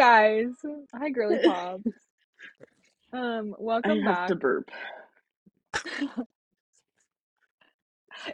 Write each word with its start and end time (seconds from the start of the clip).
guys. 0.00 0.54
Hi, 0.94 1.10
girly 1.10 1.40
pops. 1.44 1.84
Um, 3.12 3.52
I 3.52 3.62
welcome 3.62 4.00
have 4.00 4.14
back. 4.16 4.28
to 4.28 4.34
burp. 4.34 4.70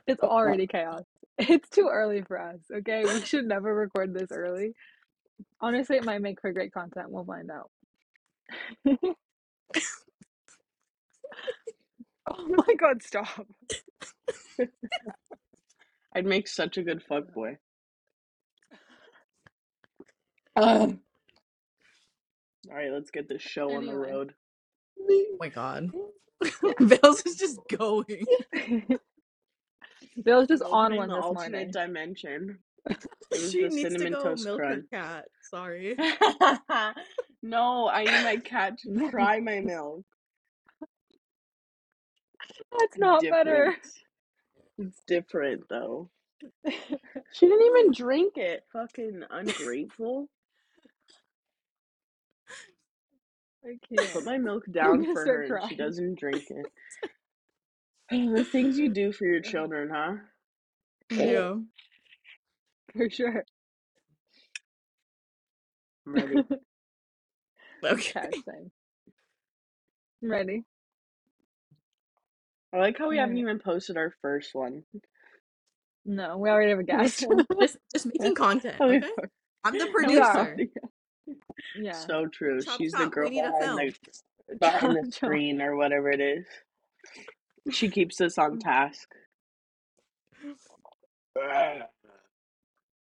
It's 0.08 0.20
already 0.20 0.66
chaos. 0.66 1.04
It's 1.38 1.68
too 1.68 1.88
early 1.92 2.20
for 2.22 2.40
us. 2.40 2.58
Okay, 2.74 3.04
we 3.04 3.20
should 3.20 3.44
never 3.44 3.72
record 3.72 4.12
this 4.12 4.32
early. 4.32 4.72
Honestly, 5.60 5.96
it 5.96 6.04
might 6.04 6.20
make 6.20 6.40
for 6.40 6.52
great 6.52 6.72
content. 6.72 7.08
We'll 7.08 7.24
find 7.24 7.48
out. 7.52 7.70
oh 12.28 12.48
my 12.48 12.74
god, 12.74 13.00
stop. 13.04 13.46
I'd 16.16 16.26
make 16.26 16.48
such 16.48 16.78
a 16.78 16.82
good 16.82 17.04
fuck 17.04 17.32
boy. 17.32 17.58
Um, 20.56 21.00
all 22.70 22.76
right, 22.76 22.92
let's 22.92 23.10
get 23.10 23.28
this 23.28 23.42
show 23.42 23.74
on 23.74 23.86
the 23.86 23.94
road. 23.96 24.34
Oh 25.00 25.36
my 25.40 25.48
god. 25.48 25.90
Vale's 26.80 27.22
is 27.26 27.36
just 27.36 27.60
going. 27.68 28.26
Vale's 30.18 30.48
just 30.48 30.64
on 30.70 30.92
opening 30.92 30.98
one 30.98 31.08
the 31.08 31.16
this 31.16 31.24
alternate 31.24 31.68
morning. 31.68 31.72
dimension. 31.72 32.58
It 33.32 33.42
was 33.42 33.52
She 33.52 33.60
the 33.60 33.70
needs 33.70 33.94
to 33.96 34.06
go 34.06 34.22
toast 34.22 34.44
milk 34.44 34.60
her 34.66 34.82
cat. 34.92 35.26
Sorry. 35.42 35.96
no, 37.42 37.88
I 37.88 38.06
need 38.06 38.22
my 38.24 38.36
cat 38.38 38.78
to 38.80 39.10
try 39.10 39.40
my 39.40 39.60
milk. 39.60 40.04
That's 42.78 42.98
not 42.98 43.22
better. 43.30 43.76
It's 44.78 45.00
different 45.06 45.64
though. 45.68 46.10
She 47.32 47.46
didn't 47.46 47.66
even 47.66 47.92
drink 47.92 48.34
it. 48.36 48.64
Fucking 48.72 49.24
ungrateful. 49.30 50.28
I 53.66 53.78
can't. 53.88 54.12
put 54.12 54.24
my 54.24 54.38
milk 54.38 54.64
down 54.70 55.04
for 55.12 55.24
her 55.26 55.42
and 55.42 55.68
she 55.68 55.76
doesn't 55.76 56.18
drink 56.18 56.44
it. 56.50 56.66
the 58.10 58.44
things 58.44 58.78
you 58.78 58.88
do 58.88 59.12
for 59.12 59.24
your 59.26 59.40
children, 59.40 59.90
huh? 59.92 60.14
Yeah. 61.10 61.54
For 62.96 63.10
sure. 63.10 63.44
I'm 66.06 66.14
ready. 66.14 66.34
Okay. 67.84 68.20
Okay. 68.26 68.70
I'm 70.22 70.30
ready. 70.30 70.64
I 72.72 72.78
like 72.78 72.98
how 72.98 73.08
we 73.08 73.18
haven't 73.18 73.36
even 73.38 73.58
posted 73.58 73.96
our 73.96 74.14
first 74.22 74.54
one. 74.54 74.84
No, 76.06 76.38
we 76.38 76.48
already 76.48 76.70
have 76.70 76.78
a 76.78 76.84
guest. 76.84 77.26
Just 77.60 77.76
just 77.92 78.06
making 78.06 78.34
content, 78.34 78.76
Oh, 78.80 78.88
okay? 78.90 79.10
I'm 79.64 79.78
the 79.78 79.88
producer. 79.88 80.56
Yeah. 81.74 81.92
So 81.92 82.26
true. 82.26 82.64
Chop, 82.64 82.78
She's 82.78 82.94
the 82.94 83.06
chop, 83.06 83.16
we 83.18 83.24
girl 83.24 83.30
need 83.30 83.44
a 83.44 83.52
behind 83.52 83.78
the, 83.78 83.94
behind 84.60 84.96
the 84.96 85.04
Chop, 85.12 85.12
screen 85.12 85.60
or 85.62 85.76
whatever 85.76 86.10
it 86.10 86.20
is. 86.20 86.46
She 87.70 87.90
keeps 87.90 88.20
us 88.20 88.38
on 88.38 88.58
mm. 88.58 88.60
task. 88.60 89.08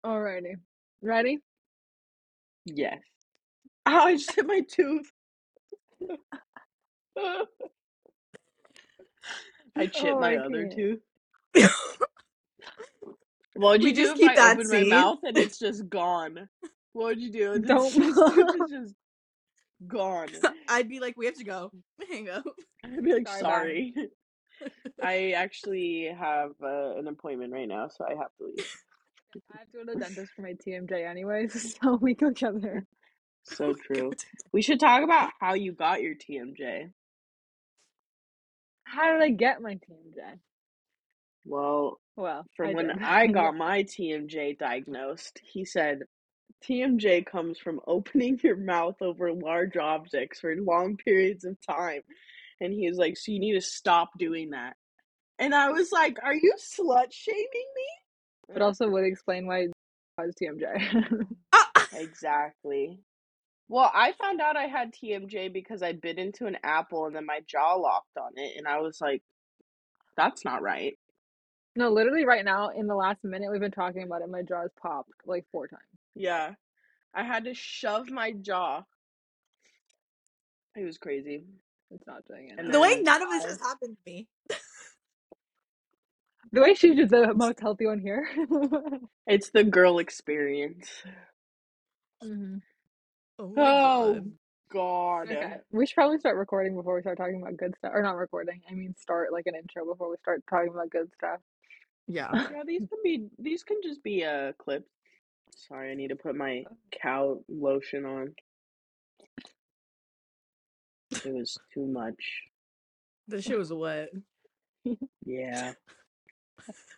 Alrighty. 0.04 0.56
Ready? 1.02 1.38
Yes. 2.66 2.98
Ow, 3.86 4.06
I 4.06 4.12
just 4.16 4.34
hit 4.34 4.46
my 4.46 4.60
tooth. 4.62 5.10
I 9.76 9.86
chipped 9.86 10.18
Oh, 10.18 10.20
my 10.20 10.34
I 10.34 10.36
other 10.36 10.66
can't. 10.66 10.74
tooth. 10.74 11.00
What 13.54 13.70
would 13.72 13.82
We 13.82 13.90
you 13.90 13.94
do 13.94 14.02
just 14.02 14.14
if 14.14 14.18
keep 14.18 14.26
I 14.26 14.36
that 14.36 14.58
opened 14.58 14.70
my 14.70 14.84
mouth 14.84 15.20
and 15.24 15.38
it's 15.38 15.58
just 15.58 15.88
gone? 15.88 16.48
What 16.94 17.06
would 17.06 17.20
you 17.20 17.30
do? 17.30 17.58
This, 17.58 17.68
Don't- 17.68 18.02
is 18.02 18.70
just 18.70 18.94
gone. 19.86 20.28
I'd 20.68 20.88
be 20.88 21.00
like, 21.00 21.16
we 21.16 21.26
have 21.26 21.34
to 21.36 21.44
go. 21.44 21.70
Hang 22.10 22.30
up. 22.30 22.44
I'd 22.84 23.02
be 23.02 23.12
like, 23.12 23.28
Sorry, 23.28 23.92
sorry. 23.94 23.94
I 25.02 25.30
actually 25.32 26.08
have 26.18 26.52
uh, 26.62 26.96
an 26.96 27.08
appointment 27.08 27.52
right 27.52 27.68
now, 27.68 27.88
so 27.88 28.04
I 28.06 28.10
have 28.10 28.30
to 28.38 28.46
leave. 28.46 28.76
I 29.52 29.58
have 29.58 29.70
to 29.72 29.78
go 29.78 29.84
to 29.84 29.98
the 29.98 30.04
dentist 30.04 30.32
for 30.36 30.42
my 30.42 30.54
TMJ 30.54 31.08
anyways, 31.08 31.76
so 31.82 31.96
we 32.00 32.14
go 32.14 32.30
together. 32.30 32.86
So 33.42 33.74
true. 33.74 34.12
We 34.52 34.62
should 34.62 34.78
talk 34.80 35.02
about 35.02 35.30
how 35.40 35.54
you 35.54 35.72
got 35.72 36.00
your 36.00 36.14
TMJ. 36.14 36.90
How 38.84 39.12
did 39.12 39.22
I 39.22 39.30
get 39.30 39.60
my 39.60 39.74
TMJ? 39.74 40.38
Well, 41.44 42.00
Well, 42.16 42.46
from 42.56 42.68
I 42.68 42.72
when. 42.74 42.90
I 43.02 43.26
got 43.26 43.56
my 43.56 43.82
TMJ 43.82 44.56
diagnosed, 44.58 45.40
he 45.42 45.64
said 45.64 46.04
TMJ 46.68 47.26
comes 47.26 47.58
from 47.58 47.80
opening 47.86 48.38
your 48.42 48.56
mouth 48.56 48.96
over 49.00 49.32
large 49.32 49.76
objects 49.76 50.40
for 50.40 50.54
long 50.56 50.96
periods 50.96 51.44
of 51.44 51.56
time. 51.60 52.02
And 52.60 52.72
he 52.72 52.88
was 52.88 52.98
like, 52.98 53.16
So 53.16 53.32
you 53.32 53.40
need 53.40 53.54
to 53.54 53.60
stop 53.60 54.10
doing 54.18 54.50
that. 54.50 54.76
And 55.38 55.54
I 55.54 55.70
was 55.70 55.90
like, 55.92 56.18
Are 56.22 56.34
you 56.34 56.54
slut 56.58 57.12
shaming 57.12 57.46
me? 57.50 57.86
but 58.52 58.60
also 58.62 58.88
would 58.88 59.04
explain 59.04 59.46
why 59.46 59.60
it 59.60 59.72
was 60.18 60.34
TMJ. 60.34 61.26
Ah! 61.52 61.70
Exactly. 61.96 62.98
Well, 63.68 63.90
I 63.94 64.12
found 64.20 64.40
out 64.40 64.56
I 64.56 64.64
had 64.66 64.92
TMJ 64.92 65.52
because 65.52 65.82
I 65.82 65.92
bit 65.92 66.18
into 66.18 66.46
an 66.46 66.58
apple 66.62 67.06
and 67.06 67.14
then 67.16 67.24
my 67.24 67.40
jaw 67.46 67.74
locked 67.76 68.16
on 68.18 68.32
it. 68.36 68.54
And 68.58 68.66
I 68.66 68.80
was 68.80 69.00
like, 69.00 69.22
That's 70.16 70.44
not 70.44 70.60
right. 70.62 70.98
no, 71.76 71.90
literally 71.90 72.24
right 72.26 72.44
now, 72.44 72.68
in 72.70 72.86
the 72.86 72.94
last 72.96 73.22
minute 73.24 73.50
we've 73.50 73.60
been 73.60 73.70
talking 73.70 74.02
about 74.02 74.22
it, 74.22 74.28
my 74.28 74.42
jaw's 74.42 74.70
popped 74.80 75.10
like 75.26 75.46
four 75.52 75.68
times. 75.68 75.82
Yeah. 76.14 76.52
I 77.14 77.24
had 77.24 77.44
to 77.44 77.54
shove 77.54 78.10
my 78.10 78.32
jaw. 78.32 78.82
It 80.76 80.84
was 80.84 80.98
crazy. 80.98 81.44
It's 81.90 82.06
not 82.06 82.24
doing 82.26 82.50
it. 82.50 82.58
And. 82.58 82.70
The 82.72 82.80
way 82.80 82.92
then 82.92 83.04
none 83.04 83.22
of 83.22 83.30
this 83.30 83.44
has 83.46 83.60
happened 83.60 83.96
to 84.06 84.12
me. 84.12 84.28
The 86.52 86.62
way 86.62 86.74
she's 86.74 86.96
just 86.96 87.10
the 87.12 87.34
most 87.34 87.60
healthy 87.60 87.86
one 87.86 88.00
here. 88.00 88.28
It's 89.26 89.50
the 89.50 89.64
girl 89.64 89.98
experience. 90.00 90.90
Mhm. 92.24 92.62
Oh 93.38 93.48
my 93.50 93.74
Oh 93.74 93.74
god. 93.74 94.32
God. 94.70 95.32
Okay, 95.32 95.54
we 95.72 95.86
should 95.86 95.94
probably 95.96 96.18
start 96.18 96.36
recording 96.36 96.76
before 96.76 96.96
we 96.96 97.02
start 97.02 97.18
talking 97.18 97.40
about 97.42 97.56
good 97.58 97.74
stuff. 97.78 97.92
Or 97.94 98.02
not 98.02 98.16
recording, 98.16 98.62
I 98.70 98.74
mean 98.74 98.94
start 98.98 99.32
like 99.32 99.46
an 99.46 99.54
intro 99.56 99.86
before 99.86 100.10
we 100.10 100.16
start 100.18 100.42
talking 100.50 100.70
about 100.72 100.90
good 100.90 101.10
stuff. 101.14 101.40
Yeah. 102.08 102.46
Yeah, 102.50 102.62
these 102.66 102.84
can 102.88 102.98
be 103.04 103.28
these 103.38 103.64
can 103.64 103.78
just 103.82 104.02
be 104.02 104.24
uh 104.24 104.52
clips. 104.58 104.90
Sorry, 105.56 105.90
I 105.90 105.94
need 105.94 106.08
to 106.08 106.16
put 106.16 106.36
my 106.36 106.64
cow 107.02 107.40
lotion 107.48 108.04
on. 108.04 108.34
It 111.10 111.32
was 111.32 111.56
too 111.72 111.86
much. 111.86 112.42
The 113.28 113.40
shit 113.40 113.56
was 113.58 113.72
wet. 113.72 114.10
Yeah. 115.24 115.72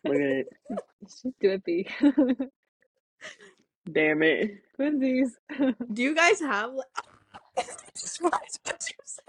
Look 0.05 0.17
at 0.17 0.21
it. 0.21 0.47
She's 1.09 1.33
drippy. 1.41 1.87
Damn 3.93 4.23
it. 4.23 4.63
Twinsies. 4.79 5.31
Do 5.93 6.03
you 6.03 6.15
guys 6.15 6.41
have 6.41 6.73
like 6.73 7.67
just 7.95 8.21
realized 8.21 8.61
what 8.65 8.85
you 8.91 8.97
said. 9.05 9.25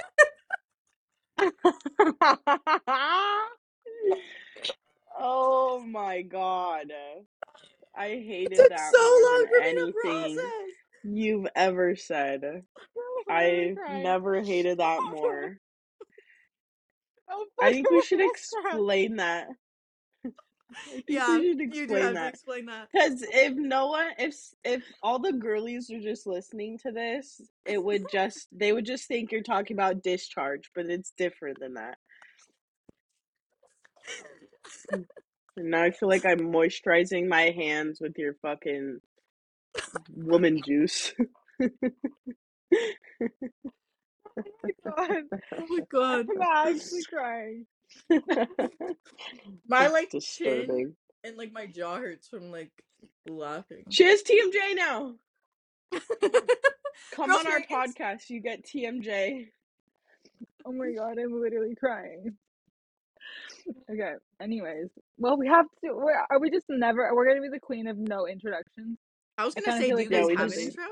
oh 5.20 5.84
my 5.86 6.22
god. 6.24 6.92
I 7.98 8.10
hated 8.10 8.54
It 8.54 8.56
took 8.56 8.70
that 8.70 8.92
so 8.94 9.00
long 9.24 9.48
for 9.50 9.60
me 9.60 9.64
to 9.64 9.82
anything 9.82 10.36
process. 10.36 10.52
you've 11.04 11.48
ever 11.56 11.96
said. 11.96 12.42
Oh, 13.30 13.34
I'm 13.34 13.78
I've 13.86 14.04
never 14.04 14.42
hated 14.42 14.78
that 14.80 15.00
oh 15.04 15.12
more. 15.12 15.58
Oh, 17.30 17.46
I 17.62 17.74
think 17.74 17.90
we 17.90 18.02
should 18.02 18.22
explain 18.22 19.18
that. 19.18 19.48
Yeah, 21.08 21.38
you 21.40 21.56
do 21.56 21.94
have 21.94 22.14
to 22.14 22.28
explain 22.28 22.66
that. 22.66 22.88
Because 22.94 23.22
if 23.22 23.54
no 23.54 23.88
one, 23.88 24.08
if 24.18 24.36
if 24.64 24.84
all 25.04 25.20
the 25.20 25.34
girlies 25.34 25.90
are 25.90 26.00
just 26.00 26.26
listening 26.28 26.78
to 26.80 26.92
this, 26.92 27.42
it 27.66 27.84
would 27.84 28.06
just 28.12 28.48
they 28.52 28.72
would 28.72 28.86
just 28.86 29.08
think 29.08 29.32
you're 29.32 29.42
talking 29.42 29.76
about 29.76 30.04
discharge, 30.04 30.70
but 30.76 30.86
it's 30.86 31.12
different 31.18 31.60
than 31.60 31.74
that. 31.76 31.98
Mm. 34.94 35.06
And 35.58 35.72
now 35.72 35.84
I 35.84 35.92
feel 35.92 36.08
like 36.10 36.26
I'm 36.26 36.40
moisturizing 36.40 37.28
my 37.28 37.50
hands 37.50 38.00
with 38.00 38.18
your 38.18 38.36
fucking 38.42 39.00
woman 40.16 40.62
juice. 40.66 41.14
Oh 44.40 44.50
my 44.64 44.72
god. 44.86 45.24
Oh 45.58 45.66
my 45.70 45.80
god. 45.92 46.28
I'm 46.42 46.42
actually 46.76 47.04
crying. 47.10 47.66
My 49.68 49.86
It's 49.86 49.94
like 49.94 50.10
chin 50.12 50.20
disturbing. 50.20 50.96
and 51.24 51.38
like 51.38 51.52
my 51.52 51.66
jaw 51.66 51.98
hurts 51.98 52.28
from 52.28 52.52
like 52.52 52.72
laughing. 53.28 53.84
She 53.90 54.04
has 54.04 54.22
TMJ 54.24 54.76
now. 54.76 55.16
Come 57.14 57.30
Girl 57.30 57.38
on 57.38 57.48
our 57.48 57.62
podcast. 57.62 58.30
You 58.30 58.42
get 58.42 58.66
TMJ. 58.66 59.48
Oh 60.66 60.72
my 60.74 60.92
god, 60.92 61.18
I'm 61.18 61.42
literally 61.42 61.76
crying. 61.76 62.36
Okay. 63.92 64.14
Anyways, 64.42 64.88
well, 65.18 65.38
we 65.38 65.48
have 65.48 65.66
to. 65.84 65.94
We're, 65.94 66.16
are 66.30 66.40
we 66.40 66.50
just 66.50 66.66
never? 66.70 67.14
We're 67.14 67.28
gonna 67.28 67.42
be 67.42 67.50
the 67.50 67.60
queen 67.60 67.88
of 67.88 67.98
no 67.98 68.26
introductions. 68.28 68.98
I 69.38 69.46
was 69.46 69.54
gonna 69.54 69.66
kinda 69.66 69.82
say, 69.82 69.90
do 69.90 69.96
like 69.96 70.10
you 70.10 70.16
Yeah, 70.16 70.22
guys 70.22 70.28
we 70.28 70.36
have 70.36 70.48
just- 70.50 70.58
an 70.60 70.66
intro? 70.68 70.84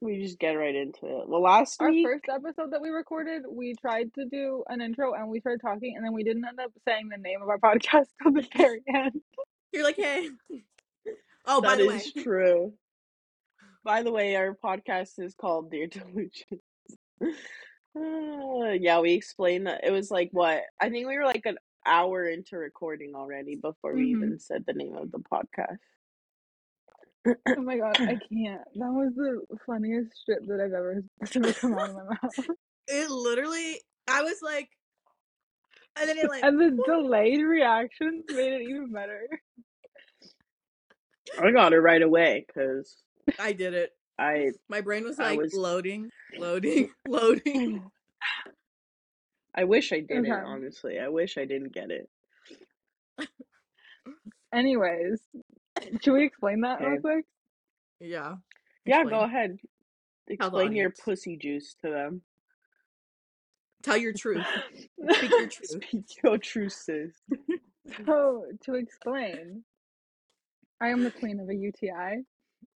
we 0.00 0.22
just 0.22 0.38
get 0.38 0.52
right 0.52 0.74
into 0.76 1.06
it. 1.06 1.28
Well, 1.28 1.42
last 1.42 1.80
Our 1.82 1.90
week, 1.90 2.06
first 2.06 2.24
episode 2.32 2.72
that 2.72 2.80
we 2.80 2.90
recorded, 2.90 3.42
we 3.50 3.74
tried 3.80 4.14
to 4.14 4.26
do 4.26 4.62
an 4.68 4.80
intro 4.80 5.14
and 5.14 5.28
we 5.28 5.40
started 5.40 5.60
talking, 5.60 5.96
and 5.96 6.04
then 6.04 6.12
we 6.12 6.22
didn't 6.22 6.44
end 6.46 6.60
up 6.60 6.70
saying 6.86 7.08
the 7.08 7.16
name 7.18 7.42
of 7.42 7.48
our 7.48 7.58
podcast 7.74 8.06
till 8.22 8.32
the 8.32 8.46
very 8.56 8.82
end. 8.94 9.20
You're 9.72 9.82
like, 9.84 9.96
hey. 9.96 10.28
Oh, 11.46 11.60
by 11.60 11.74
the 11.76 11.86
way, 11.88 11.96
is 11.96 12.12
true. 12.12 12.74
By 13.82 14.02
the 14.02 14.12
way, 14.12 14.36
our 14.36 14.54
podcast 14.62 15.18
is 15.18 15.34
called 15.34 15.70
Dear 15.70 15.86
Delusions. 15.88 16.60
Uh, 17.98 18.70
yeah, 18.72 19.00
we 19.00 19.12
explained 19.14 19.66
that 19.66 19.82
it 19.84 19.90
was 19.90 20.10
like 20.10 20.28
what 20.32 20.62
I 20.80 20.90
think 20.90 21.06
we 21.08 21.16
were 21.16 21.24
like 21.24 21.46
an 21.46 21.58
hour 21.86 22.28
into 22.28 22.56
recording 22.56 23.14
already 23.14 23.56
before 23.56 23.94
we 23.94 24.06
Mhm. 24.12 24.16
even 24.16 24.38
said 24.38 24.64
the 24.66 24.72
name 24.74 24.94
of 24.96 25.10
the 25.10 25.18
podcast. 25.18 25.78
Oh 27.56 27.62
my 27.62 27.76
god, 27.78 27.96
I 28.00 28.16
can't. 28.32 28.62
That 28.76 28.92
was 28.92 29.12
the 29.14 29.42
funniest 29.66 30.12
shit 30.26 30.46
that 30.46 30.60
I've 30.60 30.72
ever 30.72 31.02
ever 31.34 31.52
come 31.54 31.74
out 31.74 31.90
of 31.90 31.96
my 31.96 32.02
mouth. 32.22 32.46
it 32.86 33.10
literally, 33.10 33.80
I 34.06 34.22
was 34.22 34.40
like, 34.42 34.68
and 35.96 36.08
then 36.08 36.18
it 36.18 36.28
like, 36.28 36.44
And 36.44 36.60
the 36.60 36.82
delayed 36.86 37.42
reactions 37.42 38.24
made 38.28 38.52
it 38.52 38.62
even 38.62 38.92
better. 38.92 39.28
I 41.40 41.50
got 41.50 41.72
it 41.72 41.80
right 41.80 42.02
away 42.02 42.44
because 42.46 42.96
I 43.38 43.52
did 43.52 43.74
it. 43.74 43.92
I 44.18 44.50
My 44.68 44.80
brain 44.80 45.04
was 45.04 45.18
like 45.18 45.38
was- 45.38 45.54
loading, 45.54 46.10
loading, 46.38 46.90
loading. 47.08 47.90
I 49.54 49.64
wish 49.64 49.92
I 49.92 50.00
didn't. 50.00 50.26
Okay. 50.26 50.30
Uh-huh. 50.30 50.46
Honestly, 50.46 50.98
I 51.00 51.08
wish 51.08 51.36
I 51.36 51.44
didn't 51.44 51.72
get 51.72 51.90
it. 51.90 52.08
Anyways, 54.52 55.20
should 56.00 56.12
we 56.12 56.24
explain 56.24 56.60
that 56.62 56.80
real 56.80 57.00
quick? 57.00 57.24
Yeah. 58.00 58.36
Yeah, 58.86 59.04
go 59.04 59.20
ahead. 59.20 59.58
Explain 60.28 60.74
your 60.74 60.90
pussy 60.90 61.36
juice 61.36 61.74
to 61.82 61.90
them. 61.90 62.22
Tell 63.82 63.96
your 63.96 64.12
truth. 64.12 64.44
Speak 64.74 65.30
your 65.30 65.48
truth. 65.48 65.70
Speak 65.70 66.04
your 66.22 66.38
truth, 66.38 66.72
sis. 66.72 67.12
So 68.06 68.44
to 68.64 68.74
explain, 68.74 69.64
I 70.80 70.88
am 70.88 71.04
the 71.04 71.10
queen 71.10 71.40
of 71.40 71.48
a 71.48 71.54
UTI. 71.54 72.24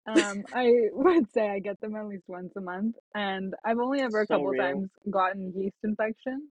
Um, 0.07 0.45
I 0.53 0.73
would 0.93 1.31
say 1.33 1.49
I 1.51 1.59
get 1.61 1.81
them 1.81 1.97
at 1.97 2.07
least 2.07 2.25
once 2.29 2.53
a 2.57 2.61
month, 2.61 2.97
and 3.15 3.55
I've 3.65 3.79
only 3.79 4.01
ever 4.01 4.21
a 4.21 4.27
So 4.27 4.43
couple 4.43 4.55
real. 4.55 4.55
times 4.55 4.91
gotten 5.11 5.53
yeast 5.57 5.77
infection. 5.85 6.49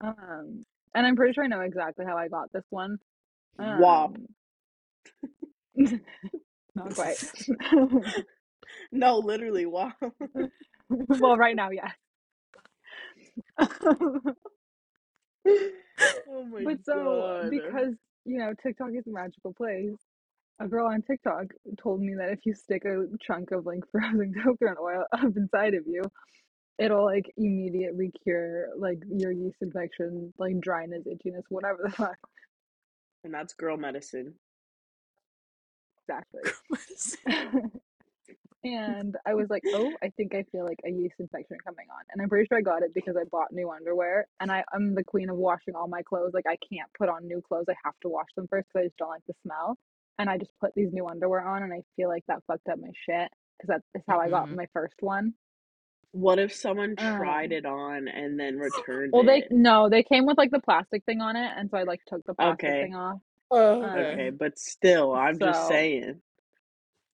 Um, 0.00 0.64
and 0.94 1.06
I'm 1.06 1.16
pretty 1.16 1.32
sure 1.34 1.44
I 1.44 1.48
know 1.48 1.60
exactly 1.60 2.04
how 2.06 2.16
I 2.16 2.28
got 2.28 2.52
this 2.52 2.64
one. 2.70 2.98
Wop. 3.58 4.16
Um, 4.16 4.26
Not 6.74 6.94
quite. 6.94 7.18
No, 8.92 9.18
literally, 9.18 9.66
wow. 9.66 9.92
well, 11.18 11.36
right 11.36 11.56
now, 11.56 11.70
yes. 11.70 11.92
oh 16.28 16.44
my 16.44 16.64
But 16.64 16.78
so, 16.84 17.28
god. 17.38 17.50
because 17.50 17.94
you 18.24 18.38
know, 18.38 18.54
TikTok 18.62 18.90
is 18.94 19.06
a 19.06 19.10
magical 19.10 19.54
place, 19.54 19.96
a 20.60 20.68
girl 20.68 20.86
on 20.86 21.02
TikTok 21.02 21.46
told 21.80 22.00
me 22.00 22.14
that 22.16 22.30
if 22.30 22.40
you 22.44 22.54
stick 22.54 22.84
a 22.84 23.06
chunk 23.20 23.50
of 23.52 23.66
like 23.66 23.80
frozen 23.92 24.34
coconut 24.44 24.78
oil 24.80 25.04
up 25.12 25.36
inside 25.36 25.74
of 25.74 25.84
you, 25.86 26.02
it'll 26.78 27.04
like 27.04 27.26
immediately 27.36 28.12
cure 28.22 28.68
like 28.78 28.98
your 29.10 29.32
yeast 29.32 29.58
infection, 29.62 30.32
like 30.38 30.60
dryness, 30.60 31.04
itchiness, 31.06 31.44
whatever 31.50 31.80
the 31.84 31.90
fuck. 31.96 32.16
and 33.24 33.34
that's 33.34 33.54
girl 33.54 33.76
medicine. 33.76 34.34
Exactly. 36.08 36.42
and 38.64 39.16
I 39.26 39.34
was 39.34 39.48
like, 39.50 39.62
oh, 39.68 39.92
I 40.02 40.10
think 40.16 40.34
I 40.34 40.44
feel 40.50 40.64
like 40.64 40.80
a 40.84 40.90
yeast 40.90 41.14
infection 41.18 41.58
coming 41.64 41.86
on. 41.90 42.02
And 42.12 42.20
I'm 42.22 42.28
pretty 42.28 42.46
sure 42.48 42.58
I 42.58 42.62
got 42.62 42.82
it 42.82 42.94
because 42.94 43.16
I 43.16 43.24
bought 43.30 43.52
new 43.52 43.70
underwear 43.70 44.26
and 44.40 44.50
I, 44.50 44.64
I'm 44.72 44.94
the 44.94 45.04
queen 45.04 45.30
of 45.30 45.36
washing 45.36 45.74
all 45.76 45.88
my 45.88 46.02
clothes. 46.02 46.32
Like, 46.34 46.46
I 46.48 46.56
can't 46.72 46.90
put 46.98 47.08
on 47.08 47.26
new 47.26 47.42
clothes. 47.42 47.66
I 47.68 47.74
have 47.84 47.94
to 48.02 48.08
wash 48.08 48.28
them 48.36 48.48
first 48.48 48.68
because 48.68 48.84
I 48.84 48.86
just 48.88 48.96
don't 48.98 49.10
like 49.10 49.26
the 49.28 49.34
smell. 49.44 49.78
And 50.18 50.28
I 50.28 50.36
just 50.36 50.50
put 50.60 50.74
these 50.74 50.92
new 50.92 51.06
underwear 51.06 51.46
on 51.46 51.62
and 51.62 51.72
I 51.72 51.82
feel 51.96 52.08
like 52.08 52.24
that 52.26 52.42
fucked 52.46 52.68
up 52.68 52.78
my 52.80 52.88
shit 53.08 53.30
because 53.60 53.68
that 53.68 53.82
is 53.98 54.02
how 54.08 54.18
I 54.20 54.28
got 54.28 54.48
Mhm. 54.48 54.56
my 54.56 54.66
first 54.72 54.96
one. 55.00 55.34
What 56.12 56.38
if 56.38 56.52
someone 56.54 56.96
tried 56.96 57.52
Um, 57.52 57.52
it 57.52 57.66
on 57.66 58.08
and 58.08 58.38
then 58.40 58.58
returned 58.58 59.12
Well, 59.12 59.22
they 59.24 59.38
it? 59.42 59.52
no, 59.52 59.88
they 59.88 60.02
came 60.02 60.26
with 60.26 60.38
like 60.38 60.50
the 60.50 60.60
plastic 60.60 61.04
thing 61.04 61.20
on 61.20 61.36
it. 61.36 61.50
And 61.56 61.70
so 61.70 61.76
I 61.78 61.84
like 61.84 62.00
took 62.06 62.24
the 62.24 62.34
plastic 62.34 62.64
Okay. 62.64 62.80
thing 62.80 62.94
off. 62.96 63.18
Oh, 63.50 63.82
Um, 63.84 63.94
Okay, 63.94 64.30
but 64.30 64.58
still, 64.58 65.14
I'm 65.14 65.38
just 65.38 65.66
saying. 65.66 66.20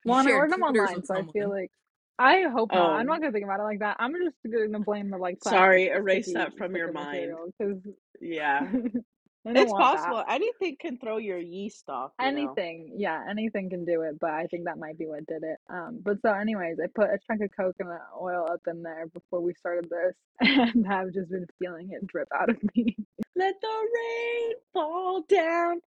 Well, 0.05 0.19
and 0.19 0.29
I 0.29 0.33
ordered 0.33 0.51
them 0.51 0.61
online, 0.63 0.95
with 0.97 1.05
so 1.07 1.15
I 1.15 1.23
feel 1.31 1.49
like 1.49 1.71
I 2.17 2.43
hope 2.43 2.71
not. 2.73 2.95
I'm 2.99 3.05
Oh. 3.05 3.09
not 3.09 3.19
gonna 3.19 3.31
think 3.31 3.43
about 3.45 3.59
it 3.59 3.63
like 3.63 3.79
that. 3.79 3.97
I'm 3.99 4.13
just 4.13 4.35
gonna 4.51 4.79
blame 4.79 5.09
the 5.09 5.17
like. 5.17 5.43
Sorry, 5.43 5.87
erase 5.87 6.31
that 6.33 6.57
from 6.57 6.75
your 6.75 6.91
mind. 6.91 7.31
material, 7.31 7.51
'cause 7.59 7.81
Yeah. 8.21 8.71
It's 9.45 9.71
possible. 9.71 10.17
that. 10.17 10.31
Anything 10.33 10.77
can 10.79 10.97
throw 10.97 11.17
your 11.17 11.37
yeast 11.37 11.87
off. 11.89 12.11
You 12.19 12.31
know? 12.31 12.37
Anything, 12.37 12.93
yeah, 12.97 13.23
anything 13.29 13.69
can 13.69 13.85
do 13.85 14.01
it. 14.01 14.19
But 14.19 14.31
I 14.31 14.47
think 14.47 14.65
that 14.65 14.79
might 14.79 14.97
be 14.97 15.05
what 15.05 15.25
did 15.27 15.43
it. 15.43 15.57
Um, 15.69 15.99
but 16.03 16.21
so, 16.21 16.33
anyways, 16.33 16.77
I 16.83 16.87
put 16.87 17.09
a 17.09 17.19
chunk 17.27 17.41
of 17.41 17.51
coconut 17.55 18.01
oil 18.19 18.47
up 18.49 18.61
in 18.67 18.81
there 18.81 19.07
before 19.13 19.41
we 19.41 19.53
started 19.53 19.89
this, 19.89 20.15
and 20.73 20.87
I've 20.87 21.13
just 21.13 21.29
been 21.29 21.47
feeling 21.59 21.89
it 21.91 22.07
drip 22.07 22.27
out 22.35 22.49
of 22.49 22.57
me. 22.75 22.95
Let 23.35 23.55
the 23.61 23.67
rain 23.67 24.53
fall 24.73 25.21
down. 25.27 25.81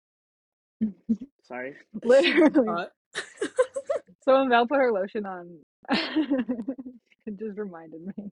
Sorry. 1.42 1.76
Literally. 2.02 2.86
So 4.26 4.36
when 4.36 4.48
Val 4.48 4.66
put 4.66 4.78
her 4.78 4.92
lotion 4.92 5.24
on, 5.24 5.58
it 5.88 7.38
just 7.38 7.56
reminded 7.56 8.04
me. 8.16 8.32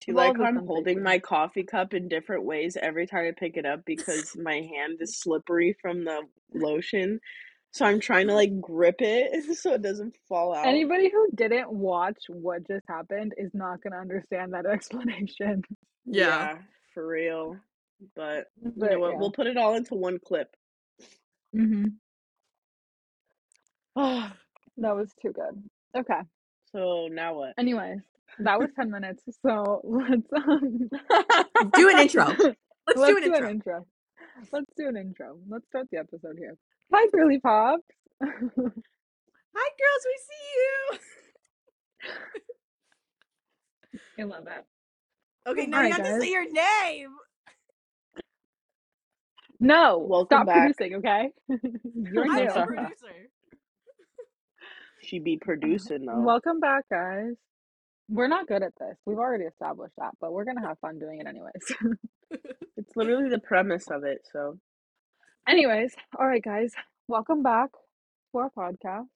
Do 0.00 0.12
you 0.12 0.16
like 0.16 0.38
I'm 0.40 0.66
holding 0.66 1.02
my 1.02 1.18
coffee 1.18 1.64
cup 1.64 1.94
in 1.94 2.08
different 2.08 2.44
ways 2.44 2.76
every 2.80 3.06
time 3.06 3.26
I 3.26 3.32
pick 3.38 3.56
it 3.56 3.66
up 3.66 3.84
because 3.84 4.36
my 4.36 4.54
hand 4.60 4.98
is 5.00 5.16
slippery 5.18 5.76
from 5.80 6.04
the 6.04 6.22
lotion. 6.54 7.20
So 7.72 7.84
I'm 7.84 8.00
trying 8.00 8.28
to 8.28 8.34
like 8.34 8.60
grip 8.60 8.96
it 9.00 9.56
so 9.58 9.74
it 9.74 9.82
doesn't 9.82 10.16
fall 10.28 10.54
out. 10.54 10.66
Anybody 10.66 11.10
who 11.10 11.28
didn't 11.34 11.70
watch 11.72 12.18
what 12.28 12.66
just 12.66 12.84
happened 12.88 13.34
is 13.36 13.50
not 13.54 13.82
gonna 13.82 13.98
understand 14.00 14.54
that 14.54 14.66
explanation. 14.72 15.62
Yeah. 16.06 16.58
for 16.94 17.06
real. 17.06 17.56
But 18.16 18.46
you 18.62 18.72
But 18.76 18.92
know 18.92 19.00
what? 19.00 19.12
yeah. 19.12 19.18
We'll 19.18 19.32
put 19.32 19.46
it 19.46 19.56
all 19.56 19.74
into 19.74 19.94
one 19.94 20.18
clip. 20.18 20.54
hmm 21.54 21.84
so 23.96 24.22
That 24.78 24.94
was 24.96 25.12
too 25.20 25.32
good. 25.32 25.62
Okay. 25.96 26.20
So 26.72 27.08
now 27.10 27.34
what? 27.34 27.54
Anyways, 27.58 28.00
that 28.40 28.58
was 28.58 28.68
ten 28.76 28.90
minutes. 28.90 29.22
So 29.44 29.80
let's 29.84 30.22
um, 30.36 30.88
Do 31.74 31.88
an 31.90 31.98
intro. 32.00 32.26
Let's, 32.88 33.00
let's 33.00 33.12
do 33.12 33.18
an 33.18 33.24
intro. 33.34 33.50
intro. 33.50 33.86
Let's 34.50 34.72
do 34.78 34.88
an 34.88 34.96
intro. 34.96 35.38
Let's 35.46 35.66
start 35.66 35.88
the 35.92 35.98
episode 35.98 36.36
here. 36.38 36.56
Hi, 36.90 37.06
girly 37.12 37.38
pops. 37.38 37.82
Hi, 38.22 38.30
girls. 38.56 40.04
We 40.06 40.18
see 40.28 40.44
you. 40.56 40.98
I 44.18 44.22
love 44.24 44.44
that. 44.46 44.64
Okay, 45.46 45.66
now 45.66 45.78
Alright, 45.78 45.90
you 45.90 46.02
have 46.02 46.14
to 46.14 46.20
say 46.20 46.30
your 46.30 46.50
name. 46.50 47.10
No, 49.60 49.98
Welcome 49.98 50.26
stop 50.38 50.46
back. 50.46 50.74
producing, 50.76 50.94
okay? 50.96 51.30
You're 51.94 52.24
I'm 52.30 52.36
new. 52.36 52.46
the 52.46 52.64
producer. 52.66 53.28
She 55.02 55.18
be 55.18 55.36
producing 55.36 56.06
though. 56.06 56.20
Welcome 56.20 56.60
back, 56.60 56.84
guys. 56.90 57.34
We're 58.10 58.28
not 58.28 58.46
good 58.46 58.62
at 58.62 58.72
this. 58.80 58.96
We've 59.04 59.18
already 59.18 59.44
established 59.44 59.94
that, 59.98 60.12
but 60.20 60.32
we're 60.32 60.44
gonna 60.44 60.66
have 60.66 60.78
fun 60.78 60.98
doing 60.98 61.20
it 61.20 61.26
anyways. 61.26 61.52
It's 62.78 62.96
literally 62.96 63.28
the 63.28 63.40
premise 63.40 63.88
of 63.90 64.04
it. 64.04 64.20
So 64.32 64.56
anyways, 65.48 65.94
all 66.18 66.26
right, 66.26 66.42
guys. 66.42 66.72
Welcome 67.08 67.42
back 67.42 67.70
to 68.32 68.38
our 68.38 68.50
podcast. 68.56 69.08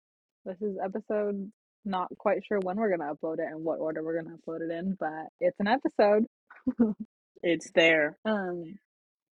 This 0.44 0.60
is 0.60 0.76
episode. 0.84 1.50
Not 1.84 2.08
quite 2.18 2.44
sure 2.46 2.58
when 2.60 2.76
we're 2.76 2.94
gonna 2.94 3.14
upload 3.14 3.38
it 3.38 3.46
and 3.50 3.64
what 3.64 3.78
order 3.78 4.02
we're 4.02 4.20
gonna 4.20 4.36
upload 4.36 4.60
it 4.60 4.70
in, 4.70 4.96
but 4.98 5.28
it's 5.40 5.58
an 5.60 5.68
episode. 5.68 6.26
it's 7.42 7.70
there. 7.74 8.18
Um, 8.24 8.78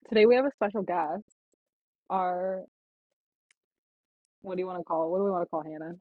today 0.10 0.26
we 0.26 0.36
have 0.36 0.46
a 0.46 0.52
special 0.56 0.82
guest. 0.82 1.24
Our 2.10 2.64
what 4.42 4.56
do 4.56 4.62
you 4.62 4.68
want 4.68 4.80
to 4.80 4.84
call? 4.84 5.12
What 5.12 5.20
do 5.20 5.26
we 5.26 5.32
want 5.32 5.44
to 5.44 5.50
call 5.50 5.64
Hannah? 5.64 5.96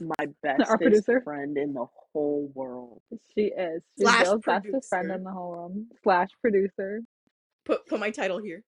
My 0.00 0.26
bestest 0.42 0.70
producer? 0.80 1.20
friend 1.22 1.56
in 1.56 1.72
the 1.74 1.86
whole 2.12 2.50
world. 2.54 3.00
She 3.34 3.46
is. 3.46 3.82
She's 3.98 4.06
Slash 4.06 4.24
Vale's 4.24 4.42
bestest 4.44 4.88
friend 4.88 5.10
in 5.10 5.24
the 5.24 5.30
whole 5.30 5.50
world. 5.50 5.76
Slash 6.02 6.28
producer. 6.40 7.00
Put 7.64 7.86
put 7.86 7.98
my 8.00 8.10
title 8.10 8.40
here. 8.42 8.62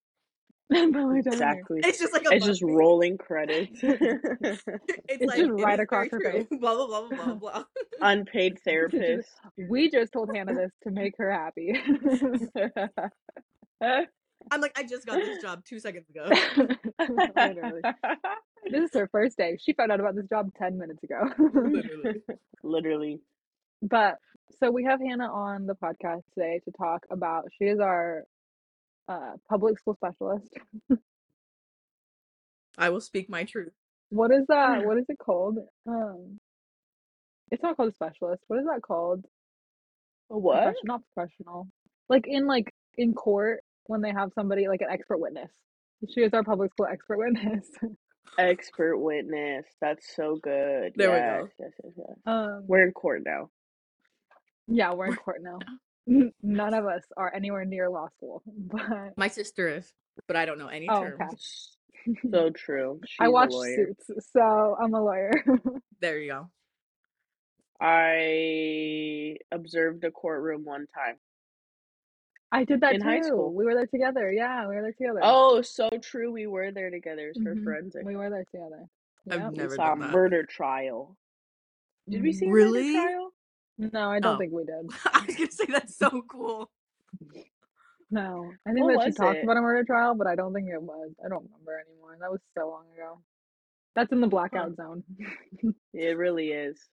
But 0.71 0.85
we 0.87 0.93
don't 0.93 1.03
hear. 1.03 1.19
Exactly. 1.33 1.81
It's 1.83 1.99
just 1.99 2.13
like 2.13 2.27
a 2.31 2.35
It's 2.35 2.45
just 2.45 2.61
button. 2.61 2.77
rolling 2.77 3.17
credits. 3.27 3.81
It's, 3.83 4.63
It's 5.09 5.25
like 5.25 5.39
just 5.39 5.51
right 5.51 5.81
across 5.81 6.09
very 6.11 6.23
her 6.25 6.31
true. 6.31 6.41
face. 6.45 6.47
Blah 6.61 6.75
blah 6.75 6.87
blah 6.87 7.09
blah 7.09 7.25
blah 7.25 7.35
blah. 7.35 7.65
Unpaid 8.03 8.59
therapist. 8.65 9.29
We 9.69 9.91
just 9.91 10.13
told 10.13 10.31
Hannah 10.35 10.55
this 10.55 10.73
to 10.85 10.91
make 10.91 11.15
her 11.19 11.33
happy. 11.33 11.73
I'm 14.51 14.61
like, 14.61 14.79
I 14.79 14.83
just 14.85 15.07
got 15.07 15.17
this 15.17 15.41
job 15.43 15.65
two 15.65 15.79
seconds 15.81 16.07
ago. 16.11 16.29
Literally. 17.37 17.83
This 18.71 18.85
is 18.85 18.91
her 18.95 19.09
first 19.11 19.37
day. 19.37 19.57
She 19.61 19.73
found 19.73 19.93
out 19.93 20.01
about 20.01 20.15
this 20.15 20.27
job 20.29 20.51
10 20.59 20.79
minutes 20.79 21.03
ago. 21.03 21.21
Literally. 21.55 22.23
Literally. 22.63 23.21
but 23.83 24.17
so 24.61 24.71
we 24.71 24.85
have 24.85 25.01
Hannah 25.01 25.31
on 25.33 25.67
the 25.67 25.75
podcast 25.75 26.23
today 26.35 26.61
to 26.65 26.71
talk 26.73 27.05
about. 27.11 27.45
She 27.59 27.67
is 27.67 27.79
our 27.81 28.25
uh, 29.09 29.33
public 29.49 29.79
school 29.79 29.95
specialist. 29.95 30.49
I 32.77 32.91
will 32.91 33.01
speak 33.01 33.29
my 33.29 33.45
truth. 33.45 33.73
What 34.11 34.31
is 34.31 34.47
that? 34.49 34.85
What 34.87 34.99
is 34.99 35.05
it 35.09 35.19
called? 35.19 35.59
Um, 35.87 36.39
it's 37.51 37.63
not 37.63 37.77
called 37.77 37.91
a 37.91 37.95
specialist. 37.95 38.43
What 38.49 38.61
is 38.61 38.67
that 38.67 38.83
called? 38.83 39.25
A 40.31 40.39
what? 40.39 40.57
Profession- 40.63 40.81
not 40.85 41.03
professional. 41.15 41.69
Like 42.09 42.27
in 42.27 42.47
like 42.47 42.73
in 42.97 43.15
court 43.15 43.61
when 43.89 44.01
they 44.03 44.13
have 44.13 44.31
somebody 44.35 44.69
like 44.69 44.81
an 44.83 44.89
expert 44.91 45.19
witness. 45.19 45.51
She 46.15 46.21
is 46.21 46.33
our 46.33 46.45
public 46.45 46.71
school 46.73 46.87
expert 46.87 47.19
witness. 47.19 47.67
Expert 48.39 48.99
witness. 48.99 49.65
That's 49.81 50.15
so 50.15 50.37
good. 50.41 50.93
There 50.95 51.11
we 51.11 51.19
go. 51.19 51.49
Yes, 51.59 51.73
yes, 51.83 51.93
yes. 51.97 52.17
Um, 52.27 52.63
we're 52.69 52.85
in 52.87 52.93
court 52.93 53.23
now. 53.25 53.51
yeah, 54.69 54.93
we're 54.93 55.07
in 55.07 55.17
court 55.17 55.39
now. 55.43 55.59
None 56.43 56.75
of 56.75 56.87
us 56.87 57.03
are 57.17 57.33
anywhere 57.35 57.65
near 57.65 57.91
law 57.91 58.09
school, 58.17 58.43
but 58.47 59.17
My 59.17 59.29
sister 59.29 59.69
is, 59.69 59.93
but 60.27 60.37
I 60.37 60.45
don't 60.47 60.59
know 60.59 60.69
any 60.69 60.89
Oh, 60.89 61.01
terms. 61.03 61.19
okay. 61.21 62.19
So 62.31 62.49
true. 62.51 63.01
She's 63.07 63.17
I 63.21 63.27
a 63.27 63.31
watch. 63.31 63.53
Suits, 63.53 64.11
so 64.33 64.77
I'm 64.81 64.95
a 64.95 65.03
lawyer. 65.03 65.33
There 66.01 66.19
you 66.19 66.31
go. 66.33 66.51
I 67.81 69.37
observed 69.53 70.05
a 70.05 70.11
courtroom 70.11 70.65
one 70.65 70.87
time. 70.95 71.17
I 72.51 72.65
did 72.65 72.81
that 72.81 72.95
In 72.95 73.01
too. 73.03 73.07
high 73.09 73.21
school. 73.21 73.53
We 73.53 73.65
were 73.65 73.75
there 73.75 73.87
together. 73.87 74.33
Yeah, 74.33 74.67
we 74.69 74.75
were 74.77 74.83
there 74.83 74.93
together. 74.93 75.21
Oh, 75.23 75.61
so 75.63 75.91
true. 76.01 76.33
We 76.33 76.47
were 76.47 76.71
there 76.73 76.91
together 76.91 77.33
for 77.43 77.55
Mhm. 77.55 77.65
forensic. 77.65 78.05
We 78.07 78.17
were 78.17 78.31
there 78.31 78.45
together. 78.45 78.89
I've 79.31 79.41
Yep. 79.41 79.51
We 79.53 79.57
never 79.59 79.75
saw 79.75 79.87
a 79.87 79.89
done 79.91 79.99
that. 80.01 80.11
murder 80.13 80.45
trial. 80.47 81.17
Did 82.09 82.23
we 82.23 82.33
see 82.33 82.47
a 82.49 82.53
Really? 82.53 82.95
murder 82.95 83.07
trial? 83.07 83.35
No, 83.93 84.11
I 84.11 84.21
don't 84.21 84.37
Oh. 84.37 84.39
think 84.39 84.53
we 84.53 84.65
did. 84.65 84.89
I 85.15 85.25
was 85.27 85.37
gonna 85.37 85.51
say 85.51 85.67
that's 85.67 85.97
so 85.97 86.23
cool. 86.23 86.71
No, 88.11 88.53
I 88.65 88.73
think 88.73 88.87
What 88.87 88.95
that 88.95 89.03
she 89.03 89.09
was 89.09 89.17
talked 89.17 89.39
it? 89.39 89.45
about 89.45 89.59
a 89.59 89.61
murder 89.61 89.85
trial, 89.85 90.15
but 90.15 90.27
I 90.27 90.35
don't 90.35 90.55
think 90.55 90.71
it 90.71 90.81
was. 90.81 91.13
I 91.23 91.29
don't 91.29 91.45
remember 91.45 91.79
anymore. 91.79 92.17
That 92.19 92.31
was 92.33 92.41
so 92.57 92.69
long 92.71 92.91
ago. 92.95 93.23
That's 93.95 94.11
in 94.13 94.21
the 94.23 94.27
blackout 94.27 94.75
zone. 94.77 95.05
It 95.93 96.17
really 96.17 96.53
is. 96.53 96.89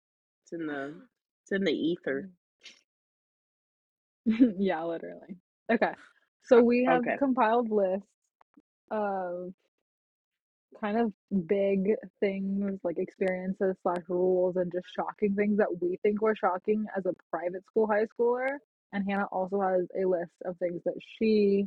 It's 0.44 0.52
in 0.52 0.66
the 0.68 0.94
it's 1.42 1.52
in 1.52 1.64
the 1.64 1.72
ether. 1.90 2.30
yeah, 4.58 4.82
literally. 4.84 5.36
Okay, 5.72 5.92
so 6.42 6.58
uh, 6.58 6.62
we 6.62 6.84
have 6.84 7.00
Okay. 7.00 7.16
compiled 7.18 7.70
lists 7.70 8.06
of 8.90 9.52
kind 10.80 10.98
of 10.98 11.12
big 11.46 11.90
things 12.20 12.78
like 12.84 12.98
experiences 12.98 13.76
slash 13.82 14.02
rules 14.08 14.56
and 14.56 14.70
just 14.72 14.86
shocking 14.94 15.34
things 15.34 15.58
that 15.58 15.80
we 15.80 15.98
think 16.02 16.22
were 16.22 16.36
shocking 16.36 16.86
as 16.96 17.06
a 17.06 17.12
private 17.30 17.64
school 17.66 17.86
high 17.86 18.06
schooler. 18.06 18.56
And 18.92 19.04
Hannah 19.08 19.26
also 19.30 19.60
has 19.60 19.86
a 20.00 20.06
list 20.06 20.32
of 20.44 20.56
things 20.58 20.82
that 20.84 20.94
she 21.18 21.66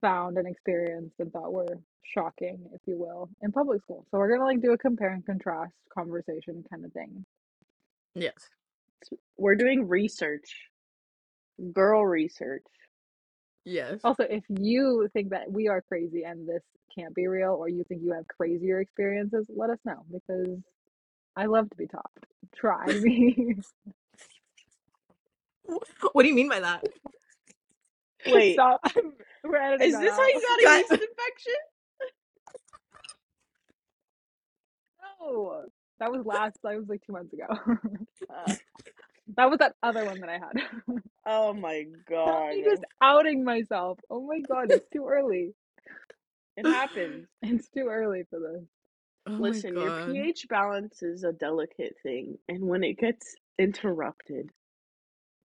found 0.00 0.38
and 0.38 0.46
experienced 0.46 1.16
and 1.18 1.32
thought 1.32 1.52
were 1.52 1.78
shocking, 2.02 2.58
if 2.72 2.80
you 2.86 2.96
will, 2.98 3.28
in 3.42 3.52
public 3.52 3.82
school. 3.82 4.06
So 4.10 4.18
we're 4.18 4.30
gonna 4.30 4.44
like 4.44 4.62
do 4.62 4.72
a 4.72 4.78
compare 4.78 5.10
and 5.10 5.24
contrast 5.26 5.72
conversation 5.92 6.64
kind 6.70 6.84
of 6.84 6.92
thing. 6.92 7.24
Yes. 8.14 8.48
We're 9.36 9.56
doing 9.56 9.88
research. 9.88 10.54
Girl 11.72 12.04
research. 12.06 12.64
Yes. 13.64 14.00
Also, 14.04 14.24
if 14.24 14.44
you 14.48 15.08
think 15.12 15.30
that 15.30 15.50
we 15.50 15.68
are 15.68 15.82
crazy 15.82 16.24
and 16.24 16.48
this 16.48 16.62
can't 16.94 17.14
be 17.14 17.26
real, 17.26 17.50
or 17.50 17.68
you 17.68 17.84
think 17.84 18.02
you 18.02 18.12
have 18.12 18.26
crazier 18.28 18.80
experiences, 18.80 19.46
let 19.54 19.70
us 19.70 19.78
know 19.84 20.04
because 20.10 20.58
I 21.36 21.46
love 21.46 21.68
to 21.70 21.76
be 21.76 21.86
taught. 21.86 22.10
Try 22.54 22.86
me. 22.86 23.56
What 26.14 26.22
do 26.22 26.28
you 26.30 26.34
mean 26.34 26.48
by 26.48 26.60
that? 26.60 26.82
Wait, 28.26 28.54
Stop. 28.54 28.80
We're 29.44 29.56
editing 29.56 29.88
is 29.88 29.94
that 29.94 30.00
this 30.00 30.16
how 30.16 30.26
you 30.26 30.40
got 30.64 30.74
a 30.74 30.78
yeast 30.78 30.92
infection? 30.92 31.54
No, 35.20 35.64
that 36.00 36.10
was 36.10 36.24
last. 36.24 36.56
That 36.62 36.76
was 36.78 36.88
like 36.88 37.02
two 37.06 37.12
months 37.12 37.32
ago. 37.32 37.46
Uh, 38.34 38.54
that 39.36 39.50
was 39.50 39.58
that 39.58 39.74
other 39.82 40.04
one 40.04 40.20
that 40.20 40.28
I 40.28 40.34
had. 40.34 41.02
oh 41.26 41.52
my 41.52 41.84
god. 42.08 42.50
I'm 42.50 42.64
just 42.64 42.84
outing 43.02 43.44
myself. 43.44 43.98
Oh 44.10 44.26
my 44.26 44.40
god, 44.40 44.70
it's 44.70 44.88
too 44.92 45.06
early. 45.08 45.54
It 46.56 46.66
happens. 46.66 47.26
It's 47.42 47.68
too 47.68 47.88
early 47.88 48.24
for 48.30 48.40
this. 48.40 48.64
Oh 49.28 49.32
Listen, 49.32 49.76
your 49.76 50.06
pH 50.06 50.46
balance 50.48 51.02
is 51.02 51.22
a 51.22 51.32
delicate 51.32 51.96
thing, 52.02 52.38
and 52.48 52.64
when 52.64 52.82
it 52.82 52.98
gets 52.98 53.36
interrupted, 53.58 54.50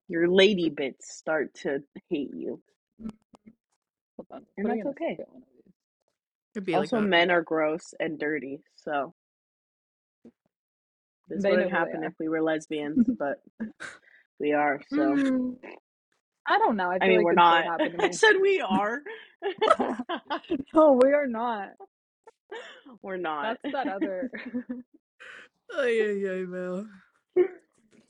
your 0.08 0.28
lady 0.28 0.70
mm. 0.70 0.76
bits 0.76 1.16
start 1.16 1.52
to 1.62 1.82
hate 2.08 2.30
you. 2.34 2.60
Hold 4.16 4.26
on. 4.30 4.46
And 4.56 4.66
that's 4.70 4.86
okay. 4.88 5.18
Could 6.54 6.64
be 6.66 6.74
also, 6.74 6.98
like 6.98 7.08
men 7.08 7.30
are 7.30 7.42
gross 7.42 7.94
and 7.98 8.18
dirty, 8.18 8.60
so 8.76 9.14
this 11.32 11.42
They 11.42 11.50
wouldn't 11.50 11.70
happen 11.72 12.04
if 12.04 12.14
we 12.20 12.28
were 12.28 12.42
lesbians, 12.42 13.06
but 13.18 13.42
we 14.40 14.52
are. 14.52 14.80
So 14.90 15.16
Mm, 15.16 15.56
I 16.46 16.58
don't 16.58 16.76
know. 16.76 16.90
I, 16.90 17.00
I 17.00 17.08
mean, 17.08 17.18
like 17.18 17.24
we're 17.24 17.34
not. 17.34 17.64
Gonna 17.64 17.72
happen 17.72 17.92
to 17.92 17.98
I 18.04 18.10
said 18.12 18.34
we 18.40 18.60
are. 18.60 19.00
no, 20.74 21.00
we 21.02 21.12
are 21.12 21.26
not. 21.26 21.70
we're 23.02 23.16
not. 23.18 23.58
That's 23.62 23.72
that 23.72 23.88
other. 23.88 24.30
oh 25.72 25.84
yeah, 25.86 26.12
yeah, 26.12 26.44
Mel. 26.46 26.86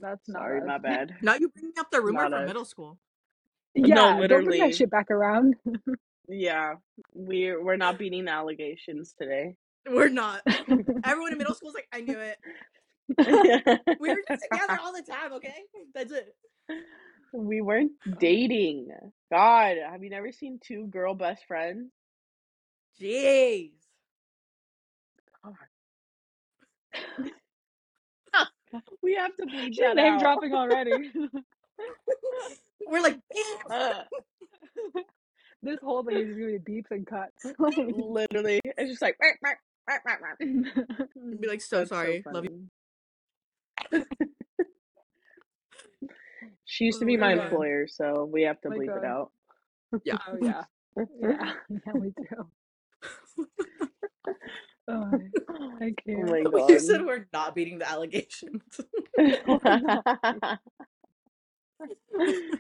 That's 0.01 0.29
not 0.29 0.43
Sorry, 0.43 0.61
us. 0.61 0.67
my 0.67 0.79
bad. 0.79 1.13
Now 1.23 1.35
you 1.37 1.49
bringing 1.51 1.73
up 1.79 1.91
the 1.93 2.01
rumor 2.03 2.25
Not 2.25 2.33
from 2.33 2.45
us. 2.45 2.47
middle 2.47 2.65
school. 2.65 2.99
Yeah, 3.75 3.95
No, 3.95 4.13
don't 4.29 4.45
bring 4.45 4.59
literally. 4.59 4.59
that 4.59 4.75
shit 4.75 4.91
back 4.91 5.11
around. 5.11 5.57
Yeah, 6.29 6.75
we're 7.15 7.63
we're 7.63 7.77
not 7.77 7.99
beating 7.99 8.27
the 8.27 8.33
allegations 8.33 9.15
today. 9.19 9.57
We're 9.91 10.09
not. 10.09 10.43
Everyone 11.05 11.33
in 11.33 11.39
middle 11.39 11.55
school 11.55 11.71
is 11.71 11.75
like, 11.75 11.89
I 11.93 12.01
knew 12.03 12.19
it. 12.19 12.39
We 13.09 14.11
were 14.11 14.17
just 14.29 14.45
together 14.51 14.79
all 14.83 14.93
the 14.93 15.03
time, 15.09 15.33
okay? 15.35 15.55
That's 15.95 16.13
it. 16.13 16.35
We 17.33 17.61
weren't 17.61 17.93
dating. 18.19 18.89
God, 19.31 19.77
have 19.91 20.03
you 20.03 20.11
never 20.11 20.33
seen 20.33 20.59
two 20.63 20.87
girl 20.87 21.15
best 21.15 21.45
friends? 21.47 21.91
Jeez. 23.01 23.71
We 29.03 29.15
have 29.17 29.37
to 29.37 29.45
bleep 29.45 29.77
that 29.81 29.97
name 29.97 30.15
out. 30.15 30.21
dropping 30.21 30.55
already. 30.55 31.11
We're 32.87 33.03
like, 33.03 33.19
Uh, 33.69 34.03
this 35.63 35.79
whole 35.83 36.03
thing 36.05 36.17
is 36.17 36.37
gonna 36.37 36.59
be 36.59 36.83
beeps 36.83 36.91
and 36.91 37.07
cuts. 37.07 37.47
Literally, 37.59 38.61
it's 38.65 38.91
just 38.91 39.03
like. 39.03 39.17
Be 41.41 41.49
like, 41.49 41.61
so 41.61 41.79
That's 41.81 41.91
sorry. 41.91 42.25
Love 42.33 42.45
you. 42.45 42.65
Funny. 43.93 44.05
She 46.67 46.85
used 46.85 47.01
to 47.01 47.05
Oh 47.05 47.07
be 47.07 47.17
my 47.17 47.33
my 47.33 47.33
employer, 47.35 47.87
so 47.89 48.29
we 48.33 48.43
have 48.43 48.61
to 48.63 48.71
My 48.71 48.79
bleep 48.79 48.87
God. 48.87 48.97
it 48.97 49.05
out. 49.05 49.33
Yeah. 50.05 50.19
oh 50.29 50.37
yeah, 50.41 50.65
yeah, 51.21 51.53
yeah, 51.71 51.95
we 51.95 52.11
do. 52.11 52.47
Oh, 54.89 55.21
I 55.81 55.95
Oh 56.15 56.27
can't. 56.27 56.27
my 56.27 56.45
You 56.69 56.79
god. 56.79 56.81
said 56.81 57.05
we're 57.07 57.27
not 57.33 57.55
beating 57.55 57.79
the 57.79 57.91
allegations. 57.91 58.63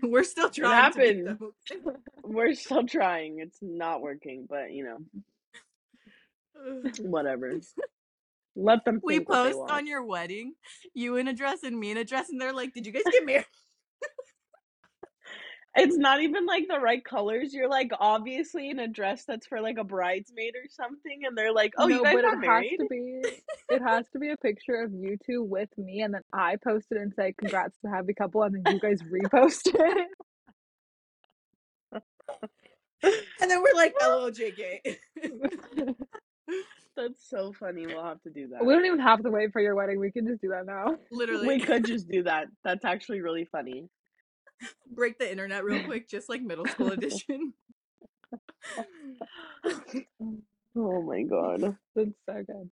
we're 0.03 0.25
still 0.25 0.51
trying 0.51 0.91
to 0.93 1.01
beat 1.01 1.25
happens. 1.27 1.39
We're 2.25 2.55
still 2.55 2.85
trying. 2.87 3.39
It's 3.41 3.59
not 3.62 4.03
working, 4.03 4.47
but 4.49 4.73
you 4.73 4.85
know, 4.85 4.99
whatever. 7.01 7.61
Let 8.54 8.85
them 8.85 9.00
we 9.02 9.16
think 9.16 9.28
what 9.28 9.44
they 9.44 9.52
post 9.52 9.73
on 9.73 9.87
your 9.87 10.04
wedding, 10.04 10.54
you 10.94 11.16
in 11.16 11.28
a 11.28 11.32
dress 11.32 11.62
and 11.62 11.78
me 11.78 11.90
in 11.90 11.97
a 11.97 12.04
dress, 12.04 12.28
and 12.28 12.40
they're 12.40 12.52
like, 12.52 12.75
"Did 12.75 12.87
you 12.87 12.92
guys 12.92 13.02
get 13.11 13.25
married?" 13.25 13.47
It's 15.75 15.97
not 15.97 16.21
even 16.21 16.44
like 16.44 16.68
the 16.68 16.78
right 16.78 17.02
colors. 17.02 17.54
You're 17.54 17.71
like 17.71 17.92
obviously 17.99 18.68
in 18.68 18.78
a 18.78 18.87
dress 18.88 19.25
that's 19.25 19.47
for 19.47 19.62
like 19.62 19.78
a 19.78 19.85
bridesmaid 19.85 20.54
or 20.54 20.68
something, 20.68 21.23
and 21.25 21.37
they're 21.37 21.52
like, 21.54 21.73
"Oh, 21.78 21.87
no, 21.87 21.97
you 21.97 22.04
guys 22.04 22.14
but 22.16 22.23
got 22.23 22.35
it 22.35 22.40
married." 22.40 22.76
has 22.78 22.78
to 22.78 22.87
be. 22.90 23.23
It 23.71 23.82
has 23.82 24.06
to 24.11 24.18
be 24.18 24.30
a 24.30 24.37
picture 24.37 24.82
of 24.82 24.92
you 24.92 25.16
two 25.25 25.42
with 25.42 25.71
me, 25.78 26.02
and 26.02 26.12
then 26.12 26.21
I 26.30 26.56
post 26.56 26.88
it 26.90 26.99
and 26.99 27.14
say, 27.14 27.35
"Congrats 27.38 27.75
to 27.80 27.90
happy 27.90 28.12
couple," 28.12 28.42
and 28.42 28.62
then 28.62 28.75
you 28.75 28.80
guys 28.80 29.00
repost 29.02 29.68
it. 29.75 30.09
And 33.40 33.50
then 33.50 33.62
we're 33.62 33.75
like, 33.75 33.94
"LOL, 34.02 34.30
JK." 34.30 34.97
That's 36.96 37.28
so 37.28 37.52
funny. 37.58 37.87
We'll 37.87 38.04
have 38.04 38.22
to 38.22 38.30
do 38.30 38.49
that. 38.49 38.64
we 38.64 38.75
don't 38.75 38.84
even 38.87 39.00
have 39.00 39.22
to 39.22 39.30
wait 39.30 39.52
for 39.52 39.61
your 39.61 39.75
wedding. 39.75 39.99
We 39.99 40.12
can 40.12 40.26
just 40.26 40.42
do 40.42 40.49
that 40.49 40.66
now. 40.66 40.96
Literally, 41.11 41.46
We 41.49 41.61
could 41.61 41.84
just 41.84 42.08
do 42.08 42.22
that. 42.25 42.46
That's 42.64 42.84
actually 42.84 43.20
really 43.22 43.46
funny. 43.50 43.88
break 44.94 45.18
the 45.18 45.30
internet 45.30 45.64
real 45.64 45.80
quick, 45.84 46.08
just 46.08 46.28
like 46.28 46.42
middle 46.42 46.66
school 46.66 46.90
edition. 46.90 47.54
Oh 50.76 51.02
my 51.02 51.22
god. 51.22 51.76
That's 51.94 52.11
so 52.26 52.44
good. 52.46 52.70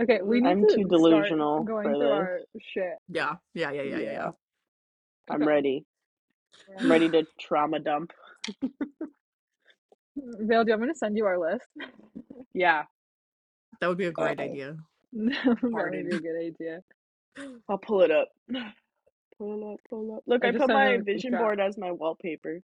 Okay, 0.00 0.20
we 0.22 0.40
need 0.40 0.48
I'm 0.48 0.62
to 0.62 0.68
too 0.74 0.84
start 0.88 0.90
delusional 0.90 1.64
going 1.66 1.84
for 1.84 1.96
through 1.98 2.08
this. 2.08 2.12
our 2.12 2.40
shit. 2.60 2.94
Yeah, 3.08 3.34
yeah, 3.54 3.72
yeah, 3.72 3.82
yeah, 3.82 3.98
yeah. 3.98 4.12
yeah. 4.12 4.30
I'm 5.30 5.36
Okay. 5.36 5.46
ready. 5.46 5.84
I'm 6.80 6.90
ready 6.90 7.08
to 7.10 7.24
trauma 7.40 7.78
dump. 7.80 8.12
Vale, 10.16 10.64
do 10.64 10.70
you 10.72 10.78
want 10.78 10.82
me 10.82 10.88
to 10.88 10.94
send 10.94 11.16
you 11.16 11.26
our 11.26 11.38
list? 11.38 11.66
Yeah, 12.54 12.84
That 13.80 13.88
would 13.88 13.98
be 13.98 14.06
a 14.06 14.12
great 14.12 14.38
Uh-oh. 14.38 14.44
idea. 14.44 14.76
that 15.12 15.58
would 15.62 15.92
be 15.92 16.16
a 16.16 16.20
good 16.20 16.40
idea. 16.40 16.82
I'll 17.68 17.78
pull 17.78 18.02
it 18.02 18.10
up. 18.10 18.28
Pull 19.38 19.72
up, 19.72 19.80
pull 19.88 20.14
up. 20.14 20.22
Look, 20.26 20.44
I 20.44 20.48
I, 20.48 20.50
just 20.52 20.60
put 20.60 20.68
sent 20.68 20.78
my 20.78 20.98
vision 20.98 21.32
board 21.32 21.58
as 21.58 21.76
my 21.76 21.90
wallpaper. 21.90 22.60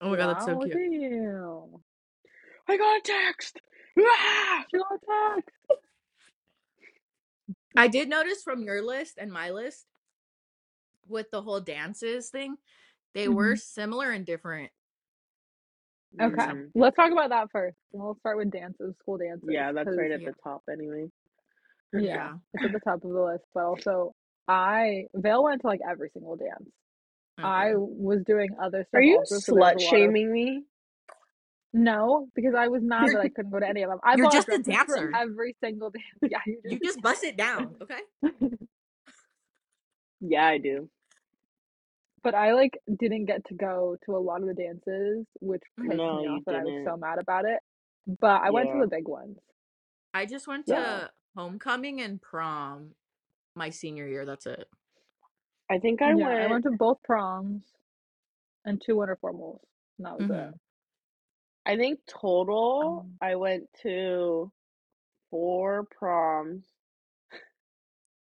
Oh 0.00 0.10
my 0.10 0.16
god, 0.16 0.34
that's 0.34 0.44
so 0.44 0.54
Wow, 0.54 0.60
cute. 0.64 0.76
You. 0.76 1.80
I 2.68 2.76
got 2.76 2.98
a 2.98 3.00
text. 3.02 3.60
Ah! 3.98 4.64
She 4.70 4.78
got 4.78 4.92
a 4.92 5.34
text. 5.34 5.50
I 7.76 7.88
did 7.88 8.08
notice 8.08 8.42
from 8.44 8.62
your 8.62 8.82
list 8.82 9.14
and 9.18 9.32
my 9.32 9.50
list 9.50 9.86
with 11.08 11.30
the 11.32 11.42
whole 11.42 11.60
dances 11.60 12.28
thing, 12.28 12.56
they 13.14 13.28
were 13.28 13.56
similar 13.56 14.10
and 14.10 14.24
different. 14.26 14.70
Okay, 16.20 16.34
Mm, 16.36 16.70
let's 16.74 16.96
talk 16.96 17.12
about 17.12 17.30
that 17.30 17.48
first. 17.52 17.76
We'll 17.92 18.16
start 18.20 18.38
with 18.38 18.50
dances, 18.50 18.94
school 19.00 19.18
dances. 19.18 19.48
Yeah, 19.50 19.72
that's 19.72 19.88
right 19.96 20.10
at 20.10 20.20
Yeah. 20.22 20.30
the 20.30 20.34
top 20.42 20.62
anyway. 20.72 21.10
Yeah, 21.92 22.00
Yeah. 22.00 22.32
it's 22.54 22.64
at 22.64 22.72
the 22.72 22.80
top 22.80 23.04
of 23.04 23.10
the 23.12 23.22
list. 23.22 23.44
But 23.54 23.64
also, 23.64 24.14
I 24.48 25.04
Vale 25.14 25.44
went 25.44 25.60
to 25.62 25.66
like 25.66 25.80
every 25.88 26.10
single 26.12 26.36
dance. 26.36 26.68
I 27.40 27.72
was 27.76 28.22
doing 28.26 28.48
other 28.60 28.82
stuff. 28.88 28.98
Are 28.98 29.02
you 29.02 29.18
also, 29.18 29.38
so 29.38 29.52
slut 29.52 29.56
a 29.56 29.60
lot 29.60 29.74
of- 29.76 29.80
shaming 29.82 30.32
me? 30.32 30.64
No, 31.74 32.28
because 32.34 32.54
I 32.56 32.68
was 32.68 32.82
mad 32.82 33.08
that 33.12 33.20
I 33.20 33.28
couldn't 33.36 33.50
go 33.52 33.60
to 33.60 33.68
any 33.68 33.82
of 33.82 33.90
them. 33.90 34.00
I 34.02 34.16
you're 34.16 34.30
just 34.30 34.48
a 34.48 34.58
dancer. 34.58 35.12
every 35.14 35.54
single 35.62 35.90
dance. 36.22 36.32
Yeah, 36.32 36.38
you 36.46 36.60
You 36.64 36.80
just 36.82 37.00
bust 37.02 37.22
it 37.22 37.36
down, 37.36 37.76
okay? 37.82 38.00
Yeah, 40.20 40.46
I 40.46 40.58
do. 40.58 40.88
But 42.22 42.34
I 42.34 42.52
like 42.52 42.78
didn't 42.98 43.26
get 43.26 43.44
to 43.46 43.54
go 43.54 43.96
to 44.04 44.16
a 44.16 44.18
lot 44.18 44.40
of 44.42 44.48
the 44.48 44.54
dances, 44.54 45.26
which 45.40 45.62
pissed 45.80 45.96
No, 45.96 46.20
me 46.20 46.26
off, 46.28 46.42
and 46.46 46.56
I 46.56 46.62
was 46.64 46.84
so 46.86 46.96
mad 46.96 47.18
about 47.18 47.44
it. 47.44 47.60
But 48.20 48.42
I 48.42 48.50
went 48.50 48.70
to 48.72 48.80
the 48.80 48.88
big 48.88 49.06
ones. 49.06 49.38
I 50.14 50.26
just 50.26 50.48
went 50.48 50.66
to 50.66 50.72
Yeah. 50.72 51.08
homecoming 51.36 52.00
and 52.00 52.20
prom 52.20 52.94
my 53.54 53.70
senior 53.70 54.06
year. 54.06 54.24
That's 54.24 54.46
it. 54.46 54.68
I 55.70 55.78
think 55.78 56.00
I 56.02 56.10
yeah, 56.14 56.26
went. 56.26 56.40
I 56.40 56.46
went 56.48 56.64
to 56.64 56.70
both 56.72 57.02
proms 57.04 57.62
and 58.64 58.80
two 58.84 58.96
winter 58.96 59.16
formals. 59.22 59.60
And 59.98 60.06
that 60.06 60.18
was 60.18 60.28
Mhm. 60.28 60.48
it. 60.54 60.60
I 61.66 61.76
think 61.76 62.00
total, 62.06 63.00
Um, 63.00 63.18
I 63.20 63.34
went 63.36 63.68
to 63.82 64.50
four 65.30 65.84
proms. 65.90 66.64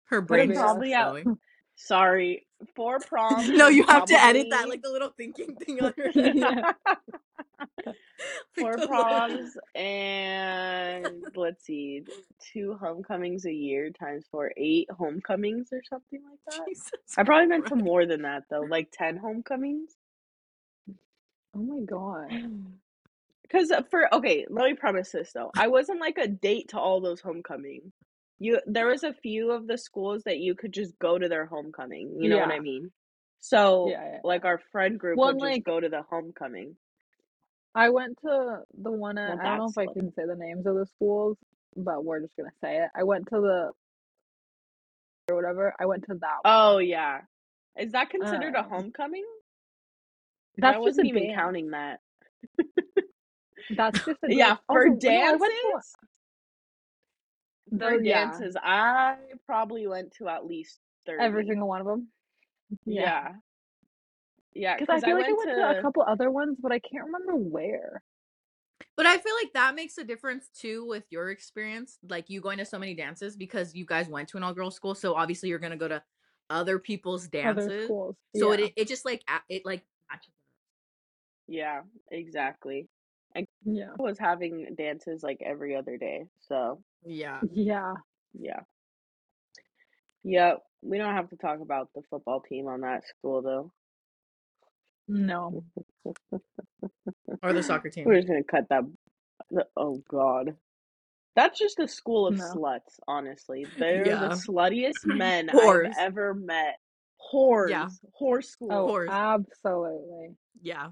Her 0.05 0.21
What 0.21 0.27
brain's 0.29 0.51
about- 0.53 0.61
just 0.63 0.67
Probably 0.75 0.95
out- 0.95 1.25
Sorry, 1.77 2.47
four 2.77 3.01
proms. 3.09 3.49
No, 3.49 3.69
you 3.69 3.85
have 3.87 4.07
to 4.07 4.15
edit 4.15 4.49
that, 4.51 4.69
like 4.69 4.83
the 4.83 4.91
little 4.91 5.11
thinking 5.17 5.57
thing 5.57 5.83
on 5.83 5.95
her. 5.99 6.11
Yeah. 6.15 6.73
four 8.59 8.77
Like 8.77 8.89
the 8.89 8.89
little- 8.89 8.89
proms 8.89 9.57
and 9.75 11.25
let's 11.37 11.65
see, 11.65 12.05
two 12.53 12.77
homecomings 12.81 13.47
a 13.47 13.53
year 13.53 13.91
times 13.91 14.27
four, 14.31 14.53
eight 14.57 14.89
homecomings 14.99 15.69
or 15.73 15.83
something 15.89 16.21
like 16.31 16.41
that. 16.49 16.67
Jesus 16.69 16.93
I 17.17 17.25
probably 17.25 17.47
meant 17.49 17.67
to 17.69 17.77
more 17.77 18.07
than 18.07 18.23
that 18.23 18.45
though, 18.51 18.63
like 18.63 18.89
ten 18.93 19.17
homecomings. 19.19 19.93
Oh 21.57 21.61
my 21.61 21.81
god. 21.85 22.31
Because 23.43 23.71
uh, 23.73 23.83
for 23.91 24.15
okay, 24.15 24.47
let 24.51 24.67
me 24.67 24.75
premise 24.75 25.11
this 25.13 25.33
though. 25.33 25.51
I 25.57 25.69
wasn't 25.69 26.01
like 26.01 26.19
a 26.19 26.29
date 26.29 26.69
to 26.71 26.79
all 26.79 27.01
those 27.01 27.21
homecomings. 27.21 27.93
You 28.43 28.59
there 28.67 28.87
was 28.87 29.05
a 29.05 29.13
few 29.13 29.53
of 29.53 29.67
the 29.67 29.77
schools 29.79 30.23
that 30.25 30.39
you 30.39 30.55
could 30.55 30.73
just 30.73 30.99
go 30.99 31.19
to 31.19 31.29
their 31.29 31.45
homecoming. 31.47 32.17
You 32.21 32.31
know 32.31 32.39
what 32.39 32.51
I 32.51 32.59
mean? 32.61 32.91
So 33.41 33.89
Yeah, 33.91 34.03
yeah, 34.15 34.19
like 34.25 34.45
our 34.47 34.59
friend 34.73 34.99
group 34.99 35.19
Well, 35.19 35.29
would 35.29 35.35
and, 35.37 35.41
just 35.43 35.53
like- 35.59 35.65
go 35.65 35.79
to 35.81 35.89
the 35.89 36.03
homecoming. 36.11 36.77
I 37.75 37.91
went 37.91 38.19
to 38.25 38.63
the 38.83 38.91
one 38.91 39.17
at, 39.19 39.29
Well, 39.37 39.39
I 39.47 39.51
don't 39.51 39.59
know 39.59 39.69
if 39.69 39.79
I 39.79 39.93
can 39.93 40.13
say 40.13 40.25
the 40.27 40.35
names 40.35 40.67
of 40.67 40.75
the 40.75 40.87
schools, 40.87 41.37
but 41.77 42.05
we're 42.05 42.21
just 42.21 42.37
gonna 42.37 42.51
say 42.63 42.79
it. 42.79 42.91
I 42.97 43.05
went 43.05 43.29
to 43.29 43.41
the 43.41 43.73
or 45.31 45.37
whatever. 45.37 45.75
I 45.79 45.87
went 45.87 46.05
to 46.07 46.15
that 46.15 46.39
one. 46.43 46.53
Oh 46.53 46.79
yeah. 46.79 47.21
Is 47.79 47.93
that 47.93 48.11
considered 48.11 48.55
a 48.55 48.61
um 48.61 48.65
homecoming? 48.71 49.23
homecoming? 49.23 49.25
That's 50.59 50.77
I 50.77 50.81
wasn't 50.81 51.07
a 51.07 51.11
even 51.11 51.23
dance. 51.29 51.37
counting 51.39 51.71
that. 51.71 52.01
That's 53.77 53.99
just 54.05 54.19
a 54.25 54.27
Yeah, 54.29 54.47
dance. 54.49 54.61
for 54.67 54.87
Also, 54.89 54.99
no, 54.99 55.81
I 57.73 57.77
went 57.77 57.81
dances. 57.81 57.81
to 57.81 57.85
one- 57.85 57.93
For 57.93 57.99
the- 57.99 58.07
yeah, 58.09 58.25
dances, 58.31 58.57
I 58.63 59.17
probably 59.47 59.87
went 59.87 60.13
to 60.15 60.29
at 60.29 60.47
least 60.47 60.81
thirty. 61.07 61.23
every 61.23 61.47
single 61.47 61.69
one 61.69 61.81
of 61.81 61.87
them. 61.87 62.09
Yeah. 62.85 63.35
Yeah, 64.53 64.77
Because 64.77 65.03
I 65.03 65.07
feel 65.07 65.17
I 65.17 65.21
like 65.21 65.29
I 65.29 65.33
went 65.33 65.47
went 65.47 65.59
to 65.59 65.79
a 65.79 65.83
couple 65.83 66.03
other 66.03 66.31
ones, 66.31 66.59
but 66.61 66.73
I 66.73 66.81
can't 66.81 67.05
remember 67.05 67.37
where. 67.37 68.03
But 68.97 69.07
I 69.07 69.17
feel 69.19 69.35
like 69.41 69.53
that 69.55 69.75
makes 69.77 69.97
a 69.97 70.05
difference 70.05 70.49
too 70.49 70.85
with 70.87 71.05
your 71.11 71.31
experience, 71.31 71.99
like 72.09 72.29
you 72.29 72.41
going 72.41 72.59
to 72.59 72.65
so 72.65 72.79
many 72.79 72.95
dances 72.95 73.37
because 73.37 73.75
you 73.75 73.87
guys 73.87 74.09
went 74.09 74.29
to 74.31 74.37
an 74.37 74.43
all 74.43 74.53
girls 74.53 74.75
school, 74.75 74.95
so 74.95 75.15
obviously 75.15 75.49
you're 75.49 75.59
gonna 75.61 75.77
go 75.77 75.89
to 75.89 76.03
other 76.51 76.79
people's 76.81 77.29
dances. 77.29 77.67
Other 77.67 77.85
schools. 77.85 78.17
So 78.37 78.53
yeah. 78.53 78.67
it 78.67 78.73
it 78.77 78.89
just 78.89 79.05
like 79.05 79.23
it 79.49 79.65
like 79.65 79.85
matches. 80.11 80.33
Yeah, 81.47 81.83
exactly. 82.11 82.89
yeah. 83.65 83.91
I 83.99 84.03
was 84.03 84.19
having 84.19 84.75
dances 84.77 85.23
like 85.23 85.41
every 85.45 85.77
other 85.77 85.97
day. 85.97 86.27
So, 86.41 86.83
Yeah. 87.05 87.41
Yeah. 87.53 87.95
yeah. 88.39 88.61
Yep. 90.25 90.59
We 90.83 90.99
don't 90.99 91.15
have 91.15 91.31
to 91.31 91.37
talk 91.37 91.61
about 91.61 91.89
the 91.95 92.03
football 92.11 92.41
team 92.41 92.67
on 92.67 92.81
that 92.83 93.07
school 93.07 93.43
though. 93.43 93.73
No. 95.09 95.65
Or 97.43 97.53
the 97.53 97.63
soccer 97.63 97.89
team. 97.89 98.05
We're 98.05 98.17
just 98.17 98.29
gonna 98.29 98.43
cut 98.45 98.69
that. 98.69 98.83
Oh 99.77 100.03
God. 100.11 100.57
That's 101.37 101.59
just 101.59 101.79
a 101.79 101.89
school 101.89 102.27
of 102.27 102.37
No. 102.37 102.45
sluts, 102.55 102.99
honestly. 103.09 103.67
They're 103.79 104.07
Yeah. 104.07 104.21
the 104.21 104.29
sluttiest 104.35 104.93
men 105.07 105.49
Whores. 105.49 105.89
I've 105.91 105.99
ever 106.09 106.35
met. 106.35 106.77
Whores. 107.33 107.71
Yeah. 107.71 107.89
Whore 108.21 108.45
school. 108.45 108.69
Oh, 108.73 108.87
course. 108.87 109.09
absolutely. 109.11 110.37
Yeah. 110.61 110.89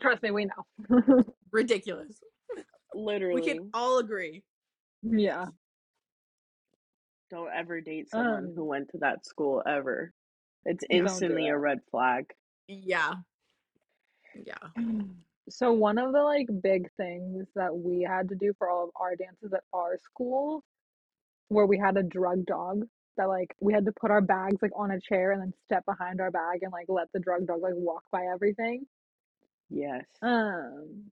Trust 0.00 0.22
me, 0.22 0.30
we 0.30 0.46
know. 0.46 1.24
Ridiculous. 1.52 2.18
Literally. 2.94 3.40
We 3.40 3.46
can 3.46 3.70
all 3.74 3.98
agree. 3.98 4.42
Yeah. 5.02 5.46
Don't 7.30 7.50
ever 7.52 7.80
date 7.80 8.10
someone 8.10 8.46
Um, 8.48 8.52
who 8.54 8.64
went 8.64 8.90
to 8.90 8.98
that 8.98 9.24
school 9.24 9.62
ever. 9.66 10.12
It's 10.64 10.84
Don't 10.88 10.98
do 10.98 11.02
instantly 11.04 11.48
a 11.48 11.54
it. 11.54 11.58
red 11.58 11.78
flag. 11.90 12.26
Yeah. 12.68 13.14
Yeah. 14.34 14.58
So 15.50 15.72
one 15.72 15.98
of 15.98 16.12
the 16.12 16.22
like 16.22 16.46
big 16.62 16.88
things 16.96 17.48
that 17.56 17.76
we 17.76 18.02
had 18.02 18.28
to 18.28 18.36
do 18.36 18.52
for 18.56 18.70
all 18.70 18.84
of 18.84 18.90
our 18.94 19.16
dances 19.16 19.52
at 19.52 19.64
our 19.72 19.98
school, 19.98 20.62
where 21.48 21.66
we 21.66 21.76
had 21.76 21.96
a 21.96 22.02
drug 22.04 22.46
dog 22.46 22.84
that 23.16 23.24
like 23.28 23.52
we 23.60 23.72
had 23.72 23.84
to 23.86 23.92
put 24.00 24.12
our 24.12 24.20
bags 24.20 24.62
like 24.62 24.70
on 24.76 24.92
a 24.92 25.00
chair 25.00 25.32
and 25.32 25.42
then 25.42 25.52
step 25.64 25.84
behind 25.84 26.20
our 26.20 26.30
bag 26.30 26.62
and 26.62 26.70
like 26.72 26.86
let 26.88 27.08
the 27.12 27.18
drug 27.18 27.44
dog 27.48 27.60
like 27.60 27.74
walk 27.74 28.04
by 28.12 28.24
everything. 28.32 28.86
Yes. 29.68 30.04
Um, 30.22 31.10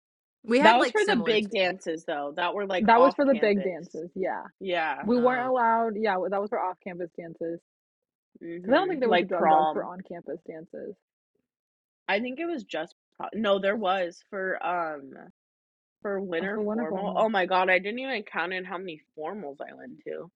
We 0.47 0.61
that 0.61 0.77
was 0.79 0.87
like 0.87 0.93
for 0.93 1.05
the 1.05 1.21
big 1.23 1.51
dances 1.51 2.05
though. 2.05 2.33
That 2.35 2.53
were 2.55 2.65
like 2.65 2.85
that 2.87 2.99
was 2.99 3.13
for 3.15 3.25
the 3.25 3.37
big 3.39 3.63
dances. 3.63 4.09
Yeah, 4.15 4.43
Yeah. 4.59 5.03
we 5.05 5.21
weren't 5.21 5.47
Oh. 5.47 5.51
allowed. 5.51 5.95
Yeah, 5.97 6.17
that 6.29 6.41
was 6.41 6.49
for 6.49 6.59
off-campus 6.59 7.11
dances. 7.17 7.61
'Cause 8.39 8.63
I 8.69 8.71
don't 8.71 8.87
think 8.89 8.99
there 9.01 9.09
was 9.09 9.21
like 9.21 9.27
dog 9.29 9.39
for 9.73 9.81
prom. 9.81 9.93
on-campus 9.93 10.41
dances. 10.47 10.95
I 12.07 12.19
think 12.21 12.39
it 12.39 12.45
was 12.45 12.63
just 12.63 12.95
no, 13.33 13.59
there 13.59 13.75
was 13.75 14.23
for 14.29 14.63
um 14.65 15.13
for 16.01 16.21
winter 16.21 16.55
for 16.55 16.61
winter 16.63 16.89
formal. 16.89 17.05
formal. 17.13 17.23
Oh 17.25 17.29
my 17.29 17.45
god, 17.45 17.69
I 17.69 17.79
didn't 17.79 17.99
even 17.99 18.23
count 18.23 18.53
in 18.53 18.63
how 18.65 18.77
many 18.77 19.01
formals 19.17 19.57
I 19.61 19.73
went 19.75 19.99
to. 20.05 20.31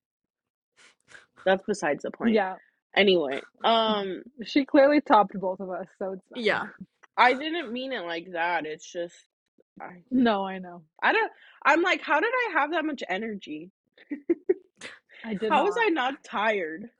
That's 1.45 1.63
besides 1.65 2.04
the 2.04 2.12
point. 2.12 2.34
Yeah, 2.34 2.58
Anyway, 2.95 3.41
um, 3.63 4.24
she 4.43 4.65
clearly 4.65 5.02
topped 5.02 5.34
both 5.39 5.60
of 5.62 5.69
us, 5.69 5.88
so 6.00 6.13
it's. 6.13 6.24
Yeah. 6.36 6.65
I 7.17 7.34
didn't 7.34 7.71
mean 7.71 7.93
it 7.93 8.04
like 8.06 8.32
that. 8.34 8.65
It's 8.65 8.89
just 8.91 9.15
I 9.79 10.01
No, 10.12 10.45
I 10.45 10.60
know. 10.60 10.84
I 11.01 11.13
don't. 11.13 11.31
I'm 11.63 11.81
like, 11.81 12.01
how 12.01 12.19
did 12.19 12.31
I 12.34 12.53
have 12.60 12.71
that 12.71 12.86
much 12.86 13.03
energy? 13.07 13.71
I 15.23 15.34
did 15.39 15.51
How 15.51 15.63
was 15.63 15.75
I 15.79 15.89
not 15.89 16.23
tired? 16.23 16.89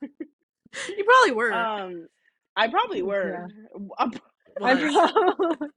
You 0.88 1.04
probably 1.04 1.32
were. 1.32 1.52
Um, 1.52 2.08
I 2.56 2.66
probably 2.68 3.02
were. 3.02 3.46
Uh, 3.98 4.08
I 4.62 4.74
Was. 4.74 5.12
probably- 5.12 5.68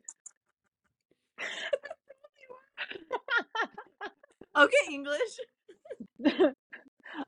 okay, 4.57 4.93
English. 4.93 5.39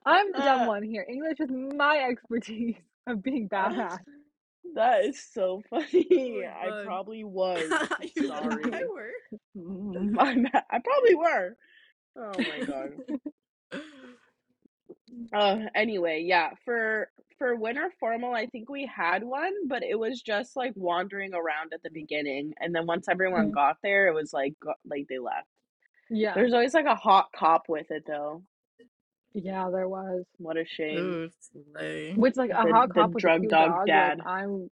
I'm 0.06 0.32
the 0.32 0.38
dumb 0.40 0.62
Uh, 0.62 0.68
one 0.68 0.84
here. 0.84 1.06
English 1.10 1.40
is 1.40 1.50
my 1.52 1.98
expertise 2.10 2.76
of 3.06 3.22
being 3.22 3.50
badass. 3.50 4.00
That 4.76 5.06
is 5.06 5.20
so 5.34 5.62
funny. 5.70 6.06
my 6.42 6.48
I 6.48 6.84
probably 6.86 7.24
was. 7.24 7.68
Sorry. 7.70 8.64
I 8.74 8.84
were. 8.86 9.12
My 9.56 10.36
bad. 10.36 10.64
I 10.70 10.80
probably 10.80 11.16
were. 11.16 11.58
Oh 12.16 12.34
my 12.38 12.66
god. 12.66 12.92
Uh, 15.34 15.60
anyway, 15.76 16.24
yeah, 16.26 16.52
for 16.64 17.10
for 17.38 17.56
winter 17.56 17.92
formal, 18.00 18.34
I 18.34 18.46
think 18.48 18.70
we 18.70 18.86
had 18.86 19.24
one, 19.24 19.68
but 19.68 19.84
it 19.84 19.98
was 19.98 20.22
just 20.22 20.56
like 20.56 20.74
wandering 20.76 21.34
around 21.34 21.74
at 21.74 21.82
the 21.84 21.90
beginning, 21.90 22.54
and 22.60 22.74
then 22.74 22.86
once 22.86 23.08
everyone 23.10 23.52
Mm. 23.52 23.54
got 23.56 23.78
there, 23.84 24.08
it 24.08 24.14
was 24.14 24.32
like 24.34 24.54
like 24.86 25.08
they 25.10 25.18
left. 25.20 25.48
Yeah. 26.10 26.34
There's 26.34 26.54
always 26.54 26.74
like 26.74 26.86
a 26.86 26.96
hot 26.96 27.28
cop 27.36 27.64
with 27.68 27.90
it 27.92 28.04
though. 28.08 28.44
Yeah, 29.40 29.70
there 29.72 29.88
was. 29.88 30.26
What 30.40 30.58
a 30.58 30.66
shame. 30.66 30.98
Ooh, 30.98 31.30
slay. 31.76 32.14
Which 32.16 32.36
like 32.38 32.50
a 32.50 32.64
The- 32.66 32.74
hot 32.74 32.88
the 32.90 32.94
cop 32.96 33.10
with 33.12 33.18
a 33.18 33.22
drug 33.22 33.42
cute 33.42 33.52
dog 33.52 33.70
dog, 33.70 33.86
dad. 33.88 34.18
Like, 34.18 34.28
I'm 34.28 34.70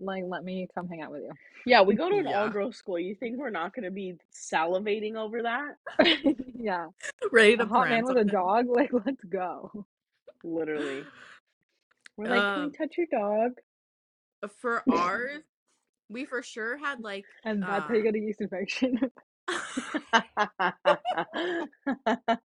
like, 0.00 0.24
let 0.26 0.42
me 0.44 0.66
come 0.74 0.88
hang 0.88 1.02
out 1.02 1.10
with 1.10 1.22
you. 1.24 1.32
Yeah, 1.66 1.82
we 1.82 1.94
go 1.94 2.08
to 2.08 2.16
an 2.16 2.26
Yeah. 2.26 2.40
all 2.42 2.48
girls 2.48 2.76
school. 2.78 2.98
You 2.98 3.14
think 3.14 3.36
we're 3.38 3.50
not 3.50 3.74
gonna 3.74 3.90
be 3.90 4.14
salivating 4.32 5.16
over 5.16 5.42
that? 5.42 5.76
you. 6.24 6.34
yeah. 6.58 6.86
Ready 7.30 7.52
A 7.54 7.56
to 7.58 7.66
hot 7.66 7.88
man 7.90 8.04
prance 8.04 8.08
with 8.08 8.16
a 8.16 8.20
on 8.20 8.26
dog. 8.28 8.66
Like, 8.74 8.90
let's 8.92 9.22
go. 9.24 9.84
Literally. 10.42 11.04
We're 12.16 12.28
like, 12.30 12.40
can 12.40 12.60
Um, 12.62 12.70
we 12.70 12.78
touch 12.78 12.96
your 12.96 13.06
dog? 13.10 13.52
For 14.60 14.82
ours, 14.90 15.42
we 16.08 16.24
for 16.24 16.42
sure 16.42 16.78
had 16.78 17.00
like 17.00 17.24
And 17.44 17.62
that's 17.62 17.86
how 17.86 17.92
you 17.94 18.00
uh, 18.00 18.04
get 18.04 18.14
a 18.14 18.18
yeast 18.20 18.40
infection. 18.40 18.98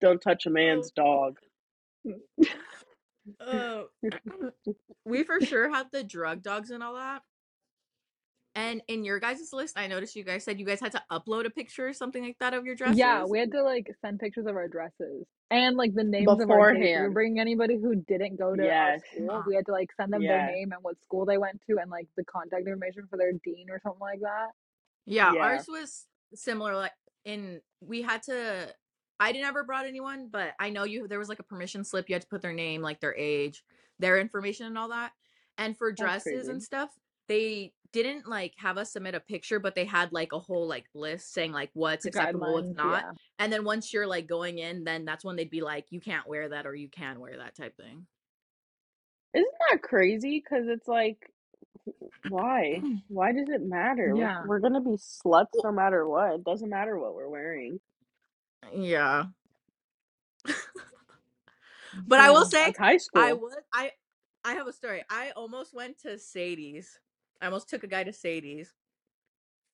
Don't 0.00 0.20
touch 0.20 0.46
a 0.46 0.50
man's 0.50 0.90
dog. 0.90 1.38
uh, 3.40 3.82
we 5.04 5.22
for 5.24 5.40
sure 5.40 5.72
had 5.72 5.86
the 5.92 6.04
drug 6.04 6.42
dogs 6.42 6.70
and 6.70 6.82
all 6.82 6.94
that. 6.94 7.22
And 8.56 8.82
in 8.88 9.04
your 9.04 9.20
guys' 9.20 9.52
list, 9.52 9.78
I 9.78 9.86
noticed 9.86 10.16
you 10.16 10.24
guys 10.24 10.42
said 10.44 10.58
you 10.58 10.66
guys 10.66 10.80
had 10.80 10.92
to 10.92 11.02
upload 11.10 11.46
a 11.46 11.50
picture 11.50 11.86
or 11.86 11.92
something 11.92 12.22
like 12.24 12.36
that 12.40 12.52
of 12.52 12.66
your 12.66 12.74
dresses. 12.74 12.98
yeah, 12.98 13.24
we 13.24 13.38
had 13.38 13.52
to 13.52 13.62
like 13.62 13.86
send 14.04 14.18
pictures 14.18 14.46
of 14.46 14.56
our 14.56 14.66
dresses 14.66 15.24
and 15.52 15.76
like 15.76 15.94
the 15.94 16.02
names 16.02 16.28
of 16.40 16.50
our. 16.50 16.74
We 16.74 16.92
were 16.94 17.10
bringing 17.10 17.38
anybody 17.38 17.78
who 17.80 17.94
didn't 17.94 18.36
go 18.38 18.56
to 18.56 18.64
Yes. 18.64 19.00
our 19.14 19.26
school. 19.26 19.44
We 19.46 19.54
had 19.54 19.66
to 19.66 19.72
like 19.72 19.90
send 19.96 20.12
them 20.12 20.22
Yeah. 20.22 20.46
their 20.46 20.54
name 20.54 20.72
and 20.72 20.82
what 20.82 21.00
school 21.02 21.24
they 21.24 21.38
went 21.38 21.60
to 21.70 21.78
and 21.78 21.90
like 21.90 22.08
the 22.16 22.24
contact 22.24 22.66
information 22.66 23.06
for 23.08 23.16
their 23.16 23.32
dean 23.44 23.66
or 23.70 23.78
something 23.84 24.00
like 24.00 24.20
that. 24.20 24.48
Yeah, 25.06 25.32
Yeah. 25.32 25.42
ours 25.42 25.66
was 25.68 26.06
similar. 26.34 26.74
Like 26.74 26.92
in 27.24 27.60
we 27.80 28.02
had 28.02 28.22
to. 28.24 28.74
I 29.18 29.32
never 29.32 29.64
brought 29.64 29.86
anyone, 29.86 30.28
but 30.32 30.54
I 30.58 30.70
know 30.70 30.84
you. 30.84 31.06
There 31.06 31.18
was 31.18 31.28
like 31.28 31.40
a 31.40 31.44
permission 31.44 31.84
slip. 31.84 32.08
You 32.08 32.14
had 32.14 32.22
to 32.22 32.28
put 32.28 32.40
their 32.40 32.54
name, 32.54 32.80
like 32.80 33.00
their 33.00 33.14
age, 33.14 33.62
their 33.98 34.18
information, 34.18 34.66
and 34.66 34.78
all 34.78 34.88
that. 34.88 35.12
And 35.58 35.76
for 35.76 35.92
dresses 35.92 36.48
and 36.48 36.62
stuff, 36.62 36.88
they 37.28 37.74
didn't 37.92 38.28
like 38.28 38.54
have 38.56 38.78
us 38.78 38.92
submit 38.92 39.14
a 39.14 39.20
picture, 39.20 39.60
but 39.60 39.74
they 39.74 39.84
had 39.84 40.12
like 40.12 40.32
a 40.32 40.38
whole 40.38 40.66
like 40.66 40.86
list 40.94 41.32
saying 41.32 41.52
like 41.52 41.70
what's 41.74 42.06
acceptable, 42.06 42.54
what's 42.54 42.76
not. 42.76 43.02
yeah. 43.02 43.12
And 43.38 43.52
then 43.52 43.64
once 43.64 43.92
you're 43.92 44.06
like 44.06 44.26
going 44.26 44.58
in, 44.58 44.84
then 44.84 45.04
that's 45.04 45.24
when 45.24 45.36
they'd 45.36 45.50
be 45.50 45.60
like, 45.60 45.86
you 45.90 46.00
can't 46.00 46.26
wear 46.26 46.48
that 46.48 46.66
or 46.66 46.74
you 46.74 46.88
can 46.88 47.20
wear 47.20 47.36
that 47.36 47.56
type 47.56 47.76
thing. 47.76 48.06
Isn't 49.34 49.54
that 49.70 49.82
crazy? 49.82 50.42
Because 50.42 50.66
it's 50.68 50.88
like, 50.88 51.30
why? 52.28 52.80
Mm. 52.82 53.02
Why 53.08 53.32
does 53.32 53.48
it 53.48 53.62
matter? 53.62 54.08
We're- 54.14 54.20
Yeah. 54.20 54.42
We're 54.46 54.60
gonna 54.60 54.80
be 54.80 54.96
sluts 54.96 55.46
no 55.62 55.72
matter 55.72 56.06
what. 56.08 56.34
It 56.34 56.44
doesn't 56.44 56.68
matter 56.68 56.98
what 56.98 57.14
we're 57.14 57.28
wearing. 57.28 57.80
Yeah. 58.74 59.24
but 62.06 62.20
I 62.20 62.30
will 62.30 62.44
say, 62.44 62.72
high 62.78 62.96
school. 62.98 63.22
I 63.22 63.32
would 63.32 63.54
I 63.72 63.92
I 64.44 64.54
have 64.54 64.66
a 64.66 64.72
story. 64.72 65.02
I 65.10 65.32
almost 65.36 65.74
went 65.74 65.98
to 66.00 66.18
Sadie's. 66.18 66.98
I 67.40 67.46
almost 67.46 67.68
took 67.68 67.84
a 67.84 67.88
guy 67.88 68.04
to 68.04 68.12
Sadie's 68.12 68.72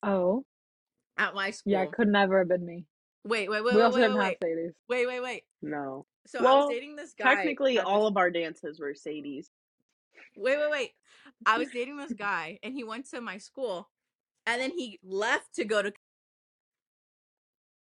Oh, 0.03 0.45
at 1.19 1.35
my 1.35 1.51
school. 1.51 1.73
yeah, 1.73 1.87
could 1.87 2.09
never 2.09 2.39
have 2.41 2.49
been 2.49 2.65
me. 2.65 2.85
Wait, 3.25 3.51
wait, 3.51 3.65
wait, 3.65 3.75
we 3.75 3.79
wait, 3.81 3.85
also 3.85 3.97
wait, 3.97 4.03
didn't 4.03 4.19
wait, 4.19 4.25
have 4.25 4.35
Sadie's. 4.43 4.73
wait, 4.89 5.07
wait, 5.07 5.21
wait. 5.21 5.43
no. 5.63 6.07
So 6.29 6.41
I 6.41 6.43
was 6.43 6.69
dating 6.71 6.97
this 6.97 7.15
guy. 7.17 7.35
Technically, 7.37 7.79
all 7.79 8.07
of 8.09 8.17
our 8.17 8.31
dances 8.31 8.81
were 8.81 8.95
Sadie's. 8.95 9.51
Wait, 10.37 10.59
wait, 10.59 10.71
wait. 10.71 10.91
I 11.47 11.59
was 11.59 11.71
dating 11.71 11.97
this 11.97 12.13
guy, 12.19 12.59
and 12.63 12.75
he 12.75 12.85
went 12.85 13.09
to 13.11 13.21
my 13.21 13.39
school, 13.39 13.89
and 14.47 14.61
then 14.61 14.71
he 14.71 15.01
left 15.03 15.55
to 15.57 15.65
go 15.65 15.83
to. 15.83 15.93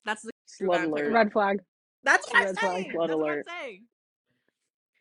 That's 0.04 0.22
the 0.22 0.30
true 0.56 0.68
Slut 0.70 0.84
alert. 0.86 1.12
Red 1.12 1.32
flag. 1.32 1.60
That's 2.04 2.26
what 2.28 2.36
I'm 2.40 2.46
Red 2.46 2.58
flag. 2.58 2.76
saying. 2.76 2.92
Slut 2.94 3.08
That's 3.08 3.18
what 3.18 3.30
I'm 3.30 3.34
alert. 3.34 3.46
saying. 3.62 3.84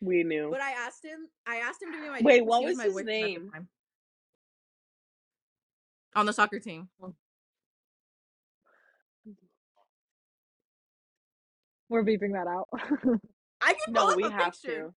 We 0.00 0.22
knew. 0.24 0.50
But 0.50 0.60
I 0.60 0.72
asked 0.72 1.04
him. 1.04 1.28
I 1.46 1.56
asked 1.56 1.82
him 1.82 1.92
to 1.92 2.00
be 2.00 2.08
my 2.08 2.20
Wait, 2.22 2.36
date 2.36 2.44
'cause 2.44 2.48
what 2.48 2.60
he 2.60 2.66
was 2.66 2.76
my 2.76 2.84
his 2.84 2.94
boyfriend 2.94 3.08
at 3.10 3.14
the 3.34 3.40
name? 3.40 3.50
time. 3.52 3.68
On 6.16 6.26
the 6.26 6.32
soccer 6.32 6.58
team. 6.60 6.88
We're 11.88 12.04
beeping 12.04 12.32
that 12.32 12.46
out. 12.46 12.68
I 13.62 13.74
can 13.74 13.94
No, 13.94 14.00
pull 14.02 14.10
up 14.10 14.16
we 14.16 14.24
a 14.24 14.30
have 14.30 14.52
picture. 14.52 14.90
to. 14.90 14.94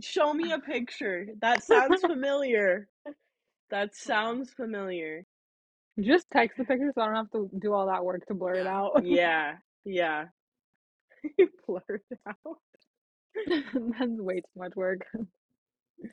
Show 0.00 0.32
me 0.32 0.52
a 0.52 0.58
picture. 0.58 1.26
That 1.40 1.62
sounds 1.64 2.00
familiar. 2.06 2.88
That 3.70 3.94
sounds 3.94 4.52
familiar. 4.52 5.24
Just 6.00 6.26
text 6.32 6.56
the 6.58 6.64
picture 6.64 6.92
so 6.94 7.02
I 7.02 7.06
don't 7.06 7.16
have 7.16 7.30
to 7.32 7.50
do 7.58 7.72
all 7.72 7.86
that 7.86 8.04
work 8.04 8.24
to 8.26 8.34
blur 8.34 8.54
it 8.54 8.66
out. 8.66 9.04
Yeah, 9.04 9.56
yeah. 9.84 10.26
You 11.36 11.48
blurred 11.66 12.02
it 12.12 12.18
out. 12.28 12.58
That's 13.48 14.10
way 14.12 14.36
too 14.36 14.42
much 14.56 14.76
work. 14.76 15.00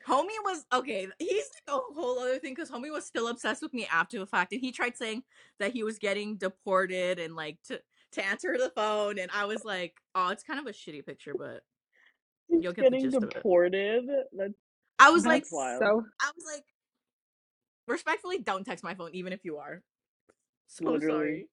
Homie 0.08 0.42
was 0.44 0.66
okay. 0.72 1.06
He's 1.20 1.48
like 1.68 1.76
a 1.76 1.94
whole 1.94 2.18
other 2.18 2.40
thing 2.40 2.54
because 2.54 2.72
Homie 2.72 2.90
was 2.90 3.06
still 3.06 3.28
obsessed 3.28 3.62
with 3.62 3.72
me 3.72 3.86
after 3.86 4.18
the 4.18 4.26
fact, 4.26 4.50
and 4.50 4.60
he 4.60 4.72
tried 4.72 4.96
saying 4.96 5.22
that 5.60 5.72
he 5.72 5.84
was 5.84 6.00
getting 6.00 6.36
deported 6.38 7.20
and 7.20 7.36
like 7.36 7.58
to 7.68 7.80
to 8.12 8.26
answer 8.26 8.56
the 8.58 8.72
phone, 8.74 9.20
and 9.20 9.30
I 9.32 9.44
was 9.44 9.64
like, 9.64 9.94
"Oh, 10.16 10.30
it's 10.30 10.42
kind 10.42 10.58
of 10.58 10.66
a 10.66 10.70
shitty 10.70 11.06
picture, 11.06 11.34
but 11.38 11.62
He's 11.62 11.75
You'll 12.48 12.72
get 12.72 12.76
the 12.76 12.82
getting 12.90 13.02
gist 13.04 13.16
of 13.16 13.24
it. 13.24 13.30
deported. 13.34 14.08
That's 14.32 14.54
I 14.98 15.10
was 15.10 15.26
like, 15.26 15.44
wild. 15.50 15.82
So 15.82 16.04
I 16.20 16.30
was 16.34 16.44
like, 16.54 16.64
respectfully, 17.86 18.38
don't 18.38 18.64
text 18.64 18.82
my 18.84 18.94
phone, 18.94 19.10
even 19.14 19.32
if 19.32 19.44
you 19.44 19.58
are. 19.58 19.82
So 20.68 20.84
Literally. 20.84 21.08
sorry, 21.12 21.48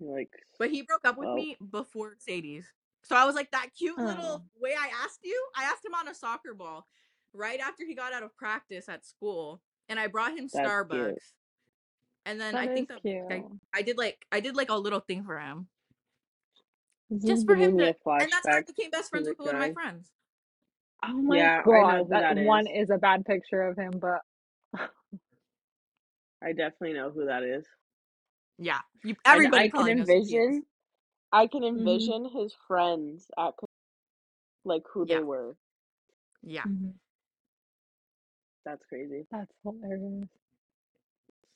like 0.00 0.30
but 0.58 0.70
he 0.70 0.82
broke 0.82 1.06
up 1.06 1.16
with 1.18 1.26
Well. 1.26 1.34
me 1.36 1.56
before 1.70 2.14
Sadie's, 2.18 2.66
so 3.02 3.16
I 3.16 3.24
was 3.24 3.34
like, 3.34 3.50
that 3.52 3.68
cute 3.76 3.96
Oh. 3.98 4.04
little 4.04 4.44
way 4.60 4.74
I 4.78 4.90
asked 5.04 5.20
you. 5.22 5.48
I 5.56 5.64
asked 5.64 5.84
him 5.84 5.94
on 5.94 6.08
a 6.08 6.14
soccer 6.14 6.54
ball 6.54 6.86
right 7.32 7.60
after 7.60 7.84
he 7.86 7.94
got 7.94 8.12
out 8.12 8.22
of 8.22 8.34
practice 8.36 8.88
at 8.88 9.04
school, 9.04 9.60
and 9.88 9.98
I 10.00 10.06
brought 10.06 10.32
him 10.32 10.48
That's 10.52 10.54
cute. 10.54 10.66
Starbucks. 10.66 11.32
And 12.24 12.40
then 12.40 12.56
I 12.56 12.66
think 12.66 12.88
that 12.88 13.02
cute. 13.02 13.22
I, 13.30 13.44
I 13.74 13.82
did 13.82 13.98
like 13.98 14.24
I 14.32 14.40
did 14.40 14.56
like 14.56 14.70
a 14.70 14.74
little 14.76 15.00
thing 15.00 15.24
for 15.24 15.38
him. 15.38 15.68
Just 17.24 17.46
for 17.46 17.56
him 17.56 17.78
to 17.78 17.94
and 18.20 18.32
that's 18.32 18.46
how 18.48 18.56
I 18.56 18.62
became 18.62 18.90
best 18.90 19.10
friends 19.10 19.28
with 19.28 19.38
one 19.38 19.54
of 19.54 19.60
my 19.60 19.70
friends. 19.70 20.10
Oh 21.04 21.22
my 21.22 21.36
Yeah, 21.36 21.62
god, 21.64 22.10
that, 22.10 22.20
that 22.20 22.38
one 22.38 22.66
is. 22.66 22.68
is 22.68 22.90
a 22.90 22.98
bad 22.98 23.24
picture 23.26 23.62
of 23.62 23.76
him, 23.76 24.00
but 24.00 24.20
I 26.42 26.52
definitely 26.52 26.94
know 26.94 27.10
who 27.10 27.26
that 27.26 27.42
is. 27.44 27.64
Yeah. 28.58 28.80
You 29.04 29.16
And 29.26 29.46
everybody 29.46 29.52
I 29.52 29.70
can 29.70 29.88
probably 29.88 29.94
knows 29.94 30.12
who 30.14 30.22
he 30.26 30.36
is. 30.36 30.44
envision 30.44 30.64
I 31.32 31.46
can 31.48 31.64
Mhm. 31.76 32.14
envision 32.14 32.26
his 32.30 32.54
friends 32.68 33.26
at 33.38 33.54
like 34.64 34.84
who 34.92 35.06
Yeah. 35.06 35.06
they 35.06 35.22
were. 35.22 35.56
Yeah. 36.42 36.66
That's 38.66 38.84
crazy. 38.88 39.26
that's 39.30 39.52
hilarious. 39.64 40.28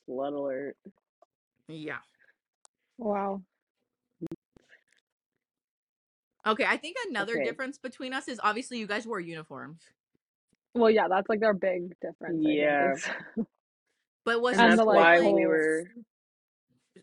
Slut 0.09 0.35
alert. 0.35 0.77
Yeah. 1.69 1.99
Wow. 2.99 3.43
Okay, 6.47 6.65
I 6.67 6.77
think 6.77 6.97
another 7.09 7.35
Okay. 7.35 7.45
difference 7.45 7.79
between 7.79 8.13
us 8.13 8.29
is 8.29 8.41
obviously 8.43 8.79
you 8.79 8.87
guys 8.87 9.07
wore 9.07 9.21
uniforms. 9.21 9.83
Well, 10.75 10.91
yeah, 10.91 11.09
that's 11.09 11.29
like 11.29 11.41
their 11.41 11.55
big 11.55 11.95
difference. 12.01 12.45
Yeah. 12.47 12.95
But 14.23 14.43
was 14.43 14.59
And 14.59 14.69
your 14.69 14.77
school 14.77 14.87
like, 14.87 14.97
why 14.97 15.19
like 15.19 15.35
we 15.35 15.47
were 15.47 15.85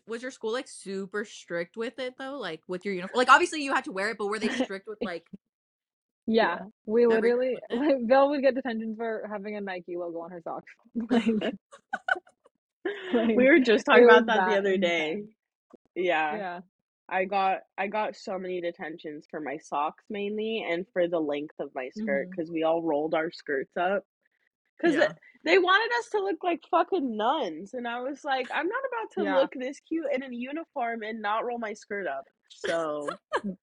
was 0.06 0.22
your 0.22 0.30
school 0.30 0.52
like 0.52 0.68
super 0.68 1.24
strict 1.24 1.76
with 1.76 1.98
it 1.98 2.14
though? 2.16 2.38
Like 2.38 2.62
with 2.68 2.84
your 2.84 2.94
uniform? 2.94 3.18
Like 3.18 3.28
obviously 3.28 3.62
you 3.62 3.74
had 3.74 3.84
to 3.84 3.92
wear 3.92 4.10
it, 4.10 4.18
but 4.18 4.26
were 4.28 4.38
they 4.38 4.50
strict 4.50 4.86
with 4.86 4.98
like 5.02 5.26
yeah, 6.26 6.58
we 6.84 7.06
literally 7.06 7.56
like, 7.70 7.96
Vale 8.02 8.28
would 8.30 8.42
get 8.42 8.54
detention 8.54 8.94
for 8.96 9.26
having 9.30 9.56
a 9.56 9.60
Nike 9.60 9.96
logo 9.96 10.20
on 10.20 10.30
her 10.30 10.42
socks. 10.42 10.70
like, 10.94 11.26
like, 13.14 13.36
we 13.36 13.48
were 13.48 13.58
just 13.58 13.86
talking 13.86 14.04
about 14.04 14.26
that 14.26 14.50
the 14.50 14.58
other 14.58 14.76
day. 14.76 15.22
Yeah. 15.94 16.36
yeah. 16.36 16.60
I 17.08 17.24
got 17.24 17.60
I 17.78 17.86
got 17.86 18.16
so 18.16 18.38
many 18.38 18.60
detentions 18.60 19.26
for 19.30 19.40
my 19.40 19.56
socks 19.58 20.04
mainly 20.10 20.66
and 20.68 20.86
for 20.92 21.08
the 21.08 21.20
length 21.20 21.54
of 21.58 21.70
my 21.74 21.88
skirt 21.90 22.26
mm-hmm. 22.26 22.30
because 22.30 22.50
we 22.50 22.62
all 22.64 22.82
rolled 22.82 23.14
our 23.14 23.30
skirts 23.30 23.76
up. 23.76 24.04
Because 24.76 24.96
Yeah. 24.96 25.12
they 25.44 25.58
wanted 25.58 25.90
us 25.98 26.08
to 26.10 26.18
look 26.18 26.44
like 26.44 26.60
fucking 26.70 27.16
nuns, 27.16 27.74
and 27.74 27.88
I 27.88 28.00
was 28.00 28.24
like, 28.24 28.48
I'm 28.52 28.68
not 28.68 28.82
about 28.88 29.12
to 29.14 29.24
Yeah. 29.24 29.36
look 29.38 29.52
this 29.54 29.80
cute 29.80 30.06
in 30.14 30.22
a 30.22 30.28
uniform 30.30 31.02
and 31.02 31.20
not 31.22 31.44
roll 31.44 31.58
my 31.58 31.72
skirt 31.72 32.06
up. 32.06 32.24
So 32.50 33.08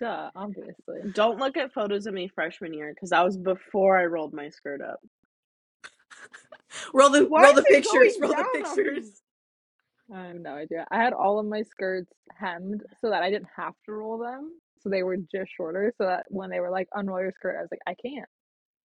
Duh, 0.00 0.30
obviously. 0.34 1.00
don't 1.12 1.38
look 1.38 1.56
at 1.56 1.72
photos 1.72 2.06
of 2.06 2.14
me 2.14 2.28
freshman 2.28 2.72
year 2.72 2.92
because 2.94 3.10
that 3.10 3.24
was 3.24 3.36
before 3.36 3.98
I 3.98 4.04
rolled 4.06 4.32
my 4.32 4.48
skirt 4.48 4.80
up. 4.80 5.00
roll 6.94 7.10
the 7.10 7.24
Why 7.26 7.44
roll 7.44 7.54
the 7.54 7.62
pictures, 7.62 8.16
roll 8.20 8.32
the 8.32 8.44
pictures. 8.54 9.22
I 10.14 10.26
have 10.26 10.36
no 10.36 10.54
idea. 10.54 10.86
I 10.90 10.96
had 11.02 11.12
all 11.12 11.38
of 11.38 11.46
my 11.46 11.62
skirts 11.62 12.12
hemmed 12.36 12.82
so 13.00 13.10
that 13.10 13.22
I 13.22 13.30
didn't 13.30 13.48
have 13.56 13.74
to 13.86 13.92
roll 13.92 14.18
them. 14.18 14.52
So 14.82 14.88
they 14.88 15.02
were 15.02 15.16
just 15.16 15.50
shorter 15.56 15.92
so 15.98 16.04
that 16.04 16.24
when 16.28 16.50
they 16.50 16.60
were 16.60 16.70
like 16.70 16.88
unroll 16.94 17.20
your 17.20 17.32
skirt, 17.32 17.56
I 17.58 17.62
was 17.62 17.70
like, 17.70 17.80
I 17.86 17.94
can't. 17.94 18.28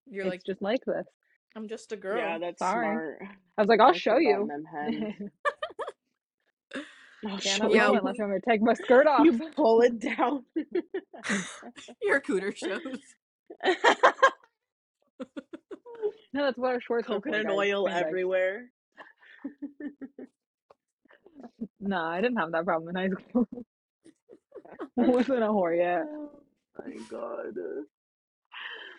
You're 0.07 0.25
it's 0.25 0.31
like, 0.31 0.43
just 0.45 0.61
like 0.61 0.83
this. 0.85 1.05
I'm 1.55 1.67
just 1.67 1.91
a 1.93 1.95
girl. 1.95 2.17
Yeah, 2.17 2.37
that's 2.37 2.59
Sorry. 2.59 2.85
smart. 2.85 3.19
I 3.57 3.61
was 3.61 3.69
like, 3.69 3.79
I'll 3.79 3.91
I 3.91 3.97
show 3.97 4.17
you. 4.17 4.45
gotten 4.45 4.47
them 4.47 4.65
hens. 4.65 5.13
I'll 7.25 7.35
oh, 7.35 7.37
show 7.37 7.69
Yeah, 7.69 7.75
yeah, 7.75 7.91
you. 7.91 7.97
unless 7.97 8.19
I'm 8.19 8.27
gonna 8.27 8.39
take 8.47 8.61
my 8.61 8.73
skirt 8.73 9.07
off. 9.07 9.25
You 9.25 9.39
pull 9.55 9.81
it 9.81 9.99
down. 9.99 10.43
Your 12.03 12.21
cooter 12.21 12.55
shows. 12.55 12.81
No, 16.33 16.43
that's 16.43 16.57
what 16.57 16.73
our 16.73 16.81
shorts 16.81 17.07
Coconut 17.07 17.49
oil 17.49 17.87
everywhere. 17.87 18.65
No, 21.79 21.97
I 22.01 22.21
didn't 22.21 22.37
have 22.37 22.51
that 22.51 22.65
problem 22.65 22.89
in 22.89 22.95
high 22.95 23.21
school. 23.29 23.47
I 24.99 25.01
wasn't 25.07 25.43
a 25.43 25.47
whore 25.47 25.77
yet. 25.77 26.03
Oh 26.09 26.31
my 26.77 26.93
god. 27.09 27.55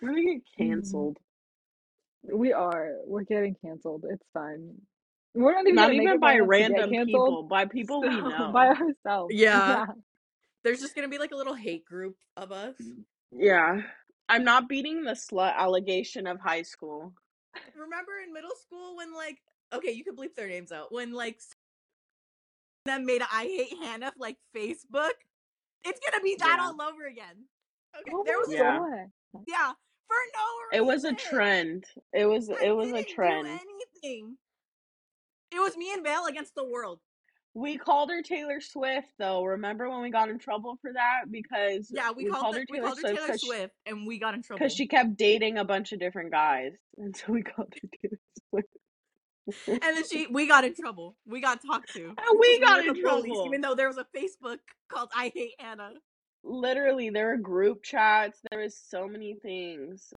We're 0.03 0.09
gonna 0.09 0.23
get 0.23 0.37
Mm. 0.37 0.57
canceled. 0.57 1.17
We 2.23 2.53
are. 2.53 2.93
We're 3.07 3.23
getting 3.23 3.57
canceled. 3.65 4.05
It's 4.11 4.25
fine. 4.33 4.75
We're 5.35 5.53
not 5.53 5.63
even 5.67 5.75
Not 5.75 5.93
even 5.93 6.19
by 6.19 6.39
long 6.39 6.49
enough 6.49 6.49
to 6.49 6.59
get 6.59 6.71
random 6.71 6.91
canceled. 6.91 7.07
people, 7.09 7.43
by 7.45 7.65
people 7.67 8.01
we 8.01 8.09
know. 8.23 8.51
by 8.53 8.69
ourselves. 8.69 9.35
Yeah. 9.35 9.87
There's 10.65 10.81
just 10.81 10.95
gonna 10.95 11.09
be 11.09 11.19
like 11.19 11.33
a 11.33 11.37
little 11.37 11.55
hate 11.55 11.85
group 11.85 12.17
of 12.37 12.53
us. 12.53 12.75
Yeah. 13.31 13.83
I'm 14.29 14.43
not 14.45 14.69
beating 14.69 15.05
the 15.05 15.13
slut 15.13 15.55
allegation 15.57 16.27
of 16.27 16.41
high 16.41 16.63
school. 16.63 17.13
Remember 17.77 18.13
in 18.27 18.33
middle 18.33 18.57
school 18.61 18.97
when 18.97 19.15
like 19.15 19.39
okay, 19.73 19.91
you 19.93 20.05
can 20.05 20.17
bleep 20.17 20.35
their 20.35 20.49
names 20.49 20.73
out. 20.73 20.91
When 20.93 21.13
like 21.13 21.41
them 22.87 23.05
made 23.07 23.23
a 23.23 23.27
I 23.33 23.45
hate 23.45 23.79
Hannah 23.83 24.13
like 24.19 24.37
Facebook. 24.55 25.13
It's 25.85 26.01
gonna 26.01 26.23
be 26.23 26.37
that 26.39 26.57
Yeah. 26.59 26.67
all 26.67 26.83
over 26.83 27.07
again. 27.07 27.45
Okay. 27.99 28.11
Oh 28.15 28.25
there 28.25 28.39
was 28.39 28.51
Yeah. 28.53 28.79
God. 28.79 29.43
yeah, 29.47 29.73
for 30.09 30.17
no 30.35 30.45
reason. 30.71 30.73
It 30.73 30.85
was 30.87 31.05
a 31.05 31.13
trend. 31.15 31.85
It 32.13 32.27
was 32.27 32.51
I 32.51 32.65
it 32.67 32.77
was 32.77 32.89
a 32.91 32.93
didn't 32.95 33.09
do 33.09 33.15
trend. 33.15 33.47
anything. 33.49 34.39
It 35.53 35.61
was 35.61 35.77
me 35.77 35.93
and 35.93 36.03
Vale 36.05 36.27
against 36.27 36.55
the 36.55 36.65
world. 36.65 37.01
We 37.55 37.79
called 37.79 38.11
her 38.11 38.21
Taylor 38.21 38.61
Swift 38.61 39.09
though. 39.19 39.43
Remember 39.45 39.89
when 39.89 40.03
we 40.03 40.11
got 40.11 40.29
in 40.29 40.39
trouble 40.39 40.77
for 40.83 40.93
that 40.93 41.31
because 41.31 41.91
Yeah, 41.91 42.11
we, 42.11 42.27
called, 42.27 42.55
her 42.57 42.65
Taylor 42.67 42.89
called 42.89 42.99
her 42.99 43.01
Swift 43.01 43.17
Taylor 43.17 43.27
'cause 43.29 43.41
she- 43.41 43.47
Swift, 43.47 43.75
and 43.87 44.07
we 44.07 44.19
got 44.19 44.35
in 44.35 44.43
trouble. 44.43 44.59
because 44.59 44.75
she 44.75 44.87
kept 44.87 45.17
dating 45.17 45.57
a 45.57 45.65
bunch 45.65 45.93
of 45.93 45.99
different 46.01 46.33
guys, 46.33 46.73
and 46.99 47.17
so 47.17 47.33
we 47.33 47.43
called 47.43 47.73
her 47.81 47.89
Taylor 48.03 48.19
Swift. 48.51 48.69
And 49.69 49.81
then 49.83 50.05
she, 50.09 50.27
we 50.29 50.47
got 50.49 50.65
in 50.65 50.75
trouble. 50.75 51.17
We 51.27 51.41
got 51.41 51.61
talked 51.65 51.93
to. 51.95 52.07
And 52.19 52.41
we 52.41 52.59
got 52.61 52.81
in 52.81 52.87
the 52.89 52.95
police, 52.95 53.25
trouble. 53.25 53.47
even 53.47 53.61
though 53.61 53.75
there 53.75 53.89
was 53.89 53.99
a 53.99 54.07
Facebook 54.17 54.59
called 54.91 55.11
I 55.15 55.33
Hate 55.35 55.55
Hannah." 55.59 55.93
Literally, 56.43 57.11
there 57.11 57.29
were 57.29 57.37
group 57.37 57.83
chats. 57.83 58.39
There 58.51 58.61
was 58.61 58.77
so 58.77 59.09
many 59.09 59.35
things. 59.43 60.13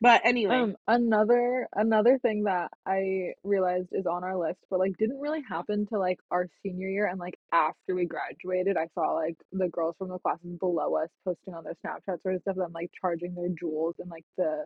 But 0.00 0.20
anyway, 0.24 0.56
Um, 0.56 0.76
another 0.88 1.68
another 1.76 2.18
thing 2.18 2.42
that 2.44 2.72
I 2.86 3.34
realized 3.44 3.88
is 3.92 4.04
on 4.06 4.24
our 4.24 4.36
list, 4.36 4.58
but 4.68 4.80
like 4.80 4.96
didn't 4.96 5.20
really 5.20 5.42
happen 5.48 5.86
to 5.86 5.98
like 5.98 6.18
our 6.32 6.48
senior 6.62 6.88
year 6.88 7.06
and 7.06 7.20
like 7.20 7.38
after 7.52 7.94
we 7.94 8.04
graduated, 8.06 8.76
I 8.76 8.88
saw 8.94 9.12
like 9.12 9.36
the 9.52 9.68
girls 9.68 9.94
from 9.98 10.08
the 10.08 10.18
classes 10.18 10.58
below 10.58 10.96
us 10.96 11.08
posting 11.24 11.54
on 11.54 11.62
their 11.62 11.74
Snapchat 11.86 12.20
sort 12.22 12.34
of 12.34 12.40
stuff, 12.42 12.56
them 12.56 12.72
like 12.74 12.90
charging 13.00 13.34
their 13.36 13.50
jewels 13.50 13.94
in 14.02 14.08
like 14.08 14.24
the 14.36 14.64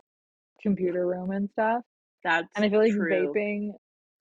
computer 0.61 1.05
room 1.05 1.29
and 1.31 1.49
stuff. 1.51 1.83
That's 2.23 2.47
And 2.55 2.65
I 2.65 2.69
feel 2.69 2.79
like 2.79 2.91
true. 2.93 3.33
vaping 3.35 3.71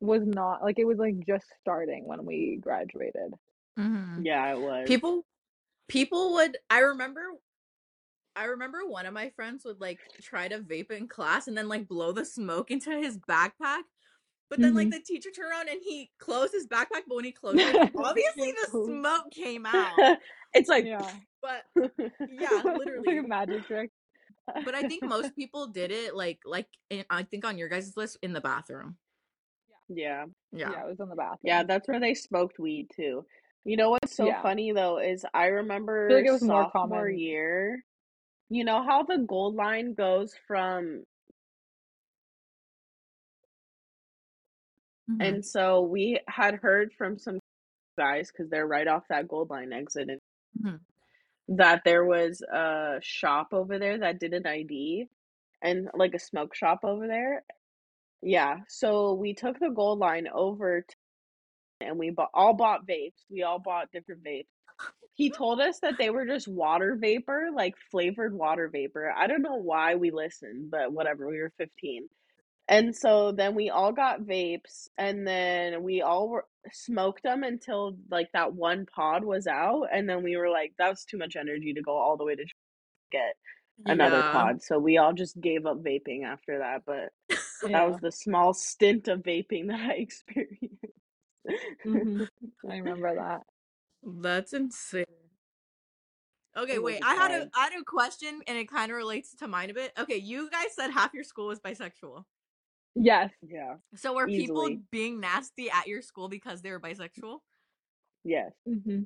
was 0.00 0.22
not 0.26 0.62
like 0.62 0.78
it 0.78 0.84
was 0.84 0.98
like 0.98 1.14
just 1.26 1.46
starting 1.60 2.06
when 2.06 2.24
we 2.24 2.58
graduated. 2.60 3.32
Mm-hmm. 3.78 4.22
Yeah, 4.24 4.52
it 4.54 4.60
was. 4.60 4.84
People, 4.86 5.24
people 5.88 6.34
would. 6.34 6.56
I 6.70 6.80
remember. 6.80 7.22
I 8.38 8.44
remember 8.44 8.80
one 8.86 9.06
of 9.06 9.14
my 9.14 9.30
friends 9.30 9.64
would 9.64 9.80
like 9.80 9.98
try 10.20 10.46
to 10.48 10.58
vape 10.58 10.90
in 10.90 11.08
class 11.08 11.48
and 11.48 11.56
then 11.56 11.68
like 11.68 11.88
blow 11.88 12.12
the 12.12 12.24
smoke 12.26 12.70
into 12.70 12.90
his 12.90 13.16
backpack. 13.16 13.80
But 14.50 14.60
then 14.60 14.74
like 14.74 14.88
Mhm. 14.88 14.92
the 14.92 15.00
teacher 15.00 15.30
turned 15.30 15.50
around 15.50 15.68
and 15.70 15.80
he 15.82 16.10
closed 16.20 16.52
his 16.52 16.66
backpack, 16.66 17.02
but 17.08 17.16
when 17.16 17.24
he 17.24 17.32
closed 17.32 17.58
it, 17.58 17.74
obviously 17.96 18.52
the 18.52 18.84
smoke 18.86 19.30
came 19.32 19.64
out. 19.66 20.18
it's 20.52 20.68
like 20.68 20.84
Yeah. 20.86 21.10
But 21.42 21.64
yeah, 22.28 22.62
literally. 22.62 23.06
like 23.16 23.24
a 23.24 23.26
magic 23.26 23.66
trick. 23.66 23.90
But 24.64 24.74
I 24.74 24.82
think 24.82 25.04
most 25.04 25.34
people 25.36 25.66
did 25.68 25.90
it 25.90 26.14
like 26.14 26.40
like 26.44 26.68
in, 26.90 27.04
I 27.10 27.22
think 27.22 27.44
on 27.44 27.58
your 27.58 27.68
guys' 27.68 27.96
list 27.96 28.18
in 28.22 28.32
the 28.32 28.40
bathroom. 28.40 28.96
yeah. 29.88 30.26
Yeah. 30.52 30.70
Yeah, 30.72 30.84
it 30.84 30.88
was 30.88 31.00
in 31.00 31.08
the 31.08 31.16
bathroom. 31.16 31.38
Yeah, 31.42 31.62
that's 31.62 31.86
where 31.88 32.00
they 32.00 32.14
smoked 32.14 32.58
weed 32.58 32.88
too. 32.94 33.24
You 33.64 33.76
know 33.76 33.90
what's 33.90 34.16
so 34.16 34.26
Yeah. 34.26 34.42
funny 34.42 34.72
though 34.72 34.98
is 34.98 35.24
I 35.34 35.46
remember 35.46 36.08
like 36.12 36.24
it 36.26 36.30
was 36.30 36.42
more 36.42 36.64
sophomore 36.64 37.06
common. 37.06 37.18
year. 37.18 37.84
You 38.48 38.64
know 38.64 38.82
how 38.82 39.02
the 39.02 39.18
gold 39.18 39.56
line 39.56 39.94
goes 39.94 40.34
from 40.46 41.02
Mhm. 45.10 45.20
and 45.20 45.44
so 45.44 45.82
we 45.82 46.20
had 46.28 46.54
heard 46.56 46.92
from 46.92 47.18
some 47.18 47.38
guys 47.96 48.30
because 48.30 48.50
they're 48.50 48.66
right 48.66 48.86
off 48.88 49.04
that 49.08 49.28
gold 49.28 49.50
line 49.50 49.72
exit 49.72 50.08
and 50.10 50.20
Mhm. 50.60 50.80
That 51.48 51.82
there 51.84 52.04
was 52.04 52.42
a 52.42 52.98
shop 53.02 53.48
over 53.52 53.78
there 53.78 53.98
that 53.98 54.20
did 54.20 54.34
an 54.34 54.46
ID 54.46 55.06
and 55.62 55.88
like 55.94 56.14
a 56.14 56.18
smoke 56.18 56.54
shop 56.54 56.80
over 56.82 57.06
there. 57.06 57.44
Yeah, 58.22 58.58
so 58.68 59.14
we 59.14 59.34
took 59.34 59.58
the 59.58 59.70
gold 59.70 59.98
line 59.98 60.26
over 60.32 60.82
to, 60.82 60.94
and 61.80 61.98
we 61.98 62.10
bought, 62.10 62.30
all 62.34 62.54
bought 62.54 62.86
vapes. 62.86 63.22
We 63.30 63.42
all 63.42 63.58
bought 63.58 63.92
different 63.92 64.24
vapes. 64.24 64.46
He 65.14 65.30
told 65.30 65.60
us 65.60 65.80
that 65.80 65.94
they 65.98 66.10
were 66.10 66.26
just 66.26 66.48
water 66.48 66.96
vapor, 67.00 67.48
like 67.54 67.74
flavored 67.90 68.34
water 68.34 68.68
vapor. 68.68 69.12
I 69.16 69.26
don't 69.26 69.42
know 69.42 69.56
why 69.56 69.94
we 69.94 70.10
listened, 70.10 70.70
but 70.70 70.92
whatever. 70.92 71.28
We 71.28 71.38
were 71.38 71.52
15. 71.56 72.08
And 72.68 72.94
so 72.96 73.30
then 73.32 73.54
we 73.54 73.70
all 73.70 73.92
got 73.92 74.22
vapes 74.22 74.88
and 74.98 75.26
then 75.26 75.82
we 75.84 76.02
all 76.02 76.28
were, 76.28 76.44
smoked 76.72 77.22
them 77.22 77.44
until 77.44 77.96
like 78.10 78.28
that 78.32 78.52
one 78.52 78.86
pod 78.86 79.24
was 79.24 79.46
out 79.46 79.84
and 79.92 80.08
then 80.08 80.24
we 80.24 80.36
were 80.36 80.50
like 80.50 80.72
that 80.78 80.88
was 80.90 81.04
too 81.04 81.16
much 81.16 81.36
energy 81.36 81.72
to 81.74 81.80
go 81.80 81.92
all 81.96 82.16
the 82.16 82.24
way 82.24 82.34
to 82.34 82.44
get 83.12 83.36
another 83.84 84.16
Yeah. 84.16 84.32
pod. 84.32 84.62
So 84.62 84.78
we 84.80 84.98
all 84.98 85.12
just 85.12 85.40
gave 85.40 85.64
up 85.64 85.82
vaping 85.84 86.24
after 86.24 86.58
that, 86.58 86.82
but 86.84 87.12
that 87.62 87.88
was 87.88 88.00
the 88.00 88.10
small 88.10 88.52
stint 88.52 89.06
of 89.06 89.20
vaping 89.20 89.68
that 89.68 89.78
I 89.80 89.92
experienced. 89.98 90.84
Mhm. 91.86 92.28
I 92.68 92.76
remember 92.78 93.14
that. 93.14 93.42
That's 94.02 94.52
insane. 94.52 95.04
Okay, 96.56 96.78
wait. 96.78 97.00
a 97.02 97.06
I 97.06 97.14
had 97.14 97.30
a 97.30 97.38
time. 97.40 97.50
I 97.54 97.64
had 97.64 97.80
a 97.80 97.84
question 97.84 98.40
and 98.48 98.58
it 98.58 98.68
kind 98.68 98.90
of 98.90 98.96
relates 98.96 99.34
to 99.36 99.46
mine 99.46 99.70
a 99.70 99.74
bit. 99.74 99.92
Okay, 99.98 100.16
you 100.16 100.50
guys 100.50 100.74
said 100.74 100.90
half 100.90 101.14
your 101.14 101.22
school 101.24 101.46
was 101.48 101.60
bisexual. 101.60 102.24
Yes. 102.96 103.30
Yeah. 103.42 103.76
So 103.94 104.14
were 104.14 104.28
people 104.28 104.70
being 104.90 105.20
nasty 105.20 105.70
at 105.70 105.86
your 105.86 106.02
school 106.02 106.28
because 106.28 106.62
they 106.62 106.70
were 106.70 106.80
bisexual? 106.80 107.40
Yes. 108.24 108.52
hmm 108.66 109.02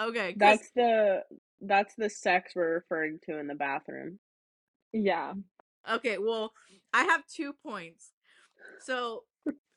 Okay, 0.00 0.34
'cause- 0.34 0.38
That's 0.38 0.70
the 0.72 1.24
that's 1.62 1.94
the 1.96 2.10
sex 2.10 2.54
we're 2.54 2.74
referring 2.74 3.18
to 3.20 3.38
in 3.38 3.46
the 3.46 3.54
bathroom. 3.54 4.20
Yeah. 4.92 5.34
okay. 5.90 6.18
Well, 6.18 6.52
I 6.92 7.04
have 7.04 7.26
two 7.26 7.54
points. 7.54 8.12
So 8.80 9.24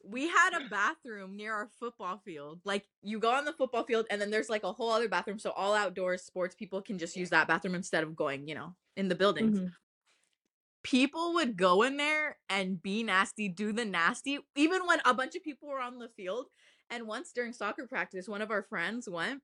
we 0.03 0.29
had 0.29 0.53
a 0.55 0.69
bathroom 0.69 1.35
near 1.37 1.53
our 1.53 1.69
football 1.79 2.19
field. 2.19 2.61
Like 2.65 2.87
you 3.03 3.19
go 3.19 3.31
on 3.31 3.45
the 3.45 3.53
football 3.53 3.85
field, 3.85 4.07
and 4.11 4.21
then 4.21 4.31
there's 4.31 4.49
like 4.49 4.63
a 4.63 4.73
whole 4.73 4.91
other 4.91 5.09
bathroom. 5.09 5.39
So 5.39 5.51
all 5.51 5.73
outdoors 5.75 6.23
sports 6.23 6.55
people 6.55 6.81
can 6.81 6.99
just 6.99 7.15
use 7.17 7.29
that 7.31 7.47
bathroom 7.47 7.75
instead 7.75 8.03
of 8.03 8.15
going, 8.15 8.47
you 8.47 8.55
know, 8.55 8.75
in 8.97 9.09
the 9.09 9.15
buildings. 9.15 9.59
Mhm. 9.59 9.73
People 10.83 11.33
would 11.35 11.57
go 11.57 11.83
in 11.83 11.97
there 11.97 12.37
and 12.49 12.81
be 12.81 13.03
nasty, 13.03 13.49
do 13.49 13.71
the 13.73 13.85
nasty, 13.85 14.39
even 14.55 14.85
when 14.85 14.99
a 15.05 15.13
bunch 15.13 15.35
of 15.35 15.43
people 15.43 15.67
were 15.69 15.81
on 15.81 15.99
the 15.99 16.09
field. 16.15 16.45
And 16.89 17.05
once 17.07 17.31
during 17.33 17.53
soccer 17.53 17.85
practice, 17.87 18.27
one 18.27 18.41
of 18.41 18.51
our 18.51 18.63
friends 18.63 19.07
went 19.09 19.41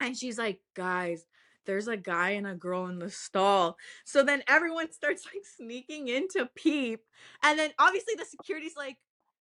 and 0.00 0.16
she's 0.16 0.38
like, 0.38 0.60
guys, 0.74 1.24
there's 1.66 1.88
a 1.88 1.96
guy 1.96 2.30
and 2.30 2.46
a 2.46 2.54
girl 2.54 2.86
in 2.86 2.98
the 2.98 3.10
stall. 3.10 3.76
So 4.04 4.22
then 4.22 4.42
everyone 4.48 4.92
starts 4.92 5.24
like 5.26 5.44
sneaking 5.56 6.08
in 6.08 6.28
to 6.36 6.48
peep. 6.54 7.00
And 7.42 7.58
then 7.58 7.70
obviously 7.78 8.14
the 8.16 8.24
security's 8.24 8.76
like, 8.76 8.96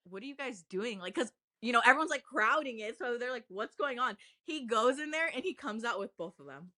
what 0.09 0.23
are 0.23 0.27
you 0.27 0.35
guys 0.35 0.63
doing? 0.69 0.99
Like, 0.99 1.15
cause 1.15 1.31
you 1.61 1.73
know, 1.73 1.81
everyone's 1.85 2.09
like 2.11 2.23
crowding 2.23 2.79
it. 2.79 2.97
So 2.97 3.17
they're 3.17 3.31
like, 3.33 3.43
what's 3.49 3.75
going 3.75 3.99
on? 3.99 4.15
He 4.45 4.65
goes 4.65 4.97
in 4.99 5.11
there 5.11 5.29
and 5.33 5.43
he 5.43 5.53
comes 5.53 5.83
out 5.83 5.99
with 5.99 6.15
both 6.17 6.39
of 6.39 6.45
them. 6.45 6.71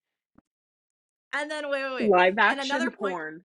And 1.34 1.50
then 1.52 1.70
wait, 1.70 1.84
wait, 1.84 1.94
wait. 2.02 2.10
Live 2.10 2.30
And 2.32 2.40
action 2.40 2.76
another 2.76 2.90
point- 2.92 3.14
porn. 3.14 3.44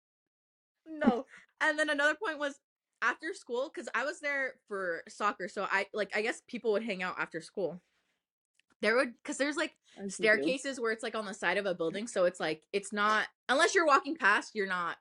No 0.86 1.24
and 1.60 1.78
then 1.78 1.90
another 1.90 2.14
point 2.14 2.38
was 2.38 2.58
after 3.02 3.34
school 3.34 3.70
because 3.72 3.88
i 3.94 4.04
was 4.04 4.20
there 4.20 4.54
for 4.68 5.02
soccer 5.08 5.48
so 5.48 5.66
i 5.70 5.86
like 5.92 6.10
i 6.14 6.22
guess 6.22 6.42
people 6.48 6.72
would 6.72 6.82
hang 6.82 7.02
out 7.02 7.14
after 7.18 7.40
school 7.40 7.80
there 8.80 8.96
would 8.96 9.12
because 9.22 9.36
there's 9.36 9.56
like 9.56 9.72
as 10.02 10.14
staircases 10.14 10.80
where 10.80 10.92
it's 10.92 11.02
like 11.02 11.14
on 11.14 11.26
the 11.26 11.34
side 11.34 11.58
of 11.58 11.66
a 11.66 11.74
building 11.74 12.06
so 12.06 12.24
it's 12.24 12.40
like 12.40 12.62
it's 12.72 12.92
not 12.92 13.26
unless 13.48 13.74
you're 13.74 13.86
walking 13.86 14.16
past 14.16 14.52
you're 14.54 14.66
not 14.66 14.96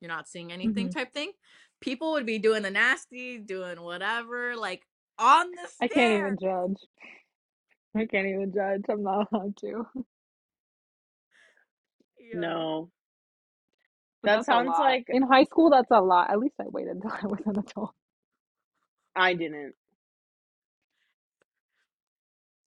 you're 0.00 0.08
not 0.10 0.28
seeing 0.28 0.52
anything 0.52 0.88
mm-hmm. 0.88 0.98
type 0.98 1.12
thing 1.12 1.32
people 1.80 2.12
would 2.12 2.26
be 2.26 2.38
doing 2.38 2.62
the 2.62 2.70
nasty 2.70 3.38
doing 3.38 3.80
whatever 3.80 4.56
like 4.56 4.82
on 5.18 5.50
the 5.50 5.68
I 5.80 5.88
can't 5.88 6.18
even 6.18 6.36
judge. 6.40 6.78
I 7.96 8.06
can't 8.06 8.26
even 8.26 8.52
judge. 8.52 8.82
I'm 8.88 9.02
not 9.02 9.28
allowed 9.32 9.56
to. 9.58 9.86
Yeah. 12.18 12.40
No. 12.40 12.90
That 14.26 14.36
That's 14.36 14.46
sounds 14.46 14.68
like 14.78 15.06
In 15.08 15.22
high 15.22 15.44
school, 15.44 15.70
that's 15.70 15.90
a 15.90 16.00
lot. 16.00 16.30
At 16.30 16.38
least 16.40 16.56
I 16.60 16.64
waited 16.68 16.96
until 16.96 17.12
I 17.12 17.26
was 17.26 17.40
an 17.46 17.58
adult. 17.58 17.94
I 19.16 19.34
didn't. 19.34 19.74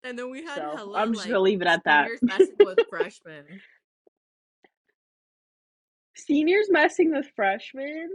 And 0.04 0.18
then 0.18 0.30
we 0.30 0.44
had 0.44 0.56
So, 0.56 0.72
hella 0.76 0.98
I'm 0.98 1.12
just 1.12 1.24
like 1.24 1.28
gonna 1.28 1.40
leave 1.40 1.62
it 1.62 1.68
at 1.68 1.84
that. 1.84 2.06
seniors 2.06 2.20
messing 2.22 2.56
with 2.64 2.80
freshmen. 2.90 3.44
Seniors 6.16 6.68
messing 6.70 7.12
with 7.12 7.26
freshmen. 7.36 8.08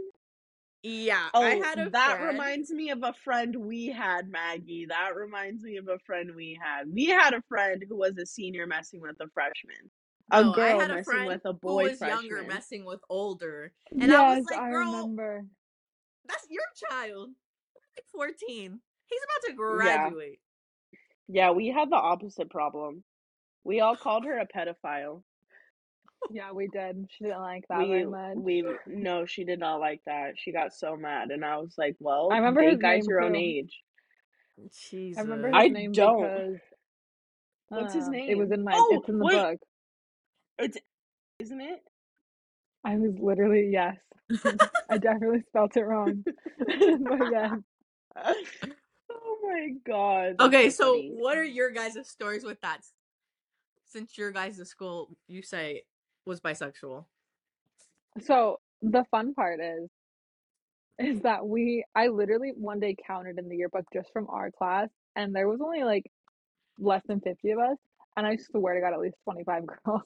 Yeah, 0.82 1.28
Oh, 1.34 1.42
I 1.42 1.56
had 1.56 1.78
a 1.78 1.90
that 1.90 2.18
friend. 2.18 2.32
reminds 2.32 2.70
me 2.70 2.90
of 2.90 3.02
a 3.02 3.12
friend 3.12 3.56
we 3.56 3.88
had, 3.88 4.28
Maggie. 4.28 4.86
That 4.86 5.16
reminds 5.16 5.62
me 5.64 5.76
of 5.78 5.88
a 5.88 5.98
friend 6.00 6.32
we 6.36 6.58
had. 6.62 6.90
We 6.92 7.06
had 7.06 7.34
a 7.34 7.42
friend 7.48 7.84
who 7.88 7.96
was 7.96 8.16
a 8.18 8.26
senior 8.26 8.66
messing 8.66 9.00
with 9.00 9.16
a 9.20 9.28
freshman. 9.34 9.90
A 10.32 10.42
no, 10.42 10.52
I 10.52 10.54
girl 10.56 10.80
had 10.80 10.90
a 10.90 10.94
messing 10.94 11.04
friend 11.04 11.28
with 11.28 11.44
a 11.44 11.52
boy 11.52 11.84
who 11.84 11.90
was 11.90 12.00
younger 12.00 12.42
messing 12.48 12.84
with 12.84 13.00
older. 13.08 13.72
And 13.92 14.12
I 14.12 14.34
was 14.34 14.38
yes, 14.38 14.46
like, 14.50 14.60
I 14.60 14.68
girl, 14.70 14.92
remember. 14.92 15.44
that's 16.28 16.46
your 16.50 16.62
child. 16.90 17.30
Like 17.96 18.06
14. 18.12 18.80
He's 19.08 19.20
about 19.22 19.50
to 19.50 19.54
graduate. 19.56 20.40
Yeah, 21.28 21.50
we 21.52 21.68
had 21.68 21.90
the 21.90 21.96
opposite 21.96 22.50
problem. 22.50 23.02
We 23.64 23.80
all 23.80 23.96
called 23.96 24.24
her 24.24 24.38
a 24.38 24.46
pedophile. 24.46 25.22
Yeah, 26.30 26.52
we 26.52 26.66
did. 26.68 27.06
She 27.10 27.24
didn't 27.24 27.40
like 27.40 27.64
that 27.68 27.80
We 27.80 27.88
very 27.88 28.06
much. 28.06 28.36
we 28.36 28.64
no, 28.86 29.26
she 29.26 29.44
did 29.44 29.60
not 29.60 29.76
like 29.80 30.00
that. 30.06 30.34
She 30.36 30.52
got 30.52 30.72
so 30.72 30.96
mad, 30.96 31.30
and 31.30 31.44
I 31.44 31.56
was 31.58 31.74
like, 31.78 31.96
"Well, 32.00 32.32
I 32.32 32.38
remember 32.38 32.62
his 32.62 32.78
guys 32.78 33.06
your 33.06 33.20
own 33.20 33.34
too. 33.34 33.40
age." 33.40 33.72
Jesus. 34.90 35.18
I 35.18 35.22
remember 35.22 35.48
his 35.48 35.56
I 35.56 35.68
name 35.68 35.92
don't. 35.92 36.20
because 36.20 36.58
What's 37.68 37.94
his 37.94 38.08
name? 38.08 38.30
it 38.30 38.38
was 38.38 38.50
in 38.50 38.64
my 38.64 38.72
Oh, 38.74 38.98
it's 38.98 39.08
in 39.08 39.18
the 39.18 39.24
wait, 39.24 39.34
book. 39.34 39.58
It's 40.58 40.78
isn't 41.38 41.60
it? 41.60 41.80
I 42.84 42.96
was 42.96 43.14
literally 43.20 43.68
yes. 43.70 43.96
I 44.90 44.98
definitely 44.98 45.42
spelt 45.48 45.76
it 45.76 45.82
wrong. 45.82 46.24
but 46.58 47.30
yes. 47.30 47.52
oh 49.10 49.36
my 49.42 49.70
god. 49.86 50.36
Okay, 50.40 50.70
so 50.70 50.84
so 50.84 50.92
funny. 50.92 51.12
what 51.16 51.36
are 51.36 51.44
your 51.44 51.70
guys' 51.70 51.98
stories 52.08 52.44
with 52.44 52.60
that? 52.62 52.80
Since 53.88 54.16
your 54.18 54.32
guys' 54.32 54.68
school, 54.68 55.10
you 55.28 55.42
say, 55.42 55.82
was 56.24 56.40
bisexual. 56.40 57.04
So 58.20 58.58
the 58.82 59.04
fun 59.10 59.34
part 59.34 59.60
is 59.60 59.88
is 60.98 61.20
that 61.22 61.46
we 61.46 61.84
I 61.94 62.08
literally 62.08 62.52
one 62.56 62.80
day 62.80 62.96
counted 63.06 63.38
in 63.38 63.48
the 63.48 63.56
yearbook 63.56 63.84
just 63.92 64.10
from 64.12 64.28
our 64.30 64.50
class 64.50 64.88
and 65.14 65.34
there 65.34 65.48
was 65.48 65.60
only 65.60 65.84
like 65.84 66.04
less 66.78 67.02
than 67.06 67.20
50 67.20 67.50
of 67.50 67.58
us 67.58 67.76
and 68.16 68.26
I 68.26 68.36
swear 68.36 68.74
to 68.74 68.80
god 68.80 68.94
at 68.94 69.00
least 69.00 69.16
25 69.24 69.64
girls 69.84 70.02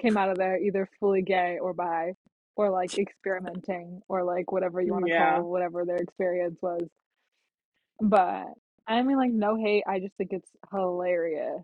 came 0.00 0.16
out 0.16 0.30
of 0.30 0.38
there 0.38 0.58
either 0.58 0.88
fully 1.00 1.22
gay 1.22 1.58
or 1.60 1.72
bi 1.74 2.14
or 2.56 2.70
like 2.70 2.98
experimenting 2.98 4.00
or 4.08 4.24
like 4.24 4.52
whatever 4.52 4.80
you 4.80 4.92
want 4.92 5.04
to 5.04 5.10
Yeah. 5.10 5.16
call 5.16 5.50
whatever 5.50 5.84
their 5.84 6.00
experience 6.00 6.58
was. 6.62 6.82
But 8.00 8.46
I 8.86 9.02
mean 9.02 9.16
like 9.16 9.32
no 9.32 9.56
hate, 9.56 9.84
I 9.86 10.00
just 10.00 10.14
think 10.16 10.32
it's 10.32 10.50
hilarious. 10.72 11.62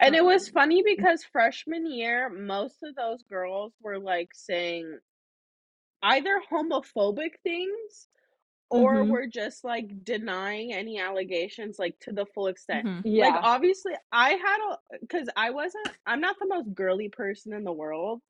And 0.00 0.14
it 0.14 0.24
was 0.24 0.48
Um 0.48 0.50
funny 0.50 0.82
because 0.84 1.24
freshman 1.24 1.90
year, 1.90 2.28
most 2.28 2.76
of 2.82 2.94
those 2.94 3.22
girls 3.24 3.72
were 3.82 3.98
like 3.98 4.30
saying 4.34 4.98
either 6.02 6.40
homophobic 6.52 7.32
things 7.42 8.08
or 8.70 9.04
mhm. 9.04 9.06
were 9.06 9.26
just 9.26 9.64
like 9.64 10.04
denying 10.04 10.72
any 10.72 10.98
allegations 11.00 11.78
like 11.78 11.98
to 12.00 12.12
the 12.12 12.26
full 12.26 12.48
extent. 12.48 12.86
Mm-hmm. 12.86 13.18
Like 13.18 13.36
obviously 13.42 13.92
I 14.12 14.30
had 14.32 14.58
a 14.72 15.06
cuz 15.08 15.28
I 15.36 15.50
wasn't 15.50 15.90
I'm 16.06 16.20
not 16.20 16.36
the 16.40 16.46
most 16.48 16.74
girly 16.74 17.08
person 17.08 17.52
in 17.54 17.64
the 17.64 17.72
world. 17.72 18.22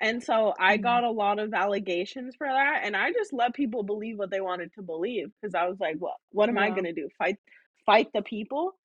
And 0.00 0.22
so 0.22 0.54
I 0.58 0.76
Mhm. 0.76 0.78
got 0.78 1.04
a 1.04 1.10
lot 1.10 1.38
of 1.38 1.54
allegations 1.54 2.34
for 2.36 2.46
that 2.48 2.82
and 2.84 2.96
I 2.96 3.12
just 3.12 3.32
let 3.32 3.54
people 3.54 3.82
believe 3.84 4.18
what 4.18 4.30
they 4.30 4.40
wanted 4.40 4.72
to 4.74 4.82
believe 4.82 5.32
cuz 5.42 5.54
I 5.54 5.66
was 5.68 5.80
like, 5.80 5.96
"What 5.98 6.16
what 6.30 6.48
am 6.48 6.58
I 6.58 6.70
going 6.70 6.84
to 6.86 6.92
do? 6.92 7.08
Fight 7.18 7.38
fight 7.86 8.08
the 8.14 8.22
people?" 8.22 8.78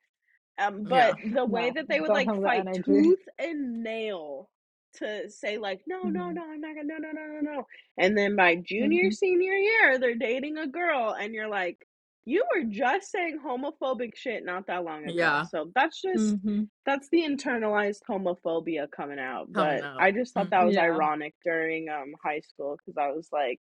Um 0.59 0.85
Yeah. 0.85 0.87
but 0.87 1.17
the 1.23 1.45
way 1.45 1.71
No, 1.71 1.77
that 1.77 1.87
they 1.89 2.01
would 2.01 2.13
don't 2.13 2.21
like 2.21 2.33
have 2.33 2.41
the 2.41 2.49
fight 2.49 2.67
tooth 2.73 3.27
and 3.39 3.83
nail 3.83 4.49
to 4.93 5.29
say 5.29 5.57
like, 5.57 5.81
"No, 5.87 6.03
no, 6.09 6.29
Mhm. 6.29 6.35
no, 6.35 6.43
I'm 6.51 6.61
not 6.61 6.75
gonna 6.75 6.87
no, 6.87 6.97
no, 6.97 7.11
no, 7.11 7.27
no, 7.27 7.39
no." 7.41 7.67
And 7.97 8.17
then 8.17 8.35
by 8.35 8.55
junior 8.55 9.09
Mhm. 9.09 9.13
senior 9.13 9.53
year, 9.53 9.97
they're 9.99 10.15
dating 10.15 10.57
a 10.57 10.67
girl 10.67 11.13
and 11.13 11.33
you're 11.33 11.47
like, 11.47 11.87
"You 12.25 12.43
were 12.53 12.63
just 12.63 13.11
saying 13.11 13.39
homophobic 13.39 14.15
shit 14.15 14.43
not 14.45 14.67
that 14.67 14.83
long 14.83 15.03
ago." 15.05 15.13
Yeah. 15.15 15.43
So 15.43 15.71
that's 15.75 16.01
just 16.01 16.35
Mhm. 16.43 16.69
that's 16.85 17.09
the 17.09 17.21
internalized 17.23 18.01
homophobia 18.09 18.89
coming 18.91 19.19
out. 19.19 19.51
But. 19.53 19.83
I 19.83 20.11
just 20.11 20.33
thought 20.33 20.49
that 20.49 20.63
was 20.65 20.75
Yeah. 20.75 20.83
ironic 20.83 21.35
during 21.43 21.89
um 21.89 22.15
high 22.23 22.39
school 22.41 22.77
cuz 22.85 22.97
I 22.97 23.11
was 23.11 23.31
like, 23.31 23.59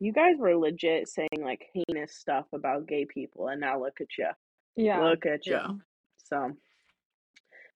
"You 0.00 0.12
guys 0.12 0.36
were 0.36 0.56
legit 0.56 1.08
saying 1.08 1.40
like 1.40 1.70
heinous 1.72 2.14
stuff 2.14 2.46
about 2.52 2.86
gay 2.86 3.04
people 3.06 3.48
and 3.48 3.60
now 3.60 3.80
look 3.80 4.00
at 4.00 4.18
you. 4.18 4.28
Yeah. 4.76 5.00
Look 5.02 5.24
at 5.26 5.46
you." 5.46 5.52
Yeah. 5.52 5.68
So 6.18 6.56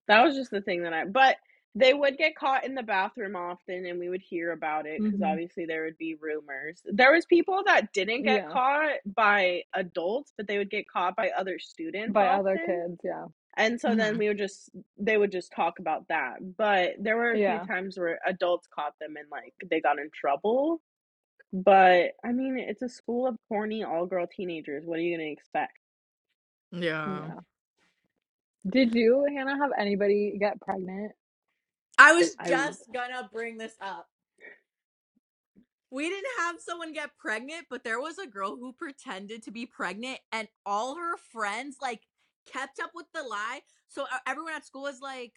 that 0.06 0.24
was 0.24 0.34
just 0.36 0.50
the 0.50 0.60
thing 0.62 0.82
that 0.82 0.92
I 0.92 1.04
but 1.04 1.36
they 1.74 1.94
would 1.94 2.18
get 2.18 2.34
caught 2.36 2.64
in 2.64 2.74
the 2.74 2.82
bathroom 2.82 3.36
often 3.36 3.86
and 3.86 3.98
we 3.98 4.08
would 4.08 4.20
hear 4.22 4.52
about 4.52 4.86
it 4.86 5.02
because 5.04 5.20
Mhm. 5.20 5.30
obviously 5.32 5.66
there 5.66 5.84
would 5.84 5.98
be 5.98 6.14
rumors. 6.16 6.82
There 6.84 7.12
was 7.12 7.26
people 7.26 7.62
that 7.66 7.92
didn't 7.92 8.24
get 8.24 8.44
Yeah. 8.44 8.48
caught 8.48 8.98
by 9.06 9.64
adults, 9.74 10.32
but 10.36 10.46
they 10.48 10.58
would 10.58 10.70
get 10.70 10.88
caught 10.88 11.16
by 11.16 11.30
other 11.30 11.58
students 11.58 12.12
By 12.14 12.26
other 12.28 12.58
kids, 12.58 13.00
yeah. 13.04 13.26
And 13.56 13.80
so 13.80 13.94
then 13.94 14.14
Mhm. 14.14 14.18
we 14.18 14.28
would 14.28 14.38
just 14.38 14.70
they 14.98 15.16
would 15.18 15.32
just 15.32 15.52
talk 15.52 15.78
about 15.78 16.08
that. 16.08 16.56
But 16.56 16.96
there 16.98 17.16
were 17.16 17.32
a 17.32 17.36
few 17.36 17.58
times 17.60 17.98
where 17.98 18.20
adults 18.26 18.66
caught 18.68 18.98
them 19.00 19.16
and 19.16 19.28
like 19.30 19.54
they 19.70 19.80
got 19.80 19.98
in 19.98 20.10
trouble. 20.10 20.80
But 21.52 22.14
I 22.24 22.32
mean, 22.32 22.58
it's 22.58 22.82
a 22.82 22.88
school 22.88 23.26
of 23.26 23.36
horny 23.48 23.84
all 23.84 24.06
girl 24.06 24.26
teenagers. 24.26 24.84
What 24.86 24.98
are 24.98 25.02
you 25.02 25.16
gonna 25.16 25.30
expect? 25.30 25.78
Yeah. 26.72 27.28
Yeah. 27.28 27.40
Did 28.68 28.94
you, 28.94 29.24
Hannah, 29.24 29.56
have 29.58 29.72
anybody 29.78 30.36
get 30.38 30.60
pregnant? 30.60 31.12
I 31.98 32.12
was 32.14 32.34
I 32.38 32.48
just 32.48 32.84
gonna 32.92 33.28
bring 33.32 33.58
this 33.58 33.74
up. 33.80 34.08
We 35.90 36.08
didn't 36.08 36.30
have 36.38 36.56
someone 36.60 36.92
get 36.92 37.16
pregnant, 37.18 37.66
but 37.70 37.84
there 37.84 38.00
was 38.00 38.18
a 38.18 38.26
girl 38.26 38.56
who 38.56 38.72
pretended 38.72 39.42
to 39.44 39.50
be 39.50 39.66
pregnant, 39.66 40.20
and 40.32 40.48
all 40.66 40.96
her 40.96 41.16
friends 41.32 41.76
like 41.80 42.02
kept 42.52 42.80
up 42.80 42.90
with 42.94 43.06
the 43.14 43.22
lie. 43.22 43.60
So 43.88 44.02
uh, 44.04 44.18
everyone 44.26 44.54
at 44.54 44.66
school 44.66 44.82
was 44.82 45.00
like, 45.00 45.32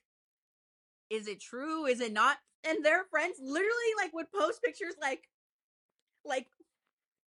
"Is 1.10 1.28
it 1.28 1.42
true? 1.42 1.86
Is 1.86 2.02
it 2.02 2.14
not?" 2.14 2.38
And 2.68 2.84
their 2.86 3.06
friends 3.06 3.38
literally 3.42 3.94
like 3.98 4.14
would 4.14 4.32
post 4.32 4.62
pictures 4.64 4.96
like, 5.02 5.30
like 6.26 6.48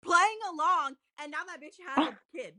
playing 0.04 0.38
along, 0.52 0.96
and 1.22 1.32
now 1.32 1.44
that 1.46 1.60
bitch 1.62 1.78
has 1.86 2.08
a 2.08 2.18
kid. 2.36 2.54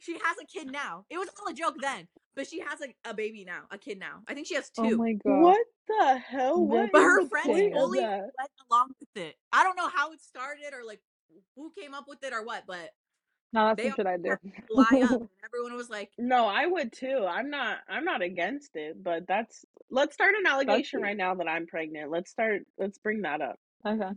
She 0.00 0.14
has 0.14 0.36
a 0.42 0.46
kid 0.46 0.70
now. 0.70 1.06
It 1.10 1.18
was 1.18 1.28
all 1.40 1.50
a 1.50 1.54
joke 1.54 1.76
then, 1.80 2.08
but 2.36 2.46
she 2.46 2.60
has 2.60 2.80
a, 2.82 3.10
a 3.10 3.14
baby 3.14 3.44
now, 3.44 3.62
a 3.70 3.78
kid 3.78 3.98
now. 3.98 4.20
I 4.28 4.34
think 4.34 4.46
she 4.46 4.54
has 4.54 4.70
oh 4.78 4.88
two. 4.88 4.94
Oh 4.94 4.98
my 4.98 5.12
god. 5.14 5.42
What 5.42 5.66
the 5.88 6.18
hell? 6.18 6.64
What 6.64 6.92
But 6.92 7.02
her 7.02 7.26
friends 7.26 7.46
point 7.46 7.72
of 7.72 7.78
fully 7.78 8.00
went 8.00 8.30
along 8.70 8.90
with 9.00 9.24
it. 9.24 9.34
I 9.52 9.64
don't 9.64 9.76
know 9.76 9.88
how 9.88 10.12
it 10.12 10.20
started 10.20 10.72
or 10.72 10.84
like 10.86 11.00
who 11.56 11.72
came 11.76 11.94
up 11.94 12.04
with 12.06 12.22
it 12.22 12.32
or 12.32 12.44
what, 12.44 12.64
but 12.66 12.90
No, 13.52 13.68
that's 13.68 13.82
they 13.82 13.88
some 13.88 13.96
shit 13.96 14.06
I 14.06 14.16
do. 14.18 14.36
lie 14.70 15.02
up. 15.02 15.22
Everyone 15.44 15.74
was 15.74 15.88
like, 15.88 16.10
No, 16.18 16.46
I 16.46 16.66
would 16.66 16.92
too. 16.92 17.26
I'm 17.28 17.48
not 17.48 17.78
I'm 17.88 18.04
not 18.04 18.20
against 18.20 18.76
it, 18.76 19.02
but 19.02 19.26
that's 19.26 19.64
let's 19.90 20.14
start 20.14 20.34
an 20.38 20.46
allegation 20.46 21.00
right 21.00 21.16
now 21.16 21.34
that 21.36 21.48
I'm 21.48 21.66
pregnant. 21.66 22.10
Let's 22.10 22.30
start 22.30 22.62
let's 22.78 22.98
bring 22.98 23.22
that 23.22 23.40
up. 23.40 23.58
Okay, 23.86 24.10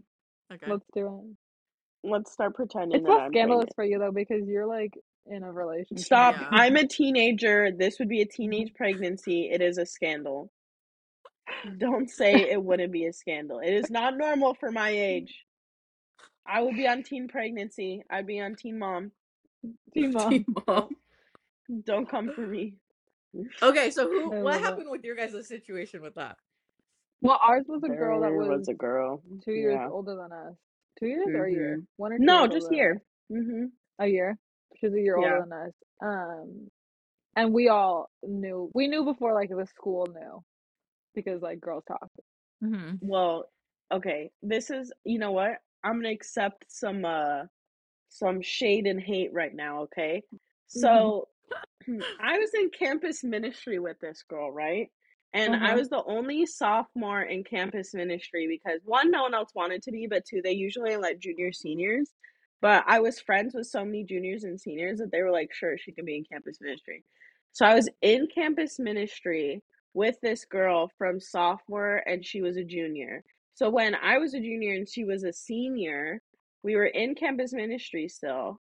okay. 0.53 0.65
let's 0.67 0.85
do 0.93 1.07
it. 1.07 2.09
Let's 2.09 2.31
start 2.31 2.55
pretending 2.55 2.99
It's 2.99 3.07
that 3.07 3.11
less 3.11 3.21
I'm 3.23 3.31
scandalous 3.31 3.67
pregnant. 3.73 3.75
for 3.75 3.83
you 3.85 3.99
though 3.99 4.11
because 4.11 4.47
you're 4.47 4.67
like 4.67 4.93
in 5.29 5.43
a 5.43 5.51
relationship. 5.51 6.05
Stop. 6.05 6.35
Yeah. 6.39 6.47
I'm 6.51 6.75
a 6.75 6.87
teenager. 6.87 7.71
This 7.71 7.99
would 7.99 8.09
be 8.09 8.21
a 8.21 8.25
teenage 8.25 8.73
pregnancy. 8.75 9.49
It 9.51 9.61
is 9.61 9.77
a 9.77 9.85
scandal. 9.85 10.51
Don't 11.77 12.09
say 12.09 12.35
it 12.51 12.61
wouldn't 12.63 12.91
be 12.91 13.05
a 13.05 13.13
scandal. 13.13 13.59
It 13.59 13.73
is 13.73 13.89
not 13.89 14.17
normal 14.17 14.55
for 14.55 14.71
my 14.71 14.89
age. 14.89 15.45
I 16.47 16.61
would 16.61 16.75
be 16.75 16.87
on 16.87 17.03
teen 17.03 17.27
pregnancy. 17.27 18.03
I'd 18.09 18.25
be 18.27 18.39
on 18.41 18.55
teen 18.55 18.79
mom. 18.79 19.11
Team 19.93 20.13
mom. 20.13 20.29
Teen 20.31 20.45
mom. 20.67 20.89
Don't 21.85 22.09
come 22.09 22.31
for 22.33 22.41
me. 22.47 22.73
Okay, 23.61 23.91
so 23.91 24.07
who 24.07 24.29
what 24.29 24.43
love 24.43 24.55
it. 24.55 24.63
happened 24.63 24.89
with 24.89 25.03
your 25.03 25.15
guys' 25.15 25.47
situation 25.47 26.01
with 26.01 26.15
that? 26.15 26.37
Well, 27.21 27.39
ours 27.45 27.65
was 27.67 27.83
a 27.83 27.89
girl 27.89 28.21
that 28.21 28.31
was, 28.33 28.47
was 28.47 28.67
a 28.69 28.73
girl. 28.73 29.21
two 29.45 29.51
years 29.51 29.75
Yeah. 29.79 29.89
older 29.89 30.15
than 30.15 30.31
us. 30.31 30.55
Two 30.99 31.07
years 31.07 31.27
or 31.35 31.45
a 31.45 31.51
year? 31.51 31.77
Mhm. 31.77 31.85
One 31.97 32.13
or 32.13 32.17
two 32.17 32.25
No, 32.25 32.41
years 32.41 32.53
just 32.53 32.63
older 32.65 32.67
than 32.69 32.77
year. 32.77 32.93
us? 32.95 33.01
hmm 33.29 33.65
A 33.99 34.07
year. 34.07 34.37
She's 34.79 34.93
a 34.93 35.01
year 35.01 35.17
older 35.17 35.27
Yeah. 35.27 35.41
than 35.41 35.53
us. 35.53 35.73
Um, 36.03 36.69
and 37.35 37.53
we 37.53 37.69
all 37.69 38.09
knew. 38.23 38.71
We 38.73 38.87
knew 38.87 39.05
before 39.05 39.33
like 39.33 39.49
the 39.49 39.65
school 39.67 40.07
knew 40.07 40.43
because 41.15 41.41
like 41.41 41.61
girls 41.61 41.83
talk. 41.87 42.09
Mm-hmm. 42.63 42.95
Well, 43.01 43.49
okay. 43.93 44.31
This 44.41 44.69
is, 44.71 44.91
you 45.05 45.19
know 45.19 45.31
what? 45.31 45.57
I'm 45.83 45.95
gonna 46.01 46.11
accept 46.11 46.65
some 46.69 47.05
uh 47.05 47.43
some 48.09 48.41
shade 48.41 48.87
and 48.87 49.01
hate 49.01 49.33
right 49.33 49.53
now, 49.53 49.83
okay? 49.83 50.23
So 50.67 51.29
I 52.19 52.37
was 52.39 52.51
in 52.53 52.69
campus 52.71 53.23
ministry 53.23 53.79
with 53.79 53.99
this 53.99 54.23
girl, 54.29 54.51
right? 54.51 54.89
And 55.33 55.55
I 55.55 55.75
Uh-huh. 55.75 55.75
was 55.75 55.89
the 55.89 56.03
only 56.05 56.45
sophomore 56.45 57.21
in 57.21 57.43
campus 57.43 57.93
ministry 57.93 58.47
because 58.47 58.81
one, 58.85 59.11
no 59.11 59.23
one 59.23 59.33
else 59.35 59.51
wanted 59.55 59.83
to 59.83 59.91
be, 59.91 60.07
but 60.07 60.25
two, 60.25 60.41
they 60.43 60.53
usually 60.53 60.97
let 60.97 61.19
junior 61.19 61.51
seniors. 61.51 62.09
But 62.61 62.83
I 62.87 62.99
was 62.99 63.19
friends 63.19 63.55
with 63.55 63.67
so 63.67 63.85
many 63.85 64.03
juniors 64.03 64.43
and 64.43 64.59
seniors 64.59 64.99
that 64.99 65.11
they 65.11 65.21
were 65.21 65.31
like, 65.31 65.53
sure, 65.53 65.77
she 65.77 65.91
can 65.91 66.05
be 66.05 66.17
in 66.17 66.25
campus 66.25 66.59
ministry. 66.61 67.03
So 67.53 67.65
I 67.65 67.75
was 67.75 67.89
in 68.01 68.27
campus 68.33 68.79
ministry 68.79 69.61
with 69.93 70.17
this 70.21 70.45
girl 70.45 70.91
from 70.97 71.19
sophomore 71.19 72.03
and 72.05 72.25
she 72.25 72.41
was 72.41 72.57
a 72.57 72.63
junior. 72.63 73.23
So 73.55 73.69
when 73.69 73.95
I 73.95 74.17
was 74.17 74.33
a 74.33 74.39
junior 74.39 74.73
and 74.75 74.87
she 74.87 75.05
was 75.05 75.23
a 75.23 75.33
senior, 75.33 76.21
we 76.63 76.75
were 76.75 76.85
in 76.85 77.15
campus 77.15 77.53
ministry 77.53 78.07
still 78.09 78.59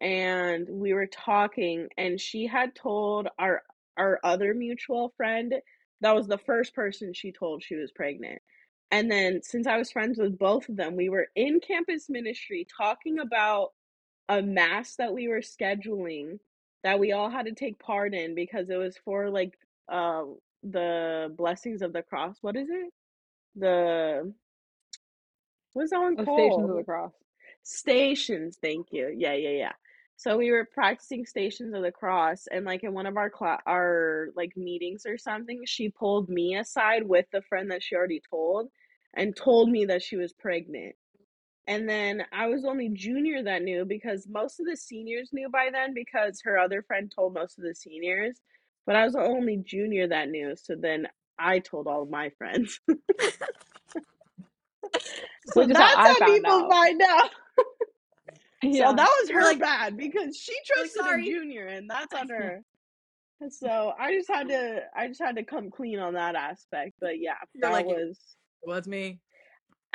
and 0.00 0.68
we 0.70 0.94
were 0.94 1.08
talking 1.08 1.88
and 1.98 2.20
she 2.20 2.46
had 2.46 2.74
told 2.76 3.28
our 3.40 3.62
our 3.98 4.20
other 4.24 4.54
mutual 4.54 5.12
friend 5.18 5.54
that 6.02 6.14
was 6.14 6.28
the 6.28 6.38
first 6.38 6.74
person 6.74 7.14
she 7.14 7.32
told 7.32 7.64
she 7.64 7.76
was 7.76 7.92
pregnant. 7.92 8.42
And 8.92 9.10
then 9.10 9.42
since 9.42 9.66
I 9.66 9.78
was 9.78 9.92
friends 9.92 10.18
with 10.18 10.38
both 10.38 10.68
of 10.68 10.76
them, 10.76 10.96
we 10.96 11.10
were 11.10 11.28
in 11.36 11.60
campus 11.60 12.10
ministry 12.10 12.66
talking 12.76 13.18
about 13.20 13.70
a 14.28 14.42
mass 14.42 14.96
that 14.96 15.14
we 15.14 15.28
were 15.28 15.40
scheduling 15.40 16.38
that 16.84 17.00
we 17.00 17.12
all 17.12 17.30
had 17.30 17.46
to 17.46 17.52
take 17.54 17.78
part 17.80 18.14
in 18.14 18.34
because 18.36 18.70
it 18.70 18.76
was 18.76 18.96
for 19.04 19.30
like 19.30 19.58
uh 19.90 20.24
the 20.62 21.34
blessings 21.36 21.82
of 21.82 21.92
the 21.92 22.02
cross. 22.02 22.38
What 22.42 22.56
is 22.56 22.68
it? 22.70 22.92
The 23.56 24.32
what's 25.74 25.90
that 25.90 26.00
one 26.00 26.16
The 26.16 26.24
Stations 26.24 26.70
of 26.70 26.76
the 26.76 26.84
Cross. 26.84 27.12
Stations, 27.64 28.58
thank 28.62 28.88
you. 28.92 29.14
Yeah, 29.16 29.34
yeah, 29.34 29.50
yeah. 29.50 29.72
So 30.16 30.36
we 30.38 30.52
were 30.52 30.64
practicing 30.72 31.26
Stations 31.26 31.74
of 31.74 31.82
the 31.82 31.92
Cross, 31.92 32.48
and 32.52 32.64
like 32.64 32.84
in 32.84 32.94
one 32.94 33.06
of 33.06 33.16
our 33.16 33.30
cla- 33.30 33.60
our 33.66 34.28
like 34.36 34.56
meetings 34.56 35.06
or 35.06 35.18
something, 35.18 35.62
she 35.66 35.88
pulled 35.88 36.28
me 36.28 36.56
aside 36.56 37.04
with 37.08 37.26
the 37.32 37.42
friend 37.42 37.70
that 37.72 37.82
she 37.82 37.96
already 37.96 38.22
told, 38.30 38.68
and 39.14 39.36
told 39.36 39.70
me 39.70 39.84
that 39.86 40.02
she 40.02 40.16
was 40.16 40.32
pregnant. 40.32 40.94
And 41.66 41.88
then 41.88 42.24
I 42.32 42.48
was 42.48 42.62
the 42.62 42.68
only 42.68 42.88
junior 42.88 43.42
that 43.44 43.62
knew 43.62 43.84
because 43.84 44.26
most 44.28 44.58
of 44.58 44.66
the 44.66 44.76
seniors 44.76 45.30
knew 45.32 45.48
by 45.48 45.68
then 45.72 45.94
because 45.94 46.40
her 46.44 46.58
other 46.58 46.82
friend 46.82 47.12
told 47.14 47.34
most 47.34 47.56
of 47.58 47.64
the 47.64 47.74
seniors, 47.74 48.40
but 48.86 48.96
I 48.96 49.04
was 49.04 49.12
the 49.12 49.20
only 49.22 49.58
junior 49.64 50.08
that 50.08 50.28
knew. 50.28 50.54
So 50.56 50.74
then 50.74 51.06
I 51.38 51.60
told 51.60 51.86
all 51.86 52.02
of 52.02 52.10
my 52.10 52.30
friends. 52.36 52.80
so 52.88 52.96
is 55.60 55.68
that's 55.68 55.94
how 55.94 56.14
how 56.18 56.26
people 56.26 56.52
out. 56.52 56.70
find 56.70 57.00
out. 57.02 57.30
Yeah. 58.64 58.90
So 58.90 58.94
that 58.94 59.08
was 59.22 59.30
her 59.30 59.42
like- 59.42 59.58
bad 59.58 59.96
because 59.96 60.36
she 60.36 60.52
You're 60.68 60.84
like, 60.84 60.92
trusted 60.94 61.20
a 61.20 61.24
junior, 61.24 61.66
and 61.66 61.90
that's 61.90 62.14
on 62.14 62.28
her. 62.36 62.62
So 63.50 63.92
I 63.98 64.14
just 64.14 64.28
had 64.30 64.46
to, 64.50 64.82
I 64.96 65.08
just 65.08 65.20
had 65.20 65.34
to 65.34 65.42
come 65.42 65.68
clean 65.72 65.98
on 65.98 66.14
that 66.14 66.36
aspect. 66.36 66.92
But 67.00 67.18
yeah, 67.18 67.32
You're 67.54 67.70
that 67.70 67.72
like, 67.72 67.86
was. 67.86 68.20
Was 68.64 68.88
me. 68.88 69.20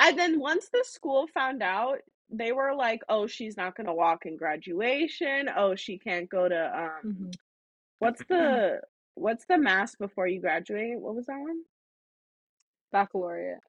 And 0.00 0.18
then 0.18 0.38
once 0.40 0.68
the 0.72 0.84
school 0.84 1.26
found 1.28 1.62
out, 1.62 2.00
they 2.30 2.52
were 2.52 2.74
like, 2.74 3.02
"Oh, 3.08 3.26
she's 3.26 3.56
not 3.56 3.74
gonna 3.76 3.94
walk 3.94 4.26
in 4.26 4.36
graduation. 4.36 5.48
Oh, 5.54 5.74
she 5.74 5.98
can't 5.98 6.28
go 6.28 6.48
to 6.48 6.78
um, 6.78 7.02
Mhm. 7.02 7.38
what's 8.00 8.24
the 8.26 8.82
what's 9.14 9.46
the 9.46 9.58
mass 9.58 9.96
before 9.96 10.26
you 10.28 10.40
graduate? 10.40 11.00
What 11.00 11.14
was 11.16 11.26
that 11.26 11.40
one? 11.40 11.64
Baccalaureate. 12.92 13.60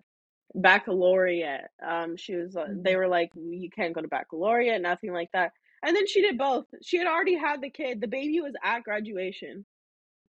Baccalaureate. 0.56 1.68
Um, 1.82 2.16
she 2.18 2.36
was. 2.36 2.56
uh 2.56 2.68
They 2.84 2.96
Mhm. 2.96 2.96
were 2.96 3.08
like, 3.08 3.32
"You 3.36 3.70
can't 3.70 3.94
go 3.94 4.02
to 4.02 4.08
baccalaureate, 4.08 4.82
nothing 4.82 5.12
like 5.14 5.32
that." 5.34 5.54
And 5.84 5.96
then 5.96 6.08
she 6.08 6.22
did 6.22 6.38
both. 6.38 6.66
She 6.82 6.98
had 6.98 7.08
already 7.08 7.36
had 7.36 7.62
the 7.62 7.70
kid. 7.70 8.02
The 8.02 8.08
baby 8.08 8.42
was 8.42 8.56
at 8.64 8.84
graduation. 8.84 9.66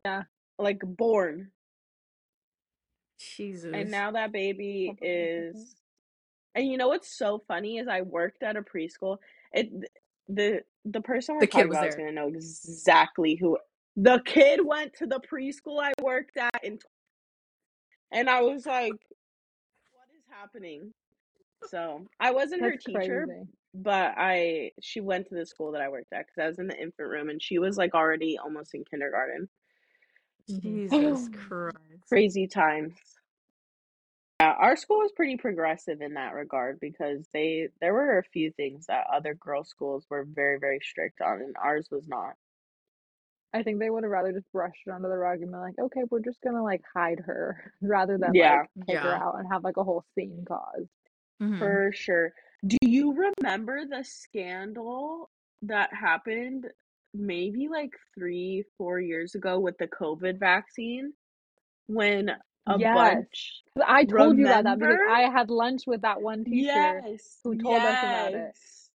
Yeah. 0.04 0.24
like 0.58 0.80
born 0.80 1.50
Jesus. 3.18 3.70
and 3.74 3.90
now 3.90 4.10
that 4.12 4.32
baby 4.32 4.86
Hold 4.86 4.98
on 5.02 5.08
one 5.08 5.28
second. 5.28 5.56
is 5.62 5.76
and 6.54 6.66
you 6.68 6.76
know 6.76 6.88
what's 6.88 7.08
so 7.16 7.42
funny 7.48 7.78
is 7.78 7.88
i 7.88 8.00
worked 8.02 8.42
at 8.42 8.56
a 8.56 8.62
preschool 8.62 9.18
it 9.52 9.70
the 10.28 10.60
the 10.84 11.00
person 11.00 11.34
we're 11.34 11.40
The 11.42 11.46
kid 11.46 11.52
talking 11.52 11.68
was 11.68 11.76
about 11.78 11.88
is 11.88 11.94
going 11.96 12.08
to 12.08 12.14
know 12.14 12.28
exactly 12.28 13.34
who 13.36 13.58
the 13.96 14.20
kid 14.26 14.60
went 14.64 14.92
to 14.94 15.06
the 15.06 15.20
preschool 15.20 15.82
i 15.82 15.92
worked 16.02 16.36
at 16.36 16.50
in 16.62 16.78
and 18.12 18.28
i 18.28 18.40
was 18.42 18.66
like 18.66 18.92
what 19.92 20.08
is 20.16 20.24
happening 20.30 20.92
so 21.68 22.06
i 22.20 22.30
wasn't 22.30 22.60
her 22.62 22.76
teacher 22.76 23.26
crazy. 23.26 23.48
but 23.74 24.12
i 24.16 24.70
she 24.80 25.00
went 25.00 25.26
to 25.28 25.34
the 25.34 25.46
school 25.46 25.72
that 25.72 25.80
i 25.82 25.88
worked 25.88 26.12
at 26.12 26.26
because 26.26 26.42
i 26.42 26.46
was 26.46 26.58
in 26.58 26.66
the 26.66 26.76
infant 26.80 27.08
room 27.08 27.28
and 27.30 27.42
she 27.42 27.58
was 27.58 27.76
like 27.78 27.94
already 27.94 28.36
almost 28.38 28.74
in 28.74 28.84
kindergarten. 28.84 29.48
Jesus 30.48 31.28
Christ. 31.48 31.76
crazy 32.08 32.46
times. 32.46 32.94
Yeah, 34.40 34.52
our 34.58 34.76
school 34.76 34.98
was 34.98 35.12
pretty 35.12 35.36
progressive 35.38 36.02
in 36.02 36.14
that 36.14 36.34
regard 36.34 36.78
because 36.78 37.26
they 37.32 37.68
there 37.80 37.94
were 37.94 38.18
a 38.18 38.22
few 38.22 38.50
things 38.52 38.86
that 38.86 39.06
other 39.12 39.34
girls' 39.34 39.68
schools 39.70 40.04
were 40.10 40.24
very 40.24 40.58
very 40.58 40.78
strict 40.82 41.20
on, 41.20 41.40
and 41.40 41.56
ours 41.62 41.88
was 41.90 42.06
not. 42.06 42.34
I 43.54 43.62
think 43.62 43.78
they 43.78 43.88
would 43.88 44.02
have 44.02 44.10
rather 44.12 44.32
just 44.32 44.52
brushed 44.52 44.82
it 44.86 44.90
under 44.90 45.08
the 45.08 45.16
rug 45.16 45.40
and 45.40 45.50
been 45.50 45.60
like, 45.60 45.78
okay, 45.80 46.02
we're 46.10 46.20
just 46.20 46.40
gonna 46.42 46.62
like 46.62 46.82
hide 46.94 47.20
her 47.20 47.72
rather 47.80 48.18
than 48.18 48.34
Yeah. 48.34 48.60
like 48.60 48.86
take 48.86 48.98
her 48.98 49.08
Yeah. 49.08 49.22
out 49.22 49.38
and 49.38 49.48
have 49.50 49.64
like 49.64 49.78
a 49.78 49.84
whole 49.84 50.04
scene 50.14 50.44
caused. 50.46 50.90
Mhm. 51.42 51.58
For 51.58 51.90
sure. 51.94 52.32
Do 52.66 52.76
you 52.82 53.14
remember 53.40 53.86
the 53.86 54.04
scandal 54.04 55.30
that 55.62 55.92
happened 55.94 56.66
maybe 57.18 57.68
like 57.68 57.90
three, 58.14 58.64
four 58.78 59.00
years 59.00 59.34
ago 59.34 59.58
with 59.58 59.76
the 59.78 59.88
COVID 59.88 60.38
vaccine? 60.38 61.12
When 61.86 62.30
a 62.66 62.78
Yes. 62.78 62.94
bunch 62.94 63.62
'Cause 63.74 63.84
I 63.86 64.04
told 64.04 64.38
you 64.38 64.46
about 64.46 64.64
that 64.64 64.78
because 64.78 64.98
I 65.08 65.22
had 65.30 65.50
lunch 65.50 65.86
with 65.86 66.02
that 66.02 66.20
one 66.20 66.44
teacher. 66.44 67.02
Yes. 67.04 67.40
who 67.44 67.56
told 67.56 67.84
us 67.84 68.02
about 68.02 68.32
it. 68.32 68.38
yes. 68.38 68.90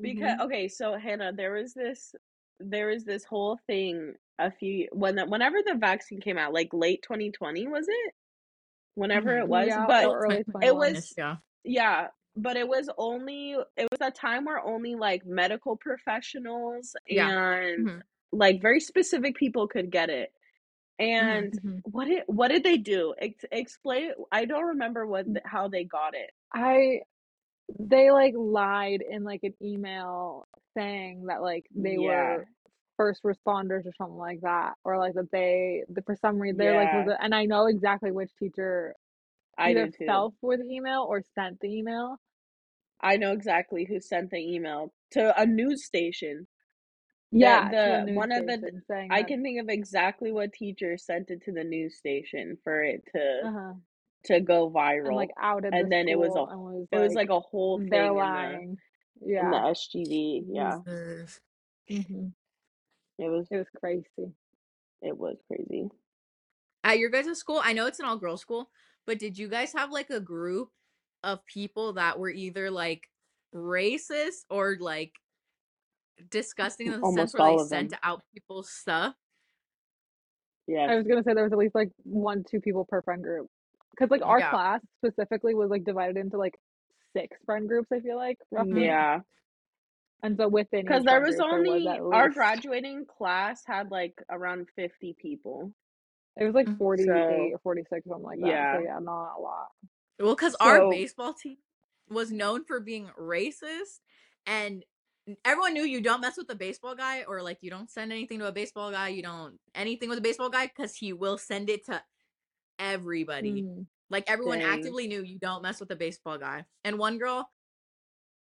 Because 0.00 0.32
Mhm. 0.38 0.40
okay, 0.46 0.68
so 0.68 0.96
Hannah, 0.96 1.32
there 1.32 1.52
was 1.52 1.74
this 1.74 2.14
there 2.60 2.86
was 2.86 3.04
this 3.04 3.24
whole 3.24 3.56
thing 3.66 4.14
a 4.38 4.50
few 4.50 4.88
when 4.92 5.16
the, 5.16 5.26
whenever 5.26 5.62
the 5.62 5.74
vaccine 5.74 6.20
came 6.20 6.38
out, 6.38 6.52
like 6.52 6.72
late 6.72 7.02
2020 7.02 7.66
was 7.68 7.86
it? 7.88 8.14
Whenever 8.94 9.36
it 9.38 9.44
Mhm. 9.44 9.48
was, 9.48 9.66
Yeah, 9.68 9.86
but 9.86 10.04
early 10.06 10.44
it 10.62 10.76
was 10.76 11.12
Yeah. 11.16 11.36
yeah, 11.64 12.08
but 12.36 12.56
it 12.56 12.66
was 12.68 12.88
only 12.98 13.52
it 13.76 13.88
was 13.90 14.00
a 14.00 14.10
time 14.10 14.44
where 14.44 14.60
only 14.60 14.94
like 14.94 15.24
medical 15.26 15.76
professionals 15.76 16.94
Yeah. 17.06 17.28
and 17.30 17.86
Mhm. 17.88 18.02
like 18.32 18.62
very 18.62 18.80
specific 18.80 19.36
people 19.36 19.68
could 19.68 19.90
get 19.90 20.10
it. 20.10 20.32
And 20.98 21.52
Mhm. 21.60 21.80
what 21.84 22.06
did 22.06 22.22
what 22.26 22.48
did 22.48 22.64
they 22.64 22.76
do? 22.78 23.14
Ex- 23.18 23.44
explain. 23.52 24.12
I 24.32 24.44
don't 24.46 24.64
remember 24.64 25.06
what 25.06 25.26
how 25.44 25.68
they 25.68 25.84
got 25.84 26.14
it. 26.14 26.30
I 26.54 27.02
they 27.78 28.10
like 28.10 28.34
lied 28.36 29.02
in 29.08 29.24
like 29.24 29.40
an 29.44 29.54
email 29.62 30.46
saying 30.76 31.26
that 31.26 31.42
like 31.42 31.66
they 31.74 31.96
Yeah. 31.96 32.38
were 32.38 32.46
first 32.96 33.22
responders 33.24 33.86
or 33.86 33.92
something 33.96 34.18
like 34.18 34.40
that 34.42 34.74
or 34.84 34.98
like 34.98 35.14
that 35.14 35.30
they 35.32 35.84
the, 35.88 36.02
for 36.02 36.14
some 36.16 36.38
reason 36.38 36.58
they're 36.58 36.74
like 36.76 36.92
was 36.92 37.06
Yeah. 37.08 37.14
it, 37.14 37.18
and 37.22 37.34
I 37.34 37.46
know 37.46 37.66
exactly 37.66 38.10
which 38.12 38.30
teacher 38.38 38.94
I 39.58 39.70
either 39.70 39.86
do 39.86 39.90
too. 39.90 40.06
fell 40.06 40.34
for 40.40 40.56
the 40.56 40.64
email 40.64 41.06
or 41.08 41.22
sent 41.34 41.60
the 41.60 41.68
email. 41.68 42.16
I 43.00 43.16
know 43.16 43.32
exactly 43.32 43.84
who 43.84 44.00
sent 44.00 44.30
the 44.30 44.38
email 44.38 44.92
to 45.12 45.38
a 45.40 45.46
news 45.46 45.84
station. 45.84 46.46
Yeah, 47.32 47.70
to 47.84 47.94
a 47.94 47.98
the 47.98 48.04
news 48.04 48.14
one 48.16 48.32
of 48.32 48.46
the 48.46 48.52
station 48.52 48.82
saying 48.88 49.10
I 49.10 49.18
that 49.18 49.28
can 49.28 49.42
think 49.42 49.60
of 49.60 49.68
exactly 49.68 50.32
what 50.32 50.52
teacher 50.52 50.96
sent 50.98 51.30
it 51.30 51.42
to 51.44 51.52
the 51.52 51.64
news 51.64 51.96
station 51.96 52.58
for 52.62 52.82
it 52.82 53.02
to 53.14 53.42
uh-huh, 53.46 53.72
to 54.26 54.40
go 54.40 54.66
and 54.66 54.74
viral. 54.74 55.16
like 55.16 55.30
outed 55.40 55.72
And 55.72 55.84
the 55.86 55.92
then 55.92 56.08
it 56.08 56.18
was 56.18 56.36
a 56.36 56.40
and 56.52 56.60
was 56.60 56.86
it 56.92 56.98
was 56.98 57.14
like 57.14 57.16
like 57.16 57.30
a 57.30 57.40
whole 57.40 57.78
thing 57.80 57.90
they're 57.90 58.12
in 58.18 58.32
the 58.32 58.40
lying. 58.48 58.78
in 59.40 59.50
the 59.50 59.56
Yeah. 59.56 59.62
SGD. 59.70 60.44
Yeah. 60.48 60.78
Jesus. 60.86 61.40
hmm 61.88 62.28
It 63.18 63.28
was 63.30 63.46
It 63.50 63.56
was 63.58 63.66
crazy. 63.78 64.32
it 65.02 65.16
was 65.18 65.36
crazy. 65.48 65.88
At 66.84 66.98
your 66.98 67.10
guys' 67.10 67.38
school, 67.38 67.60
I 67.62 67.72
know 67.72 67.86
it's 67.86 68.00
an 68.00 68.06
all 68.06 68.16
girls 68.18 68.40
school, 68.40 68.70
but 69.06 69.18
did 69.18 69.38
you 69.38 69.48
guys 69.48 69.72
have 69.76 69.90
like 69.90 70.10
a 70.10 70.20
group 70.20 70.68
of 71.22 71.44
people 71.46 71.94
that 71.94 72.18
were 72.18 72.30
either 72.30 72.70
like 72.70 73.08
racist 73.54 74.44
or 74.50 74.76
like 74.80 75.12
disgusting 76.30 76.86
in 76.92 77.00
the 77.00 77.12
sense 77.12 77.34
where 77.34 77.48
they 77.50 77.52
all 77.56 77.64
sent 77.64 77.94
out 78.02 78.22
people's 78.32 78.70
stuff? 78.70 79.14
Yeah. 80.66 80.86
I 80.90 80.96
was 80.96 81.06
gonna 81.06 81.22
say 81.22 81.34
there 81.34 81.44
was 81.44 81.52
at 81.52 81.58
least 81.58 81.74
like 81.74 81.90
one, 82.04 82.44
two 82.48 82.60
people 82.60 82.84
per 82.84 83.02
friend 83.02 83.22
group. 83.22 83.48
Because 83.90 84.10
like 84.10 84.22
our 84.22 84.38
Yeah. 84.38 84.50
class 84.50 84.80
specifically 85.04 85.54
was 85.54 85.70
like 85.70 85.84
divided 85.84 86.16
into 86.16 86.38
like 86.38 86.54
six 87.14 87.36
friend 87.44 87.68
groups, 87.68 87.88
I 87.92 88.00
feel 88.00 88.16
like, 88.16 88.38
roughly. 88.50 88.72
Mm-hmm. 88.72 88.80
Yeah. 88.80 89.20
And 90.22 90.36
so 90.36 90.48
within 90.48 90.82
Because 90.82 91.04
there 91.04 91.20
was 91.20 91.36
group 91.36 91.50
there 91.50 91.60
was 91.60 91.76
only 91.76 91.88
our 91.88 92.28
graduating 92.30 93.06
class 93.06 93.62
had 93.66 93.90
like 93.90 94.14
around 94.30 94.68
50 94.76 95.16
people. 95.20 95.72
It 96.36 96.44
was 96.44 96.54
like 96.54 96.66
Mhm. 96.66 96.78
48 96.78 97.06
So 97.06 97.50
or 97.52 97.58
46, 97.58 98.06
something 98.06 98.22
like 98.22 98.40
that. 98.40 98.74
So 98.74 98.78
yeah. 98.78 98.80
yeah, 98.80 98.98
not 99.00 99.36
a 99.36 99.40
lot. 99.40 99.68
Well, 100.18 100.34
because 100.34 100.54
our 100.56 100.88
baseball 100.90 101.34
team 101.34 101.58
was 102.08 102.30
known 102.30 102.64
for 102.64 102.80
being 102.80 103.08
racist, 103.18 104.00
and 104.46 104.84
everyone 105.44 105.74
knew 105.74 105.84
you 105.84 106.00
don't 106.00 106.20
mess 106.20 106.36
with 106.36 106.48
the 106.48 106.54
baseball 106.54 106.94
guy, 106.94 107.24
or 107.24 107.42
like 107.42 107.58
you 107.62 107.70
don't 107.70 107.90
send 107.90 108.12
anything 108.12 108.38
to 108.40 108.46
a 108.48 108.52
baseball 108.52 108.90
guy, 108.90 109.08
you 109.08 109.22
don't 109.22 109.58
anything 109.74 110.08
with 110.08 110.18
a 110.18 110.22
baseball 110.22 110.50
guy, 110.50 110.66
because 110.66 110.94
he 110.96 111.12
will 111.12 111.38
send 111.38 111.70
it 111.70 111.86
to 111.86 112.02
everybody. 112.78 113.62
Mm. 113.62 113.86
Like 114.10 114.28
everyone 114.28 114.58
Dang. 114.58 114.68
actively 114.68 115.06
knew 115.06 115.22
you 115.22 115.38
don't 115.38 115.62
mess 115.62 115.80
with 115.80 115.90
a 115.90 115.96
baseball 115.96 116.38
guy. 116.38 116.66
And 116.84 116.98
one 116.98 117.18
girl 117.18 117.50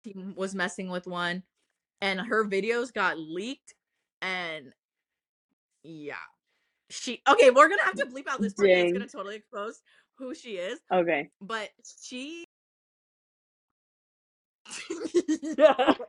team 0.04 0.34
was 0.36 0.54
messing 0.54 0.88
with 0.90 1.06
one 1.06 1.42
and 2.00 2.20
her 2.20 2.46
videos 2.46 2.92
got 2.92 3.18
leaked 3.18 3.74
and 4.20 4.72
yeah. 5.82 6.16
She 6.90 7.20
okay, 7.28 7.50
we're 7.50 7.68
gonna 7.68 7.82
have 7.82 7.96
to 7.96 8.06
bleep 8.06 8.28
out 8.28 8.40
this 8.40 8.54
part. 8.54 8.68
It's 8.68 8.92
gonna 8.92 9.08
totally 9.08 9.36
expose 9.36 9.80
who 10.18 10.34
she 10.34 10.50
is. 10.52 10.78
Okay. 10.92 11.30
But 11.40 11.70
she 12.00 12.44
Yeah. 15.58 15.94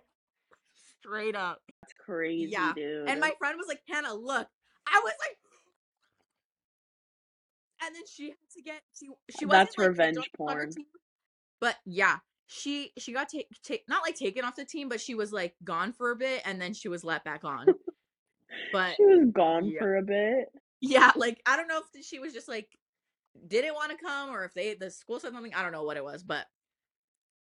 Straight 0.99 1.36
up. 1.36 1.61
That's 1.82 1.93
crazy, 1.93 2.51
Yeah. 2.51 2.73
dude. 2.75 3.09
And 3.09 3.19
my 3.19 3.32
friend 3.39 3.55
was 3.57 3.67
like, 3.67 3.82
Hannah, 3.88 4.13
look. 4.13 4.47
I 4.88 5.01
was 5.03 5.13
like 5.19 5.38
and 7.84 7.95
then 7.95 8.03
she 8.11 8.30
had 8.30 8.38
to 8.55 8.61
get 8.61 8.82
she 8.93 9.07
she 9.38 9.45
wasn't 9.45 9.67
That's 9.67 9.78
like, 9.78 9.88
revenge 9.89 10.17
off 10.17 10.23
the 10.23 10.30
soccer 10.38 10.53
porn. 10.53 10.71
team, 10.71 10.86
but 11.61 11.75
yeah 11.86 12.17
she 12.47 12.91
she 12.97 13.13
got 13.13 13.30
take 13.30 13.47
take 13.63 13.84
not 13.88 14.01
like 14.01 14.15
taken 14.15 14.43
off 14.45 14.55
the 14.55 14.65
team 14.65 14.89
but 14.89 14.99
she 14.99 15.13
was 15.15 15.32
like 15.32 15.53
gone 15.63 15.93
for 15.93 16.11
a 16.11 16.15
bit 16.15 16.41
and 16.45 16.59
then 16.59 16.73
she 16.73 16.88
was 16.88 17.03
let 17.03 17.23
back 17.23 17.43
on 17.43 17.67
but 18.73 18.95
she 18.95 19.03
was 19.03 19.30
gone 19.32 19.65
yeah. 19.65 19.80
for 19.80 19.97
a 19.97 20.01
bit. 20.01 20.47
Yeah 20.82 21.11
like 21.15 21.41
i 21.45 21.55
don't 21.55 21.67
know 21.67 21.82
if 21.93 22.05
she 22.05 22.19
was 22.19 22.34
just 22.34 22.47
like 22.47 22.67
didn't 23.47 23.73
want 23.73 23.91
to 23.91 23.97
come 23.97 24.30
or 24.30 24.45
if 24.45 24.53
they 24.53 24.73
the 24.73 24.89
school 24.89 25.19
said 25.19 25.32
something 25.32 25.53
i 25.53 25.61
don't 25.61 25.71
know 25.71 25.84
what 25.84 25.97
it 25.97 26.03
was 26.03 26.23
but 26.23 26.45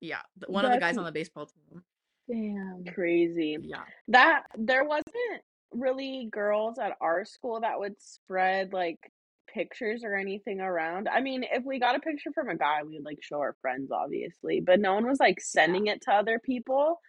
yeah 0.02 0.22
one 0.48 0.66
of 0.66 0.72
the 0.72 0.80
guys 0.80 0.98
on 0.98 1.06
the 1.06 1.12
baseball 1.12 1.46
team 1.46 1.82
Damn. 2.30 2.84
Crazy. 2.94 3.58
yeah 3.62 3.84
That 4.08 4.44
there 4.58 4.84
wasn't 4.84 5.42
really 5.72 6.28
girls 6.32 6.80
at 6.80 6.98
our 7.02 7.26
school 7.26 7.62
that 7.62 7.80
would 7.80 8.02
spread 8.02 8.74
like 8.74 9.00
pictures 9.48 10.04
or 10.04 10.16
anything 10.16 10.60
around. 10.60 11.08
I 11.08 11.22
mean, 11.22 11.44
if 11.50 11.64
we 11.64 11.80
got 11.80 11.96
a 11.96 12.00
picture 12.00 12.32
from 12.34 12.50
a 12.50 12.58
guy, 12.58 12.84
we 12.84 12.96
would 12.96 13.06
like 13.06 13.20
show 13.22 13.40
our 13.40 13.56
friends, 13.62 13.92
obviously, 13.92 14.60
but 14.60 14.80
no 14.80 14.94
one 14.96 15.06
was 15.06 15.20
like 15.20 15.40
sending 15.40 15.88
it 15.88 16.02
to 16.04 16.12
other 16.12 16.40
people. 16.40 17.00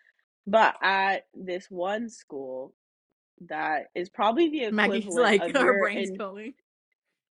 But 0.47 0.77
at 0.83 1.25
this 1.35 1.67
one 1.71 2.09
school, 2.09 2.73
that 3.49 3.87
is 3.95 4.09
probably 4.09 4.51
the 4.51 4.65
equivalent 4.65 5.05
maggie's 5.05 5.15
like 5.17 5.41
of 5.43 5.53
her 5.55 5.65
your, 5.65 5.81
brain's 5.81 6.11
en- 6.11 6.17
going 6.19 6.55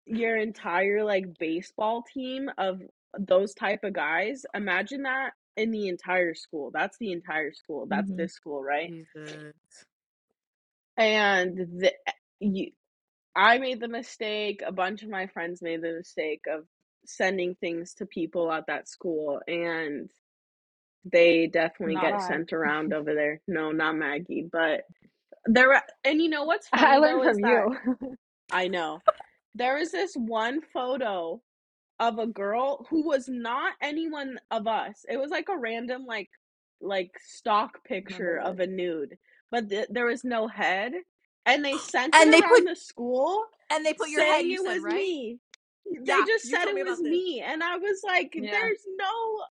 your 0.05 0.37
entire 0.37 1.03
like 1.03 1.37
baseball 1.39 2.03
team 2.13 2.49
of 2.57 2.81
those 3.17 3.53
type 3.53 3.83
of 3.83 3.93
guys. 3.93 4.45
Imagine 4.53 5.03
that 5.03 5.31
in 5.57 5.71
the 5.71 5.87
entire 5.87 6.35
school. 6.35 6.71
That's 6.73 6.97
the 6.99 7.11
entire 7.11 7.53
school. 7.53 7.87
That's 7.87 8.11
Mhm. 8.11 8.17
this 8.17 8.33
school, 8.33 8.61
right? 8.63 8.89
Jesus. 8.89 9.53
and 10.97 11.57
the, 11.57 11.93
you, 12.39 12.71
I 13.35 13.57
made 13.57 13.79
the 13.79 13.87
mistake. 13.87 14.61
A 14.65 14.71
bunch 14.71 15.03
of 15.03 15.09
my 15.09 15.27
friends 15.27 15.61
made 15.61 15.81
the 15.81 15.93
mistake 15.93 16.43
of 16.47 16.65
sending 17.05 17.55
things 17.55 17.93
to 17.95 18.05
people 18.05 18.51
at 18.51 18.67
that 18.67 18.87
school, 18.87 19.39
and 19.47 20.09
they 21.05 21.47
definitely 21.47 21.95
Not 21.95 22.03
get 22.03 22.15
I. 22.15 22.19
sent 22.19 22.53
around 22.53 22.93
over 22.93 23.13
there. 23.13 23.41
No, 23.47 23.71
not 23.71 23.95
Maggie, 23.95 24.47
but 24.51 24.81
there. 25.45 25.81
And 26.03 26.21
you 26.21 26.29
know 26.29 26.43
what's 26.43 26.67
funny 26.69 26.83
I 26.85 26.97
learned 26.97 27.23
from 27.23 27.39
you. 27.39 28.15
I 28.51 28.67
know 28.67 28.99
there 29.55 29.77
was 29.77 29.91
this 29.91 30.13
one 30.15 30.61
photo 30.73 31.41
of 31.99 32.19
a 32.19 32.27
girl 32.27 32.85
who 32.89 33.07
was 33.07 33.27
not 33.29 33.73
anyone 33.81 34.37
of 34.51 34.67
us. 34.67 35.05
It 35.09 35.17
was 35.17 35.31
like 35.31 35.47
a 35.49 35.57
random 35.57 36.05
like 36.05 36.29
like 36.81 37.11
stock 37.25 37.83
picture 37.85 38.37
of 38.43 38.59
a 38.59 38.67
nude, 38.67 39.17
but 39.49 39.69
th- 39.69 39.87
there 39.89 40.05
was 40.05 40.23
no 40.23 40.47
head. 40.47 40.93
And 41.45 41.63
they 41.63 41.77
sent 41.77 42.13
And 42.15 42.33
it 42.33 42.41
they 42.41 42.47
put- 42.47 42.65
the 42.65 42.75
school 42.75 43.43
and 43.71 43.85
they 43.85 43.93
put 43.93 44.09
your 44.09 44.23
head 44.23 44.45
you 44.45 44.61
it 44.61 44.65
said 44.67 44.73
was 44.75 44.83
right 44.83 44.93
me. 44.93 45.39
Yeah, 45.87 45.99
they 46.17 46.31
just 46.31 46.45
said 46.49 46.65
it 46.67 46.85
was 46.85 46.97
this. 46.97 47.07
me, 47.07 47.43
and 47.45 47.63
I 47.63 47.77
was 47.77 48.01
like, 48.03 48.33
Yeah. 48.35 48.49
"There's 48.51 48.81
no, 48.97 49.43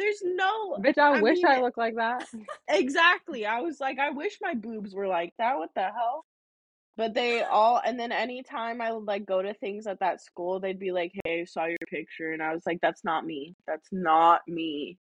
there's 0.00 0.22
no." 0.24 0.76
Bitch, 0.78 0.98
I, 0.98 1.18
I 1.18 1.22
wish 1.22 1.36
mean, 1.36 1.46
I 1.46 1.60
looked 1.60 1.78
like 1.78 1.94
that. 1.96 2.26
Exactly. 2.68 3.46
I 3.46 3.60
was 3.60 3.78
like, 3.80 3.98
I 3.98 4.10
wish 4.10 4.38
my 4.40 4.54
boobs 4.54 4.94
were 4.94 5.06
like 5.06 5.32
that. 5.38 5.58
What 5.58 5.70
the 5.74 5.82
hell? 5.82 6.24
But 6.96 7.14
they 7.14 7.42
all, 7.42 7.80
and 7.84 7.98
then 7.98 8.10
anytime 8.12 8.80
I 8.80 8.92
would 8.92 9.04
like 9.04 9.24
go 9.24 9.40
to 9.40 9.54
things 9.54 9.86
at 9.86 10.00
that 10.00 10.20
school, 10.20 10.60
they'd 10.60 10.78
be 10.78 10.92
like, 10.92 11.12
"Hey, 11.24 11.42
I 11.42 11.44
saw 11.44 11.64
your 11.66 11.78
picture," 11.88 12.32
and 12.32 12.42
I 12.42 12.52
was 12.52 12.62
like, 12.66 12.80
"That's 12.82 13.04
not 13.04 13.24
me. 13.24 13.54
That's 13.66 13.88
not 13.92 14.40
me." 14.48 14.98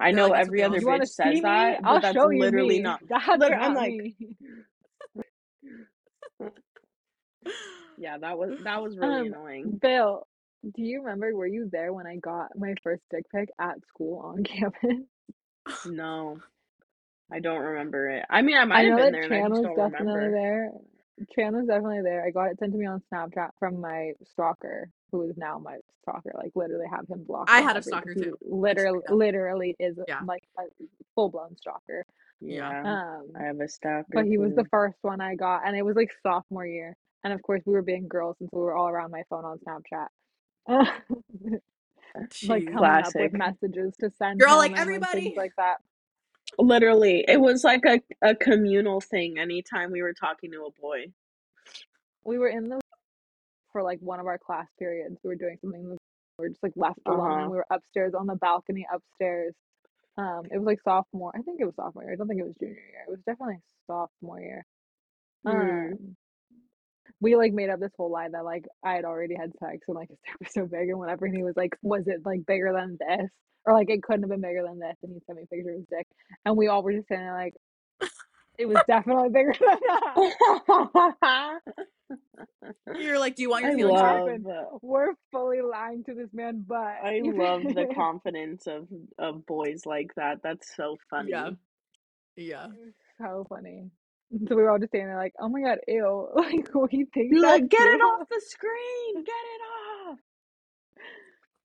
I 0.00 0.10
They're 0.10 0.16
know 0.16 0.28
like, 0.28 0.40
every 0.42 0.62
other 0.62 0.76
I'll 0.76 0.80
You 0.80 0.86
want 0.88 1.02
bitch 1.02 1.08
says 1.08 1.40
that, 1.42 1.82
but 1.82 1.88
I'll 1.88 2.00
that's 2.00 2.14
show 2.14 2.30
you 2.30 2.40
literally 2.40 2.76
me. 2.78 2.82
not. 2.82 3.00
That's 3.08 3.40
Liter- 3.40 3.56
not 3.56 3.64
I'm 3.64 3.74
like, 3.74 4.14
yeah, 7.98 8.18
that 8.18 8.38
was 8.38 8.58
that 8.64 8.82
was 8.82 8.96
really 8.96 9.20
Um, 9.20 9.26
annoying. 9.28 9.78
Vale, 9.80 10.26
do 10.64 10.82
you 10.82 11.00
remember? 11.02 11.34
Were 11.34 11.46
you 11.46 11.68
there 11.70 11.92
when 11.92 12.06
I 12.06 12.16
got 12.16 12.56
my 12.58 12.74
first 12.82 13.02
dick 13.10 13.24
pic 13.34 13.50
at 13.60 13.76
school 13.88 14.20
on 14.20 14.44
campus? 14.44 14.98
No, 15.84 16.38
I 17.32 17.40
don't 17.40 17.60
remember 17.60 18.08
it. 18.10 18.24
I 18.30 18.42
mean, 18.42 18.56
I 18.56 18.64
I 18.72 18.82
might 18.82 18.86
have 18.86 18.94
know 18.94 18.96
been 18.96 19.12
that 19.12 19.12
there, 19.12 19.24
and 19.24 19.34
I 19.34 19.42
Chan 19.42 19.50
just 19.50 19.62
was 19.62 19.62
don't 19.62 19.76
definitely 19.76 20.26
remember. 20.26 20.30
there. 20.30 20.72
Chan 21.34 21.54
was 21.56 21.66
definitely 21.66 22.02
there. 22.02 22.24
I 22.24 22.30
got 22.30 22.50
it 22.52 22.58
sent 22.58 22.72
to 22.72 22.78
me 22.78 22.86
on 22.86 23.02
Snapchat 23.12 23.50
from 23.58 23.80
my 23.80 24.12
stalker, 24.32 24.90
who 25.12 25.22
is 25.30 25.36
now 25.36 25.58
my 25.58 25.78
stalker. 26.02 26.32
Like 26.34 26.52
literally 26.54 26.86
have 26.90 27.08
him 27.08 27.24
blocked. 27.24 27.50
I 27.50 27.60
on 27.60 27.62
had 27.62 27.76
a 27.76 27.78
every- 27.78 27.82
stalker 27.82 28.14
he 28.14 28.22
too. 28.22 28.38
Literally, 28.42 29.00
literally 29.10 29.76
is 29.80 29.98
Yeah. 30.08 30.20
like 30.26 30.44
a 30.58 30.64
full 31.14 31.30
blown 31.30 31.56
stalker. 31.58 32.04
Yeah, 32.40 32.84
Um, 32.84 33.32
I 33.38 33.44
have 33.44 33.60
a 33.60 33.68
stalker 33.68 34.06
but 34.12 34.26
he 34.26 34.38
was 34.38 34.54
the 34.54 34.64
too. 34.64 34.68
first 34.70 34.98
one 35.02 35.20
I 35.20 35.34
got, 35.36 35.66
and 35.66 35.76
it 35.76 35.84
was 35.84 35.96
like 35.96 36.10
sophomore 36.22 36.66
year. 36.66 36.96
And 37.24 37.32
of 37.32 37.42
course, 37.42 37.62
we 37.66 37.72
were 37.74 37.82
being 37.82 38.08
girls 38.08 38.36
since 38.38 38.50
we 38.52 38.60
were 38.60 38.76
all 38.76 38.88
around 38.88 39.10
my 39.10 39.22
phone 39.30 39.44
on 39.44 39.58
Snapchat. 39.58 40.08
like 40.68 41.60
Jeez. 42.30 42.46
coming 42.48 42.68
up 42.74 42.78
Classic. 42.78 43.20
with 43.20 43.32
messages 43.32 43.94
to 44.00 44.10
send. 44.18 44.38
You're 44.40 44.48
all 44.48 44.56
him 44.60 44.60
like, 44.62 44.70
and, 44.72 44.80
"Everybody!" 44.80 45.20
things 45.22 45.36
like 45.36 45.52
that. 45.56 45.76
Literally, 46.58 47.24
it 47.28 47.40
was 47.40 47.62
like 47.64 47.82
a, 47.86 48.00
a 48.22 48.34
communal 48.34 49.00
thing 49.00 49.38
anytime 49.38 49.90
we 49.92 50.02
were 50.02 50.14
talking 50.14 50.50
to 50.52 50.64
a 50.66 50.80
boy. 50.80 51.06
We 52.24 52.38
were 52.38 52.48
in 52.48 52.68
the 52.68 52.80
for 53.72 53.82
like 53.82 53.98
one 54.00 54.18
of 54.20 54.26
our 54.26 54.38
class 54.38 54.66
periods. 54.78 55.16
We 55.22 55.28
were 55.28 55.34
doing 55.36 55.58
something. 55.60 55.90
We 55.90 55.96
were 56.38 56.48
just 56.48 56.62
like 56.62 56.72
left 56.76 57.00
alone, 57.06 57.20
Uh-huh. 57.30 57.40
and 57.42 57.50
we 57.50 57.56
were 57.56 57.66
upstairs 57.70 58.14
on 58.14 58.26
the 58.26 58.36
balcony 58.36 58.86
upstairs. 58.92 59.54
Um, 60.16 60.42
it 60.50 60.58
was 60.58 60.66
like 60.66 60.80
sophomore. 60.82 61.32
I 61.34 61.42
think 61.42 61.60
it 61.60 61.64
was 61.64 61.74
sophomore 61.76 62.04
year. 62.04 62.12
I 62.12 62.16
don't 62.16 62.26
think 62.28 62.40
it 62.40 62.46
was 62.46 62.56
junior 62.58 62.74
year. 62.74 63.04
It 63.06 63.10
was 63.10 63.20
definitely 63.26 63.60
sophomore 63.86 64.40
year. 64.40 64.64
Mm. 65.46 65.92
Um, 65.92 66.16
we 67.20 67.36
like 67.36 67.52
made 67.52 67.70
up 67.70 67.80
this 67.80 67.92
whole 67.96 68.10
lie 68.10 68.28
that 68.28 68.44
like 68.44 68.64
I 68.84 68.94
had 68.94 69.04
already 69.04 69.34
had 69.34 69.52
sex 69.58 69.78
and 69.88 69.96
like 69.96 70.08
his 70.10 70.18
dick 70.24 70.36
was 70.40 70.52
so 70.52 70.66
big 70.66 70.88
and 70.88 70.98
whatever. 70.98 71.26
And 71.26 71.36
he 71.36 71.42
was 71.42 71.56
like, 71.56 71.76
"Was 71.82 72.06
it 72.06 72.24
like 72.24 72.46
bigger 72.46 72.72
than 72.72 72.98
this?" 72.98 73.30
Or 73.64 73.74
like 73.74 73.90
it 73.90 74.02
couldn't 74.02 74.22
have 74.22 74.30
been 74.30 74.40
bigger 74.40 74.62
than 74.62 74.78
this. 74.78 74.96
And 75.02 75.12
he 75.12 75.20
sent 75.26 75.38
me 75.38 75.44
a 75.44 75.46
picture 75.46 75.70
of 75.70 75.76
his 75.76 75.86
dick, 75.90 76.06
and 76.44 76.56
we 76.56 76.68
all 76.68 76.82
were 76.82 76.92
just 76.92 77.08
saying 77.08 77.28
like, 77.28 77.54
"It 78.58 78.66
was 78.66 78.78
definitely 78.86 79.30
bigger 79.30 79.54
than 79.58 79.78
that." 79.86 81.60
You're 82.98 83.18
like, 83.18 83.36
do 83.36 83.42
you 83.42 83.50
want 83.50 83.64
your 83.64 83.72
I 83.72 83.76
feelings 83.76 84.00
hurt? 84.46 84.66
We're 84.82 85.14
fully 85.30 85.60
lying 85.60 86.04
to 86.04 86.14
this 86.14 86.28
man, 86.32 86.64
but 86.66 86.76
I 86.76 87.20
love 87.24 87.62
the 87.62 87.86
confidence 87.94 88.66
of 88.66 88.88
of 89.18 89.44
boys 89.46 89.82
like 89.84 90.14
that. 90.16 90.38
That's 90.42 90.74
so 90.74 90.96
funny. 91.10 91.30
Yeah. 91.30 91.50
Yeah. 92.36 92.66
So 93.20 93.46
funny. 93.48 93.90
So 94.48 94.56
we 94.56 94.62
were 94.62 94.70
all 94.70 94.78
just 94.78 94.90
standing 94.90 95.08
there 95.08 95.16
like, 95.16 95.34
"Oh 95.40 95.48
my 95.48 95.62
god, 95.62 95.78
ew!" 95.88 96.28
Like 96.36 96.68
we 96.74 97.06
think 97.14 97.32
like, 97.40 97.68
get 97.68 97.88
it 97.88 98.00
off 98.00 98.28
the 98.28 98.42
screen, 98.46 99.24
get 99.24 99.32
it 99.32 99.62
off. 100.10 100.18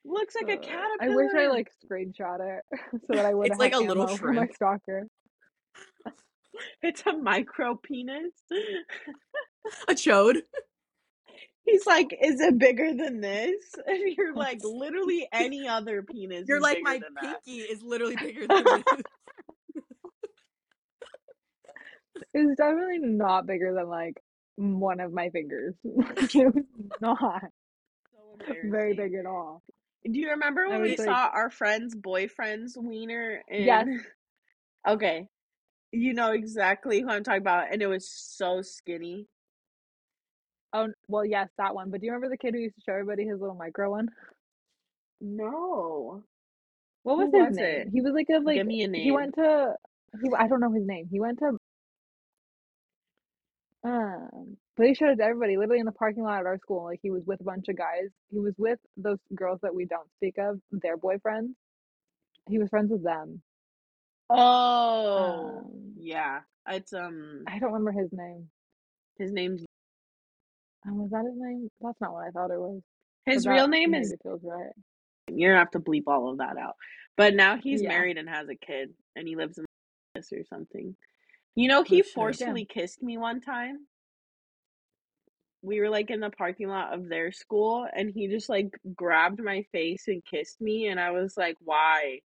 Looks 0.06 0.36
like 0.36 0.50
a 0.50 0.54
Uh, 0.54 0.58
caterpillar. 0.58 0.98
I 1.00 1.10
wish 1.10 1.32
I 1.36 1.48
like 1.48 1.72
screenshot 1.86 2.40
it 2.42 2.64
so 3.08 3.16
that 3.16 3.26
I 3.26 3.34
would 3.34 3.48
It's 3.48 3.54
have 3.54 3.60
like 3.60 3.74
a 3.74 3.80
little 3.80 4.08
for 4.18 4.34
my 4.34 4.48
stalker. 4.48 5.08
It's 6.82 7.04
a 7.08 7.14
micro 7.14 7.76
penis. 7.76 8.34
A 9.88 9.94
chode. 9.94 10.44
He's 11.66 11.86
like, 11.86 12.16
is 12.22 12.42
it 12.42 12.58
bigger 12.58 12.94
than 12.94 13.22
this? 13.22 13.76
And 13.88 14.00
you're 14.18 14.36
like, 14.36 14.60
literally 14.64 15.28
any 15.32 15.68
other 15.68 16.04
penis. 16.04 16.46
You're 16.48 16.62
like, 16.62 16.80
my 16.82 17.00
pinky 17.22 17.62
is 17.62 17.82
literally 17.82 18.18
bigger 18.18 18.48
than 18.48 18.66
this. 18.66 18.84
It's 22.34 22.58
definitely 22.58 23.00
not 23.00 23.46
bigger 23.48 23.74
than 23.74 23.88
like 23.90 24.16
one 24.58 25.00
of 25.00 25.12
my 25.14 25.30
fingers. 25.30 25.76
it 25.84 26.54
was 26.54 26.64
not 27.02 27.42
So 28.48 28.54
very 28.66 28.94
big 28.94 29.14
at 29.16 29.26
all. 29.26 29.62
Do 30.06 30.20
you 30.20 30.32
remember 30.32 30.68
when 30.68 30.82
we 30.82 30.90
like- 30.98 31.00
saw 31.08 31.30
our 31.34 31.50
friend's 31.50 31.96
boyfriend's 31.96 32.78
wiener? 32.78 33.42
In... 33.48 33.64
Yes. 33.64 33.88
Okay. 34.86 35.28
You 35.94 36.14
know 36.14 36.32
exactly 36.34 37.00
who 37.00 37.10
I'm 37.10 37.24
talking 37.24 37.40
about, 37.42 37.72
and 37.72 37.82
it 37.82 37.88
was 37.88 38.10
so 38.10 38.62
skinny. 38.62 39.28
Oh 40.74 40.88
well, 41.08 41.24
yes, 41.24 41.48
that 41.58 41.74
one. 41.74 41.90
But 41.90 42.02
do 42.02 42.08
you 42.08 42.12
remember 42.12 42.30
the 42.34 42.38
kid 42.38 42.54
who 42.54 42.60
used 42.60 42.76
to 42.76 42.82
show 42.82 42.92
everybody 42.94 43.26
his 43.26 43.40
little 43.40 43.56
micro 43.56 43.92
one? 43.92 44.10
No. 45.22 46.24
What 47.04 47.18
was 47.18 47.30
Who 47.32 47.40
his 47.40 47.48
was 47.50 47.58
name? 47.58 47.66
it? 47.82 47.88
He 47.94 48.02
was 48.02 48.14
like 48.14 48.28
a 48.30 48.40
like 48.40 48.56
Give 48.58 48.68
me 48.68 48.84
a 48.84 48.88
name. 48.88 49.04
he 49.04 49.12
went 49.12 49.36
to 49.36 49.76
he 50.22 50.30
I 50.38 50.48
don't 50.48 50.60
know 50.60 50.72
his 50.72 50.86
name. 50.86 51.08
He 51.12 51.20
went 51.20 51.40
to 51.40 51.58
um 53.84 54.58
But 54.78 54.88
he 54.88 54.96
showed 54.96 55.10
it 55.10 55.16
to 55.18 55.24
everybody, 55.24 55.58
literally 55.58 55.80
in 55.80 55.86
the 55.86 55.92
parking 55.92 56.24
lot 56.24 56.40
at 56.40 56.46
our 56.46 56.58
school. 56.58 56.86
Like 56.86 57.00
he 57.02 57.12
was 57.12 57.24
with 57.26 57.42
a 57.42 57.44
bunch 57.44 57.66
of 57.70 57.78
guys. 57.78 58.10
He 58.32 58.40
was 58.40 58.54
with 58.58 58.80
those 58.98 59.20
girls 59.36 59.60
that 59.64 59.76
we 59.76 59.86
don't 59.86 60.10
speak 60.18 60.36
of, 60.38 60.60
their 60.72 60.98
boyfriends. 60.98 61.50
He 62.50 62.60
was 62.60 62.70
friends 62.70 62.92
with 62.92 63.04
them. 63.04 63.42
Oh, 64.30 65.62
Um, 65.66 65.94
yeah. 65.98 66.42
It's 66.68 66.94
um 66.94 67.44
I 67.48 67.60
don't 67.60 67.74
remember 67.74 67.92
his 67.92 68.10
name. 68.14 68.50
his 69.18 69.32
name's 69.32 69.64
Um, 70.88 70.98
was 70.98 71.12
that 71.12 71.26
his 71.26 71.36
name? 71.36 71.70
That's 71.82 72.00
not 72.02 72.14
what 72.14 72.26
I 72.28 72.32
thought 72.32 72.52
it 72.52 72.60
was. 72.60 72.82
His 73.26 73.48
real 73.48 73.68
name 73.68 73.94
is 73.94 74.14
feels 74.24 74.42
right. 74.44 74.72
you're 75.32 75.52
gonna 75.52 75.60
have 75.60 75.72
to 75.72 75.80
bleep 75.80 76.04
all 76.08 76.30
of 76.30 76.38
that 76.40 76.58
out. 76.58 76.76
But 77.16 77.36
now 77.36 77.58
he's 77.58 77.82
Yeah. 77.82 77.90
married 77.90 78.18
and 78.18 78.28
has 78.30 78.50
a 78.50 78.56
kid 78.56 78.94
and 79.16 79.28
he 79.28 79.36
lives 79.36 79.58
in 79.58 79.66
this 80.16 80.32
or 80.34 80.44
something. 80.46 80.96
You 81.56 81.68
know, 81.68 81.84
he 81.84 82.02
forcefully 82.02 82.66
kissed 82.66 83.04
me 83.04 83.18
one 83.18 83.42
time. 83.42 83.88
We 85.62 85.80
were 85.80 85.90
like 85.90 86.10
in 86.10 86.20
the 86.20 86.30
parking 86.30 86.68
lot 86.68 86.94
of 86.94 87.08
their 87.08 87.32
school 87.32 87.88
and 87.96 88.12
he 88.14 88.28
just 88.28 88.50
like 88.50 88.78
grabbed 88.96 89.42
my 89.42 89.64
face 89.72 90.08
and 90.08 90.24
kissed 90.26 90.60
me 90.60 90.88
and 90.88 91.00
I 91.00 91.12
was 91.12 91.38
like, 91.38 91.56
"Why?" 91.64 92.20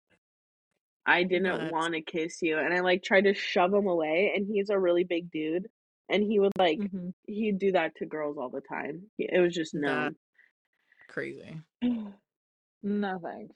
I 1.06 1.24
didn't 1.24 1.70
want 1.70 1.94
to 1.94 2.00
kiss 2.00 2.40
you 2.42 2.58
and 2.58 2.72
I 2.72 2.80
like 2.80 3.02
tried 3.02 3.24
to 3.24 3.34
shove 3.34 3.74
him 3.74 3.86
away 3.86 4.32
and 4.34 4.46
he's 4.46 4.70
a 4.70 4.78
really 4.78 5.04
big 5.04 5.30
dude 5.30 5.66
and 6.08 6.22
he 6.22 6.38
would 6.38 6.52
like 6.58 6.78
hmm 6.78 7.10
he'd 7.26 7.58
do 7.58 7.72
that 7.72 7.96
to 7.96 8.06
girls 8.06 8.36
all 8.38 8.50
the 8.50 8.60
time. 8.60 9.04
It 9.18 9.40
was 9.40 9.54
just 9.54 9.74
known. 9.74 10.16
Crazy. 11.08 11.60
No 12.86 13.18
thanks. 13.18 13.54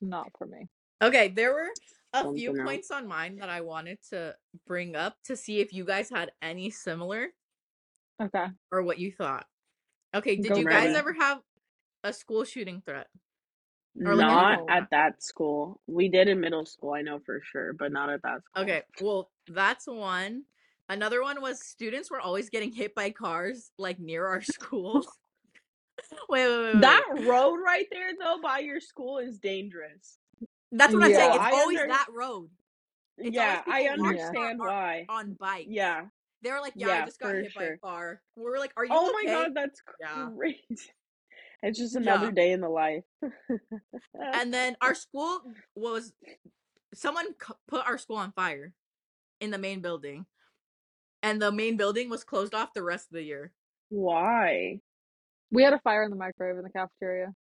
Not 0.00 0.28
for 0.38 0.46
me. 0.46 0.68
Okay, 1.02 1.28
there 1.28 1.52
were 1.52 1.68
a 2.12 2.32
few 2.34 2.50
else. 2.50 2.58
points 2.66 2.90
on 2.90 3.06
mine 3.06 3.36
that 3.36 3.48
I 3.48 3.60
wanted 3.60 3.98
to 4.10 4.34
bring 4.66 4.96
up 4.96 5.16
to 5.24 5.36
see 5.36 5.60
if 5.60 5.72
you 5.72 5.84
guys 5.84 6.10
had 6.10 6.30
any 6.42 6.70
similar 6.70 7.28
Okay. 8.20 8.46
or 8.72 8.82
what 8.82 8.98
you 8.98 9.12
thought. 9.12 9.46
Okay, 10.14 10.36
did 10.36 10.48
Go 10.48 10.56
you 10.56 10.64
guys 10.66 10.94
ever 10.94 11.12
have 11.12 11.40
a 12.02 12.12
school 12.12 12.44
shooting 12.44 12.82
threat? 12.84 13.08
Or 14.04 14.14
Not 14.14 14.58
No. 14.60 14.66
at 14.68 14.90
that 14.90 15.22
school. 15.22 15.80
We 15.86 16.08
did 16.08 16.28
in 16.28 16.40
middle 16.40 16.64
school, 16.64 16.92
I 16.94 17.02
know 17.02 17.18
for 17.18 17.40
sure, 17.42 17.72
but 17.72 17.92
not 17.92 18.10
at 18.10 18.22
that 18.22 18.40
school. 18.44 18.62
Okay, 18.64 18.82
well, 19.00 19.30
that's 19.48 19.86
one. 19.86 20.44
Another 20.88 21.22
one 21.22 21.40
was 21.42 21.60
students 21.60 22.10
were 22.10 22.20
always 22.20 22.48
getting 22.48 22.72
hit 22.72 22.94
by 22.94 23.10
cars 23.10 23.70
like 23.78 23.98
near 23.98 24.26
our 24.26 24.40
school. 24.42 25.04
wait, 26.28 26.46
wait, 26.46 26.58
wait, 26.58 26.72
wait. 26.74 26.80
That 26.80 27.04
road 27.20 27.56
right 27.56 27.86
there 27.90 28.12
though 28.18 28.38
by 28.42 28.60
your 28.60 28.80
school 28.80 29.18
is 29.18 29.38
dangerous. 29.38 30.18
That's 30.72 30.92
what 30.94 31.02
I'm 31.04 31.14
saying. 31.14 31.30
Yeah. 31.32 31.46
It's 31.46 31.56
I 31.56 31.60
always 31.60 31.78
under- 31.78 31.92
that 31.92 32.06
road. 32.12 32.50
It's 33.18 33.34
yeah, 33.34 33.62
I 33.66 33.82
people 33.82 34.04
walking 34.04 34.20
understand 34.20 34.60
or- 34.60 34.66
or 34.68 34.70
why. 34.70 35.06
on 35.08 35.32
bikes. 35.34 35.68
Yeah. 35.70 36.06
They 36.42 36.52
were 36.52 36.60
like, 36.60 36.74
yeah, 36.76 36.86
Yeah, 36.88 37.02
I 37.02 37.04
just 37.06 37.18
got 37.18 37.30
for 37.32 37.40
hit 37.40 37.54
by 37.54 37.62
a 37.62 37.66
sure. 37.68 37.76
car. 37.78 38.22
We 38.36 38.44
were 38.44 38.58
like, 38.58 38.72
are 38.76 38.84
you 38.84 38.92
Oh 38.94 39.06
okay? 39.08 39.26
my 39.26 39.32
god, 39.32 39.54
that's 39.54 39.82
Yeah. 40.00 40.30
crazy. 40.36 40.58
It's 41.60 41.76
just 41.76 41.96
another 41.96 42.26
Yeah. 42.26 42.32
day 42.32 42.52
in 42.52 42.60
the 42.60 42.68
life. 42.68 43.02
And 44.14 44.54
then 44.54 44.76
our 44.80 44.94
school 44.94 45.40
was 45.74 46.12
someone 46.94 47.26
c- 47.44 47.54
put 47.66 47.84
our 47.84 47.98
school 47.98 48.16
on 48.16 48.30
fire 48.30 48.72
in 49.40 49.50
the 49.50 49.58
main 49.58 49.80
building, 49.80 50.26
and 51.22 51.42
the 51.42 51.50
main 51.50 51.76
building 51.76 52.10
was 52.10 52.22
closed 52.22 52.54
off 52.54 52.72
the 52.74 52.84
rest 52.84 53.08
of 53.10 53.14
the 53.14 53.22
year. 53.24 53.52
Why? 53.88 54.78
We 55.50 55.64
had 55.64 55.72
a 55.72 55.80
fire 55.80 56.04
in 56.04 56.10
the 56.10 56.16
microwave 56.16 56.58
in 56.58 56.62
the 56.62 56.70
cafeteria. 56.70 57.34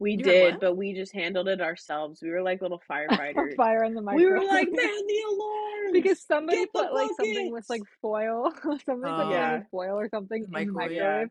We 0.00 0.12
You 0.12 0.22
did, 0.22 0.60
but 0.60 0.76
we 0.76 0.94
just 0.94 1.12
handled 1.12 1.46
it 1.46 1.60
ourselves. 1.60 2.20
We 2.22 2.30
were 2.30 2.42
like 2.42 2.62
little 2.62 2.80
firefighters. 2.90 3.54
fire 3.54 3.84
in 3.84 3.94
the 3.94 4.00
microwave. 4.02 4.26
we 4.26 4.30
were 4.32 4.44
like, 4.44 4.68
man, 4.72 5.06
the 5.06 5.22
alarm. 5.30 5.92
because 5.92 6.20
somebody 6.26 6.58
Get 6.60 6.72
put 6.72 6.92
like 6.94 7.10
something 7.16 7.52
with 7.52 7.66
like 7.68 7.82
foil, 8.00 8.50
somebody 8.62 8.80
put 8.82 8.84
something 8.86 9.30
Yeah. 9.30 9.62
foil 9.70 9.98
or 10.00 10.08
something 10.08 10.44
in 10.44 10.50
the 10.50 10.56
Microwave. 10.72 10.90
microwave, 10.98 11.28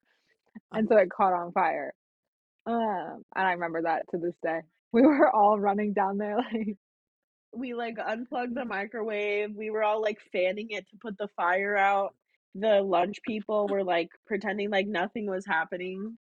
and 0.72 0.88
so 0.88 0.98
it 0.98 1.10
caught 1.10 1.34
on 1.34 1.52
fire. 1.52 1.94
Um, 2.68 3.24
and 3.36 3.48
I 3.48 3.54
remember 3.54 3.82
that 3.84 4.04
to 4.12 4.18
this 4.20 4.36
day. 4.44 4.60
We 4.92 5.02
were 5.02 5.30
all 5.36 5.60
running 5.60 5.94
down 5.94 6.18
there 6.20 6.38
like, 6.54 6.78
we 7.52 7.74
like 7.74 7.98
unplugged 8.04 8.56
the 8.56 8.66
microwave. 8.66 9.56
We 9.56 9.72
were 9.72 9.84
all 9.84 10.02
like 10.02 10.20
fanning 10.32 10.68
it 10.70 10.88
to 10.90 10.98
put 11.02 11.18
the 11.18 11.28
fire 11.36 11.76
out. 11.76 12.14
The 12.54 12.82
lunch 12.84 13.18
people 13.26 13.68
were 13.68 13.84
like 13.84 14.10
pretending 14.28 14.70
like 14.70 14.86
nothing 14.88 15.28
was 15.28 15.46
happening. 15.48 16.18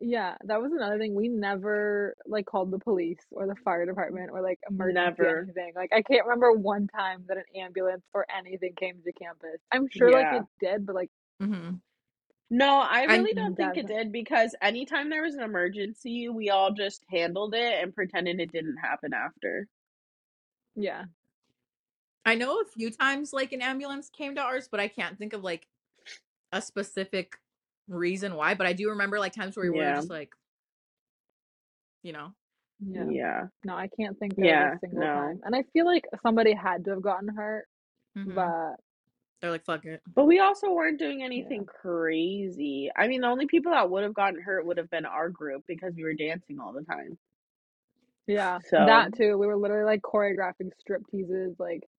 Yeah, 0.00 0.36
that 0.44 0.60
was 0.60 0.72
another 0.72 0.98
thing. 0.98 1.14
We 1.14 1.28
never 1.28 2.16
like 2.26 2.46
called 2.46 2.70
the 2.70 2.78
police 2.78 3.20
or 3.30 3.46
the 3.46 3.56
fire 3.56 3.86
department 3.86 4.30
or 4.32 4.42
like 4.42 4.58
emergency 4.68 4.94
Never. 4.94 5.28
anything. 5.28 5.72
Like 5.74 5.92
I 5.92 6.02
can't 6.02 6.26
remember 6.26 6.52
one 6.52 6.86
time 6.88 7.24
that 7.28 7.38
an 7.38 7.44
ambulance 7.56 8.04
or 8.14 8.26
anything 8.34 8.74
came 8.78 9.02
to 9.04 9.12
campus. 9.12 9.60
I'm 9.72 9.88
sure 9.90 10.10
like 10.12 10.32
it 10.32 10.44
did, 10.60 10.86
but 10.86 10.94
like 10.94 11.10
Mm-hmm. 11.42 11.76
No, 12.50 12.78
I 12.80 13.04
And 13.08 13.12
really 13.12 13.34
don't 13.34 13.56
think 13.56 13.76
it 13.76 13.86
did 13.86 14.12
because 14.12 14.54
anytime 14.62 15.10
there 15.10 15.22
was 15.22 15.34
an 15.34 15.42
emergency, 15.42 16.28
we 16.28 16.50
all 16.50 16.72
just 16.72 17.04
handled 17.10 17.54
it 17.54 17.82
and 17.82 17.94
pretended 17.94 18.40
it 18.40 18.52
didn't 18.52 18.76
happen 18.78 19.12
after. 19.14 19.68
yeah. 20.74 21.06
I 22.24 22.34
know 22.34 22.60
a 22.60 22.64
few 22.64 22.90
times 22.90 23.32
like 23.32 23.52
an 23.52 23.62
ambulance 23.62 24.10
came 24.10 24.34
to 24.34 24.40
ours, 24.42 24.68
but 24.70 24.80
I 24.80 24.88
can't 24.88 25.18
think 25.18 25.32
of 25.32 25.42
like 25.44 25.68
a 26.52 26.62
specific 26.62 27.38
reason 27.88 28.34
why. 28.34 28.54
But 28.54 28.66
I 28.66 28.72
do 28.72 28.90
remember 28.90 29.18
like 29.18 29.32
times 29.32 29.56
where 29.56 29.70
we 29.70 29.70
were 29.70 29.92
just 29.94 30.10
like, 30.10 30.30
you 32.02 32.12
know, 32.12 32.32
Yeah. 32.80 33.04
Yeah. 33.10 33.46
No, 33.64 33.74
I 33.74 33.88
can't 33.98 34.18
think 34.18 34.38
of 34.38 34.38
Yeah, 34.44 34.74
a 34.74 34.78
single 34.80 35.00
no. 35.00 35.06
time. 35.08 35.40
And 35.44 35.54
I 35.54 35.64
feel 35.72 35.86
like 35.86 36.04
somebody 36.22 36.54
had 36.54 36.84
to 36.84 36.90
have 36.90 37.02
gotten 37.02 37.28
hurt, 37.28 37.66
mhm. 38.16 38.34
but 38.34 38.76
they're 39.40 39.50
like, 39.50 39.64
fuck 39.64 39.84
it. 39.84 40.02
But 40.14 40.26
we 40.26 40.40
also 40.40 40.72
weren't 40.72 40.98
doing 40.98 41.22
anything 41.22 41.66
crazy. 41.66 42.90
I 42.96 43.08
mean, 43.08 43.20
the 43.22 43.28
only 43.28 43.46
people 43.46 43.72
that 43.72 43.90
would 43.90 44.02
have 44.04 44.14
gotten 44.14 44.40
hurt 44.40 44.66
would 44.66 44.78
have 44.78 44.90
been 44.90 45.04
our 45.06 45.28
group 45.28 45.64
because 45.66 45.94
we 45.94 46.04
were 46.04 46.14
dancing 46.14 46.58
all 46.60 46.72
the 46.72 46.84
time. 46.84 47.18
yeah, 48.26 48.58
So 48.70 48.76
that 48.86 49.14
too. 49.14 49.38
We 49.38 49.46
were 49.46 49.56
literally 49.56 49.84
like 49.84 50.02
choreographing 50.02 50.70
strip 50.80 51.02
teases, 51.10 51.54
like 51.58 51.82
We 51.82 51.95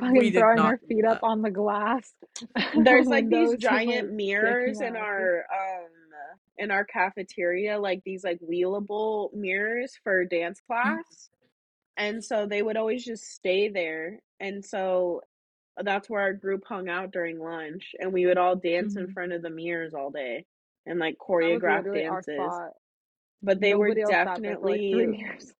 fucking 0.00 0.32
did 0.32 0.34
throwing 0.34 0.56
not 0.56 0.66
our 0.66 0.78
feet 0.88 1.04
up 1.04 1.20
on 1.22 1.42
the 1.42 1.50
glass. 1.50 2.12
there's 2.74 3.08
like 3.08 3.28
these 3.30 3.54
giant 3.56 4.12
mirrors 4.12 4.80
in 4.80 4.96
our 4.96 5.44
um 5.52 5.90
in 6.58 6.70
our 6.70 6.84
cafeteria 6.84 7.78
like 7.78 8.02
these 8.04 8.24
like 8.24 8.40
wheelable 8.40 9.32
mirrors 9.34 9.98
for 10.04 10.24
dance 10.24 10.60
class. 10.66 11.30
And 11.96 12.24
so 12.24 12.46
they 12.46 12.62
would 12.62 12.76
always 12.76 13.04
just 13.04 13.24
stay 13.34 13.68
there. 13.68 14.20
And 14.40 14.64
so 14.64 15.22
that's 15.82 16.10
where 16.10 16.22
our 16.22 16.32
group 16.34 16.64
hung 16.68 16.88
out 16.88 17.12
during 17.12 17.38
lunch 17.40 17.94
and 18.00 18.12
we 18.12 18.26
would 18.26 18.38
all 18.38 18.56
dance 18.56 18.96
in 18.96 19.08
Mhm. 19.08 19.12
front 19.14 19.32
of 19.32 19.42
the 19.42 19.50
mirrors 19.50 19.94
all 19.94 20.10
day 20.10 20.46
and 20.86 20.98
like 20.98 21.16
choreograph 21.18 21.84
dances. 21.92 22.60
but 23.42 23.60
they 23.60 23.72
Nobody 23.72 23.74
were 23.74 23.94
else 24.02 24.22
sat 24.22 24.42
there 24.44 24.58
like 24.58 24.84
definitely 24.84 24.90
three 24.90 25.18
years. 25.18 25.54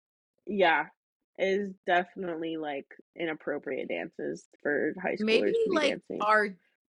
yeah 0.46 0.86
is 1.38 1.74
definitely 1.86 2.56
like 2.56 2.86
inappropriate 3.18 3.88
dances 3.88 4.46
for 4.62 4.94
high 5.02 5.14
schoolers 5.14 5.24
Maybe 5.24 5.52
to 5.52 5.66
be 5.68 5.74
like 5.74 5.90
dancing 5.90 6.18
our 6.20 6.48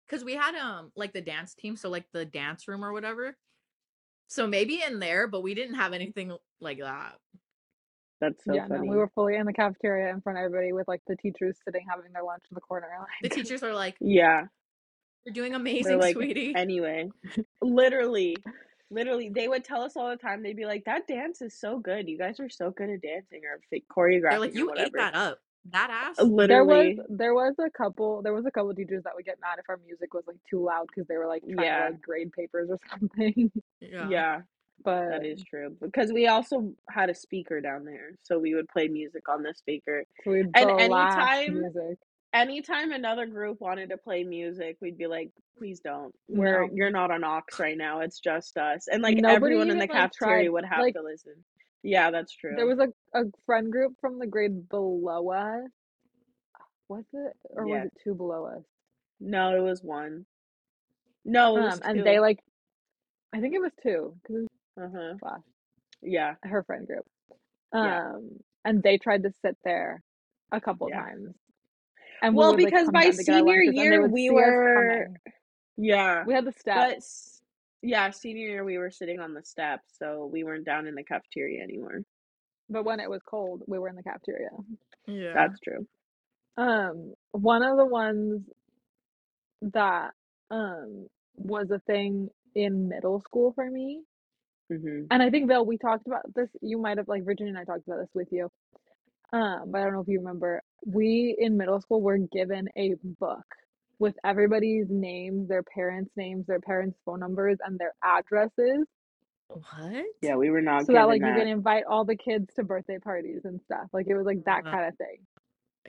because 0.07 0.23
we 0.23 0.35
had 0.35 0.55
um 0.55 0.91
like 0.95 1.13
the 1.13 1.21
dance 1.21 1.53
team, 1.53 1.75
so 1.75 1.89
like 1.89 2.05
the 2.13 2.25
dance 2.25 2.67
room 2.67 2.83
or 2.83 2.93
whatever. 2.93 3.35
So 4.27 4.47
maybe 4.47 4.81
in 4.85 4.99
there, 4.99 5.27
but 5.27 5.41
we 5.41 5.53
didn't 5.53 5.75
have 5.75 5.93
anything 5.93 6.35
like 6.59 6.79
that. 6.79 7.15
that's 8.19 8.43
so 8.43 8.53
yeah, 8.53 8.67
funny 8.67 8.87
no, 8.87 8.91
we 8.91 8.97
were 8.97 9.11
fully 9.15 9.35
in 9.35 9.45
the 9.45 9.53
cafeteria 9.53 10.11
in 10.11 10.21
front 10.21 10.37
of 10.37 10.45
everybody 10.45 10.73
with 10.73 10.87
like 10.87 11.01
the 11.07 11.15
teachers 11.15 11.57
sitting 11.63 11.85
having 11.89 12.11
their 12.13 12.23
lunch 12.23 12.43
in 12.51 12.55
the 12.55 12.61
corner. 12.61 12.87
The 13.21 13.29
teachers 13.29 13.63
are 13.63 13.73
like, 13.73 13.95
yeah 13.99 14.45
"You're 15.25 15.33
doing 15.33 15.55
amazing, 15.55 15.99
like, 15.99 16.15
sweetie." 16.15 16.53
anyway, 16.55 17.09
literally, 17.61 18.37
literally, 18.89 19.29
they 19.29 19.47
would 19.47 19.63
tell 19.63 19.81
us 19.81 19.95
all 19.97 20.09
the 20.09 20.17
time. 20.17 20.43
They'd 20.43 20.55
be 20.55 20.65
like, 20.65 20.85
"That 20.85 21.07
dance 21.07 21.41
is 21.41 21.59
so 21.59 21.79
good. 21.79 22.07
You 22.07 22.17
guys 22.17 22.39
are 22.39 22.49
so 22.49 22.71
good 22.71 22.89
at 22.89 23.01
dancing 23.01 23.41
or 23.45 23.59
fi- 23.69 23.83
choreographing 23.91 24.29
They're 24.31 24.39
like, 24.39 24.51
or 24.55 24.57
"You 24.57 24.73
ate 24.77 24.93
that 24.93 25.15
up, 25.15 25.39
that 25.71 25.89
ass." 25.89 26.15
Uh, 26.19 26.23
there 26.47 26.63
was 26.63 26.77
Literally, 26.77 26.99
there 27.09 27.33
was 27.33 27.55
a 27.59 27.69
couple 27.69 28.21
there 28.21 28.33
was 28.33 28.45
a 28.45 28.51
couple 28.51 28.73
teachers 28.73 29.03
that 29.03 29.13
would 29.15 29.25
get 29.25 29.39
mad 29.41 29.59
if 29.59 29.65
our 29.69 29.79
music 29.85 30.13
was 30.13 30.23
like 30.27 30.37
too 30.49 30.63
loud 30.63 30.87
because 30.87 31.07
they 31.07 31.17
were 31.17 31.27
like 31.27 31.43
trying 31.43 31.57
Yeah. 31.65 31.85
to 31.87 31.91
like 31.91 32.01
grade 32.01 32.31
papers 32.31 32.69
or 32.69 32.79
something. 32.89 33.51
Yeah. 33.79 34.09
yeah, 34.09 34.41
but 34.83 35.09
that 35.09 35.25
is 35.25 35.43
true. 35.43 35.75
Because 35.79 36.11
we 36.11 36.27
also 36.27 36.73
had 36.89 37.09
a 37.09 37.15
speaker 37.15 37.61
down 37.61 37.85
there, 37.85 38.11
so 38.23 38.39
we 38.39 38.55
would 38.55 38.67
play 38.69 38.87
music 38.87 39.29
on 39.29 39.43
the 39.43 39.53
speaker. 39.53 40.03
so 40.23 40.31
we'd 40.31 40.47
And 40.55 40.89
blast 40.89 41.17
anytime- 41.17 41.61
music. 41.61 41.97
Anytime 42.33 42.91
another 42.91 43.25
group 43.25 43.59
wanted 43.61 43.89
to 43.89 43.97
play 43.97 44.23
music, 44.23 44.77
we'd 44.81 44.97
be 44.97 45.07
like, 45.07 45.31
"Please 45.57 45.79
don't. 45.79 46.13
We're 46.27 46.67
No. 46.67 46.73
you're 46.73 46.91
not 46.91 47.09
on 47.09 47.23
Ox 47.23 47.59
right 47.59 47.77
now. 47.77 48.01
It's 48.01 48.19
just 48.19 48.57
us." 48.57 48.87
And 48.87 49.01
like 49.01 49.17
Nobody 49.17 49.35
everyone 49.35 49.69
in 49.71 49.77
the 49.77 49.83
like, 49.83 49.91
cafeteria 49.91 50.43
tried- 50.43 50.49
would 50.49 50.65
have 50.65 50.79
like- 50.81 50.93
to 50.95 51.01
listen. 51.01 51.43
Yeah, 51.83 52.11
that's 52.11 52.33
true. 52.33 52.53
There 52.55 52.65
was 52.65 52.79
a, 52.79 52.91
a 53.17 53.23
friend 53.45 53.71
group 53.71 53.93
from 54.01 54.19
the 54.19 54.27
grade 54.27 54.67
below 54.67 55.29
us. 55.31 55.69
Was 56.89 57.05
it 57.13 57.33
or 57.43 57.67
Yeah. 57.67 57.83
was 57.83 57.85
it 57.87 57.93
two 58.03 58.13
below 58.15 58.45
us? 58.45 58.63
no, 59.19 59.55
it 59.55 59.61
was 59.61 59.81
one. 59.83 60.25
No, 61.25 61.57
it 61.57 61.61
was 61.61 61.81
Um, 61.81 61.89
and 61.97 62.05
they 62.05 62.19
like, 62.19 62.39
I 63.33 63.41
think 63.41 63.55
it 63.55 63.59
was 63.59 63.71
two 63.81 64.15
because 64.21 64.47
uh 64.77 64.81
huh. 64.89 64.89
was 65.13 65.19
class, 65.19 65.41
Yeah. 66.01 66.35
her 66.43 66.63
friend 66.63 66.85
group. 66.85 67.05
Yeah. 67.73 68.11
Um, 68.15 68.43
and 68.63 68.83
they 68.83 68.97
tried 68.97 69.23
to 69.23 69.31
sit 69.41 69.57
there 69.63 70.03
a 70.51 70.61
couple 70.61 70.89
Yeah. 70.89 71.01
times. 71.01 71.35
And 72.21 72.33
we 72.33 72.39
Well, 72.39 72.51
would, 72.51 72.57
because 72.57 72.85
come 72.85 72.93
by 72.93 73.03
down 73.03 73.11
to 73.17 73.23
get 73.23 73.33
our 73.33 73.45
senior 73.45 73.45
lunches, 73.45 73.67
and 73.67 73.77
they 73.77 73.83
year, 73.83 74.07
we 74.07 74.21
see 74.23 74.29
were- 74.31 75.07
Yeah. 75.77 76.25
We 76.25 76.33
had 76.33 76.45
the 76.45 76.51
steps. 76.53 77.41
But 77.81 77.87
yeah, 77.89 78.09
senior 78.09 78.47
year 78.47 78.63
we 78.63 78.77
were 78.77 78.89
sitting 78.91 79.19
on 79.19 79.33
the 79.33 79.43
steps, 79.43 79.97
so 79.99 80.25
we 80.31 80.43
weren't 80.43 80.65
down 80.65 80.87
in 80.87 80.95
the 80.95 81.03
cafeteria 81.03 81.61
anymore. 81.63 82.01
But 82.69 82.83
when 82.85 82.99
it 82.99 83.09
was 83.09 83.21
cold, 83.23 83.63
we 83.67 83.77
were 83.79 83.87
in 83.87 83.95
the 83.95 84.03
cafeteria. 84.03 84.49
Yeah. 85.07 85.33
That's 85.33 85.59
true. 85.59 85.87
Um, 86.57 87.13
one 87.31 87.61
of 87.63 87.77
the 87.77 87.85
ones 87.85 88.41
that 89.61 90.13
um 90.49 91.07
was 91.35 91.69
a 91.71 91.79
thing 91.79 92.29
in 92.55 92.87
middle 92.89 93.19
school 93.21 93.51
for 93.53 93.69
me, 93.69 94.01
hmm 94.69 95.03
and 95.11 95.21
I 95.23 95.29
think 95.29 95.47
Vale, 95.47 95.65
we 95.65 95.77
talked 95.77 96.07
about 96.07 96.33
this. 96.33 96.49
You 96.61 96.79
might 96.79 96.97
have 96.97 97.07
like 97.07 97.23
Virginia 97.25 97.51
and 97.51 97.59
I 97.59 97.63
talked 97.63 97.85
about 97.87 97.99
this 97.99 98.09
with 98.15 98.29
you. 98.31 98.51
Um, 99.33 99.65
but 99.71 99.79
I 99.79 99.83
don't 99.83 99.93
know 99.93 100.01
if 100.01 100.07
you 100.07 100.19
remember. 100.19 100.61
We 100.85 101.35
in 101.37 101.57
middle 101.57 101.81
school 101.81 102.01
were 102.01 102.17
given 102.17 102.69
a 102.77 102.93
book 103.19 103.45
with 103.99 104.15
everybody's 104.23 104.85
names, 104.89 105.47
their 105.49 105.63
parents' 105.63 106.11
names, 106.15 106.45
their 106.47 106.59
parents' 106.61 106.97
phone 107.05 107.19
numbers, 107.19 107.57
and 107.65 107.77
their 107.79 107.93
addresses, 108.03 108.85
What? 109.47 110.05
Yeah, 110.21 110.35
we 110.35 110.49
were 110.49 110.61
not 110.61 110.85
so 110.85 110.93
that 110.93 111.07
like 111.07 111.21
that. 111.21 111.27
you 111.29 111.33
can 111.39 111.47
invite 111.47 111.83
all 111.89 112.05
the 112.05 112.15
kids 112.15 112.53
to 112.55 112.63
birthday 112.63 112.99
parties 112.99 113.41
and 113.43 113.59
stuff. 113.65 113.87
Like 113.93 114.07
it 114.07 114.15
was 114.15 114.25
like 114.25 114.43
that 114.45 114.65
Uh, 114.67 114.71
kind 114.71 114.87
of 114.87 114.95
thing. 114.97 115.17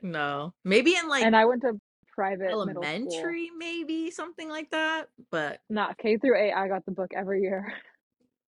No. 0.01 0.53
Maybe 0.65 0.95
in 0.95 1.07
like 1.07 1.23
And 1.23 1.35
I 1.35 1.45
went 1.45 1.61
to 1.61 1.79
private 2.15 2.45
middle 2.45 2.61
elementary, 2.63 3.51
maybe 3.57 4.11
something 4.11 4.49
like 4.49 4.69
that. 4.71 5.07
But 5.29 5.59
Not 5.69 5.97
K 5.97 6.17
through 6.17 6.37
eight. 6.37 6.51
I 6.53 6.67
got 6.67 6.85
the 6.85 6.91
book 6.91 7.11
every 7.15 7.41
year. 7.41 7.73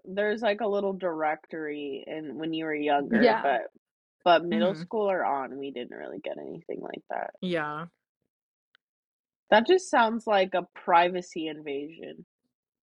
There's 0.06 0.42
like 0.42 0.62
a 0.62 0.68
little 0.68 0.94
directory 0.94 2.04
in 2.08 2.38
when 2.40 2.52
you 2.54 2.66
were 2.66 2.74
younger, 2.92 3.22
Yeah. 3.22 3.42
but 3.44 3.62
but 4.24 4.44
middle 4.46 4.74
Mhm. 4.74 4.78
school 4.82 5.10
or 5.10 5.24
on, 5.26 5.58
we 5.58 5.72
didn't 5.72 5.98
really 5.98 6.20
get 6.20 6.38
anything 6.38 6.80
like 6.82 7.04
that. 7.10 7.32
yeah. 7.42 7.88
That 9.50 9.68
just 9.68 9.90
sounds 9.90 10.26
like 10.28 10.54
a 10.54 10.64
privacy 10.76 11.48
invasion. 11.48 12.26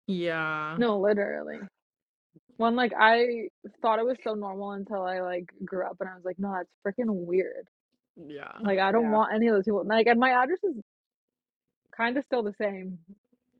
Yeah. 0.06 0.76
No, 0.78 0.98
literally. 1.00 1.58
One 2.58 2.76
like 2.76 2.92
I 2.94 3.48
thought 3.80 3.98
it 3.98 4.04
was 4.04 4.18
so 4.22 4.34
normal 4.34 4.72
until 4.72 5.02
I 5.02 5.20
like 5.20 5.50
grew 5.64 5.86
up 5.86 5.96
and 6.00 6.08
I 6.10 6.14
was 6.14 6.24
like, 6.24 6.38
no, 6.38 6.52
that's 6.52 6.68
freaking 6.86 7.08
weird. 7.24 7.66
Yeah. 8.16 8.52
Like 8.60 8.78
I 8.78 8.92
don't 8.92 9.04
Yeah. 9.04 9.12
want 9.12 9.32
any 9.32 9.46
of 9.48 9.54
those 9.54 9.64
people. 9.64 9.84
Like, 9.86 10.06
and 10.06 10.20
my 10.20 10.32
address 10.32 10.62
is 10.62 10.76
kind 11.96 12.18
of 12.18 12.24
still 12.26 12.42
the 12.42 12.52
same 12.60 12.98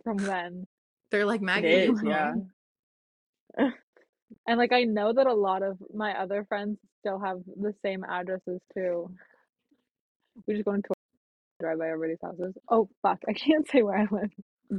from 0.04 0.18
then. 0.18 0.66
They're 1.10 1.24
like 1.24 1.40
It 1.40 1.44
Maggie. 1.44 1.68
is, 1.68 2.02
yeah. 2.04 2.34
And 4.46 4.58
like 4.58 4.72
I 4.72 4.84
know 4.84 5.12
that 5.14 5.26
a 5.26 5.34
lot 5.34 5.62
of 5.62 5.78
my 5.94 6.14
other 6.20 6.44
friends 6.48 6.78
still 7.00 7.20
have 7.20 7.38
the 7.46 7.74
same 7.84 8.04
addresses 8.04 8.60
too. 8.74 9.10
We 10.46 10.54
just 10.54 10.66
go 10.66 10.72
into 10.74 10.90
drive 11.60 11.78
by 11.78 11.88
everybody's 11.90 12.18
houses. 12.22 12.54
Oh 12.70 12.88
fuck, 13.02 13.20
I 13.28 13.32
can't 13.34 13.68
say 13.72 13.82
where 13.82 13.98
I 13.98 14.06
live. 14.10 14.30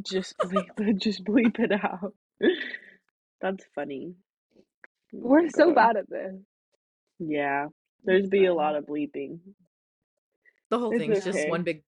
Just 0.04 0.40
bleep 0.42 0.80
it, 0.80 1.00
just 1.02 1.24
bleep 1.26 1.60
it 1.60 1.72
out. 1.74 2.14
That's 3.42 3.66
funny. 3.76 4.16
Oh 5.24 5.32
We're 5.32 5.50
so 5.50 5.72
God. 5.72 5.74
bad 5.74 5.98
at 5.98 6.10
this. 6.10 6.36
Yeah. 7.20 7.68
There's 8.06 8.28
be 8.28 8.46
a 8.46 8.54
lot 8.54 8.76
of 8.76 8.86
bleeping. 8.86 9.40
The 10.72 10.80
whole 10.80 10.94
It's 10.94 10.96
thing's 10.96 11.24
just 11.24 11.48
one 11.48 11.64
big 11.64 11.84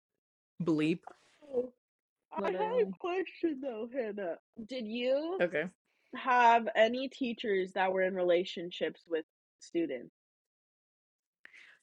bleep. 0.64 1.02
Oh, 1.56 1.74
I 2.32 2.52
have 2.52 2.90
a 2.90 2.98
question 3.00 3.60
though, 3.62 3.90
Hannah. 3.94 4.38
Did 4.68 4.88
you 4.88 5.42
Okay. 5.42 5.66
Have 6.16 6.68
any 6.76 7.08
teachers 7.10 7.74
that 7.74 7.92
were 7.92 8.02
in 8.04 8.16
relationships 8.16 9.02
with 9.08 9.26
students? 9.60 10.14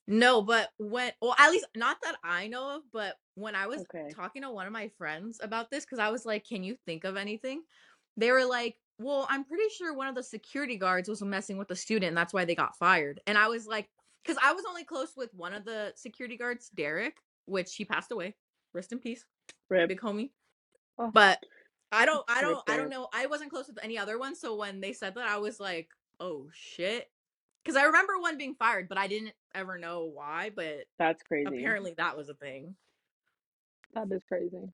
No, 0.06 0.42
but 0.42 0.70
when, 0.78 1.12
well, 1.20 1.36
at 1.38 1.50
least 1.50 1.66
not 1.76 1.98
that 2.02 2.16
I 2.24 2.48
know 2.48 2.76
of, 2.76 2.82
but 2.92 3.14
when 3.36 3.54
I 3.54 3.68
was 3.68 3.82
Okay. 3.82 4.10
talking 4.12 4.42
to 4.42 4.50
one 4.50 4.66
of 4.66 4.72
my 4.72 4.90
friends 4.98 5.38
about 5.40 5.70
this, 5.70 5.84
because 5.84 6.00
I 6.00 6.08
was 6.10 6.26
like, 6.26 6.44
can 6.44 6.64
you 6.64 6.76
think 6.84 7.04
of 7.04 7.16
anything? 7.16 7.62
They 8.16 8.32
were 8.32 8.44
like, 8.44 8.76
well, 8.98 9.26
I'm 9.30 9.44
pretty 9.44 9.68
sure 9.76 9.94
one 9.94 10.08
of 10.08 10.14
the 10.14 10.22
security 10.22 10.76
guards 10.76 11.08
was 11.08 11.22
messing 11.22 11.58
with 11.58 11.70
a 11.70 11.76
student, 11.76 12.08
and 12.08 12.16
that's 12.16 12.34
why 12.34 12.44
they 12.44 12.56
got 12.56 12.76
fired. 12.76 13.20
And 13.26 13.38
I 13.38 13.48
was 13.48 13.66
like, 13.66 13.88
because 14.24 14.36
I 14.42 14.52
was 14.52 14.64
only 14.68 14.84
close 14.84 15.12
with 15.16 15.30
one 15.32 15.54
of 15.54 15.64
the 15.64 15.92
security 15.94 16.36
guards, 16.36 16.70
Derek, 16.70 17.16
which 17.46 17.76
he 17.76 17.84
passed 17.84 18.10
away. 18.10 18.34
Rest 18.74 18.92
in 18.92 18.98
peace, 18.98 19.24
Rip. 19.68 19.88
big 19.88 20.00
homie. 20.00 20.30
Oh. 20.98 21.10
But 21.10 21.38
I 21.92 22.06
don't, 22.06 22.24
I 22.28 22.40
don't, 22.40 22.62
I 22.68 22.76
don't 22.76 22.90
know. 22.90 23.08
I 23.12 23.26
wasn't 23.26 23.50
close 23.50 23.66
with 23.66 23.78
any 23.82 23.98
other 23.98 24.18
ones, 24.18 24.40
so 24.40 24.56
when 24.56 24.80
they 24.80 24.92
said 24.92 25.14
that, 25.16 25.28
I 25.28 25.38
was 25.38 25.58
like, 25.58 25.88
oh 26.20 26.48
shit. 26.52 27.10
Because 27.62 27.76
I 27.76 27.84
remember 27.84 28.18
one 28.18 28.38
being 28.38 28.54
fired, 28.54 28.88
but 28.88 28.96
I 28.96 29.06
didn't 29.06 29.32
ever 29.54 29.76
know 29.76 30.10
why. 30.14 30.50
But 30.54 30.84
That's 30.98 31.22
crazy. 31.22 31.46
apparently 31.46 31.94
that 31.96 32.16
was 32.16 32.28
a 32.28 32.34
thing. 32.34 32.74
That 33.94 34.06
is 34.12 34.22
crazy. 34.24 34.72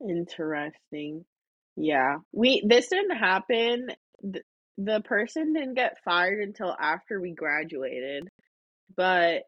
Interesting. 0.00 1.24
Yeah. 1.76 2.16
We 2.32 2.62
this 2.66 2.88
didn't 2.88 3.16
happen. 3.16 3.88
The, 4.22 4.42
the 4.78 5.00
person 5.02 5.52
didn't 5.52 5.74
get 5.74 6.02
fired 6.04 6.40
until 6.40 6.74
after 6.80 7.20
we 7.20 7.32
graduated, 7.32 8.28
but 8.96 9.42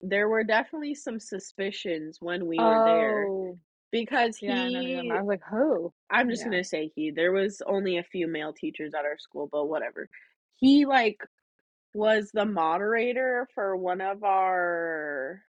there 0.00 0.28
were 0.28 0.44
definitely 0.44 0.94
some 0.94 1.18
suspicions 1.18 2.18
when 2.20 2.46
we 2.46 2.58
were 2.58 2.84
there 2.84 3.26
oh. 3.28 3.58
Because 3.94 4.38
yeah, 4.40 4.68
he. 4.70 5.08
I 5.08 5.22
was 5.22 5.28
like, 5.28 5.42
who? 5.48 5.92
I'm 6.10 6.28
just 6.28 6.42
Yeah. 6.42 6.50
gonna 6.50 6.64
say 6.64 6.90
he. 6.96 7.12
There 7.12 7.30
was 7.30 7.62
only 7.64 7.96
a 7.98 8.02
few 8.02 8.26
male 8.26 8.52
teachers 8.52 8.92
at 8.92 9.04
our 9.04 9.18
school, 9.18 9.48
but 9.52 9.66
whatever. 9.66 10.08
He 10.56 10.84
like 10.84 11.20
was 11.94 12.30
the 12.32 12.44
moderator 12.44 13.48
for 13.54 13.76
one 13.76 14.00
of 14.00 14.24
our. 14.24 15.42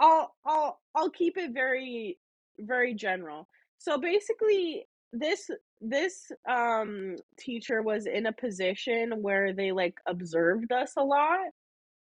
I'll 0.00 0.34
I'll 0.44 0.80
I'll 0.96 1.10
keep 1.10 1.36
it 1.36 1.52
very 1.52 2.18
very 2.58 2.94
general. 2.94 3.48
So 3.78 3.98
basically, 3.98 4.88
this 5.12 5.48
this 5.80 6.32
um 6.48 7.14
teacher 7.38 7.82
was 7.82 8.06
in 8.06 8.26
a 8.26 8.32
position 8.32 9.22
where 9.22 9.52
they 9.52 9.70
like 9.70 9.94
observed 10.06 10.72
us 10.72 10.94
a 10.96 11.04
lot 11.04 11.38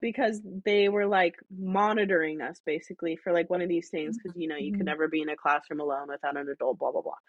because 0.09 0.41
they 0.65 0.87
were 0.89 1.07
like 1.07 1.35
monitoring 1.49 2.39
us 2.41 2.61
basically 2.65 3.15
for 3.15 3.33
like 3.33 3.49
one 3.49 3.61
of 3.61 3.69
these 3.69 3.89
things 3.89 4.17
because 4.17 4.37
you 4.41 4.47
know 4.47 4.55
you 4.65 4.71
Mhm. 4.71 4.77
could 4.77 4.85
never 4.85 5.07
be 5.07 5.21
in 5.23 5.29
a 5.29 5.35
classroom 5.35 5.79
alone 5.81 6.07
without 6.09 6.37
an 6.37 6.47
adult 6.49 6.77
blah 6.79 6.91
blah 6.91 7.01
blah 7.01 7.21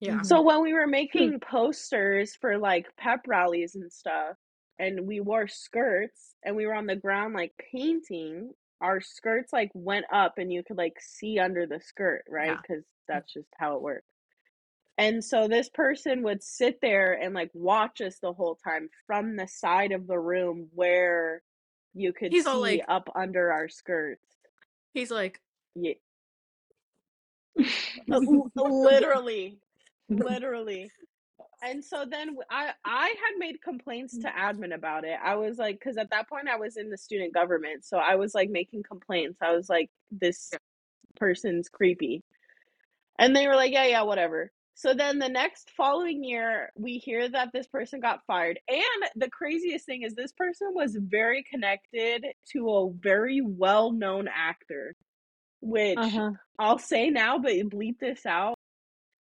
Yeah. 0.00 0.20
So 0.22 0.42
when 0.42 0.62
we 0.62 0.72
were 0.72 0.86
making 0.86 1.40
posters 1.40 2.36
for 2.40 2.58
like 2.58 2.86
pep 2.96 3.20
rallies 3.26 3.74
and 3.74 3.92
stuff 3.92 4.36
and 4.78 5.06
we 5.06 5.20
wore 5.20 5.46
skirts 5.48 6.34
and 6.44 6.56
we 6.56 6.66
were 6.66 6.74
on 6.74 6.86
the 6.86 6.96
ground 6.96 7.34
like 7.34 7.52
painting 7.72 8.52
our 8.80 9.00
skirts 9.00 9.52
like 9.52 9.70
went 9.74 10.06
up 10.12 10.34
and 10.38 10.52
you 10.52 10.62
could 10.64 10.76
like 10.76 10.96
see 11.00 11.38
under 11.38 11.66
the 11.66 11.80
skirt 11.80 12.24
right 12.28 12.48
Yeah. 12.48 12.60
because 12.60 12.84
that's 13.08 13.32
just 13.32 13.48
how 13.58 13.76
it 13.76 13.82
works 13.82 14.06
and 14.98 15.24
so 15.24 15.48
this 15.48 15.68
person 15.70 16.22
would 16.22 16.42
sit 16.42 16.80
there 16.80 17.14
and 17.14 17.34
like 17.34 17.50
watch 17.54 18.00
us 18.00 18.18
the 18.20 18.32
whole 18.32 18.56
time 18.56 18.88
from 19.06 19.36
the 19.36 19.48
side 19.48 19.92
of 19.92 20.06
the 20.06 20.18
room 20.18 20.68
where 20.74 21.42
you 21.94 22.12
could 22.12 22.32
He's 22.32 22.44
see 22.44 22.50
all 22.50 22.60
like- 22.60 22.84
up 22.88 23.08
under 23.14 23.52
our 23.52 23.68
skirts. 23.68 24.24
He's 24.92 25.10
like, 25.10 25.40
Yeah. 25.74 25.94
Literally. 28.08 29.58
Literally. 30.08 30.90
And 31.62 31.82
so 31.84 32.04
then 32.08 32.36
I 32.50 32.70
I 32.84 33.06
had 33.08 33.38
made 33.38 33.62
complaints 33.62 34.18
to 34.18 34.28
admin 34.28 34.74
about 34.74 35.04
it. 35.04 35.18
I 35.22 35.36
was 35.36 35.56
like 35.58 35.80
cuz 35.80 35.96
at 35.96 36.10
that 36.10 36.28
point 36.28 36.48
I 36.48 36.56
was 36.56 36.76
in 36.76 36.90
the 36.90 36.98
student 36.98 37.32
government. 37.32 37.84
So 37.84 37.96
I 37.98 38.16
was 38.16 38.34
like 38.34 38.50
making 38.50 38.82
complaints. 38.82 39.38
I 39.40 39.52
was 39.52 39.68
like 39.68 39.90
this 40.10 40.52
person's 41.16 41.68
creepy. 41.68 42.22
And 43.18 43.34
they 43.34 43.46
were 43.46 43.54
like, 43.54 43.72
"Yeah, 43.72 43.86
yeah, 43.86 44.02
whatever." 44.02 44.50
So 44.76 44.92
then 44.92 45.18
the 45.20 45.28
next 45.28 45.70
following 45.76 46.24
year, 46.24 46.70
we 46.76 46.98
hear 46.98 47.28
that 47.28 47.50
this 47.52 47.66
person 47.68 48.00
got 48.00 48.20
fired. 48.26 48.58
And 48.68 49.10
the 49.16 49.30
craziest 49.30 49.86
thing 49.86 50.02
is 50.02 50.14
this 50.14 50.32
person 50.32 50.68
was 50.74 50.96
very 51.00 51.44
connected 51.48 52.24
to 52.52 52.70
a 52.70 52.90
very 52.92 53.40
well-known 53.40 54.28
actor, 54.28 54.94
which 55.60 55.96
Uh-huh. 55.98 56.32
I'll 56.58 56.78
say 56.78 57.10
now, 57.10 57.38
but 57.38 57.52
bleep 57.52 57.98
this 58.00 58.26
out. 58.26 58.54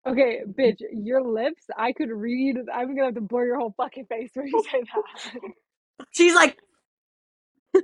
Okay, 0.05 0.41
bitch, 0.45 0.79
your 0.91 1.21
lips, 1.21 1.63
I 1.77 1.93
could 1.93 2.09
read. 2.09 2.57
I'm 2.73 2.89
gonna 2.95 3.05
have 3.05 3.15
to 3.15 3.21
blur 3.21 3.45
your 3.45 3.59
whole 3.59 3.73
fucking 3.77 4.05
face 4.07 4.31
when 4.33 4.47
you 4.47 4.63
say 4.69 4.83
that. 4.83 5.41
she's 6.11 6.35
like. 6.35 6.57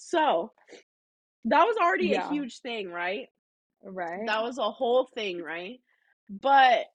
So 0.00 0.52
that 1.46 1.64
was 1.64 1.76
already 1.82 2.14
a 2.14 2.28
huge 2.28 2.60
thing, 2.60 2.88
right? 2.88 3.26
right? 3.82 4.26
That 4.26 4.42
was 4.42 4.58
a 4.58 4.70
whole 4.70 5.08
thing, 5.14 5.42
right? 5.42 5.80
But 6.28 6.86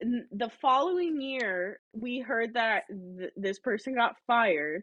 the 0.00 0.50
following 0.60 1.20
year, 1.20 1.80
we 1.92 2.20
heard 2.20 2.54
that 2.54 2.84
th- 2.88 3.32
this 3.36 3.58
person 3.58 3.94
got 3.94 4.16
fired, 4.26 4.82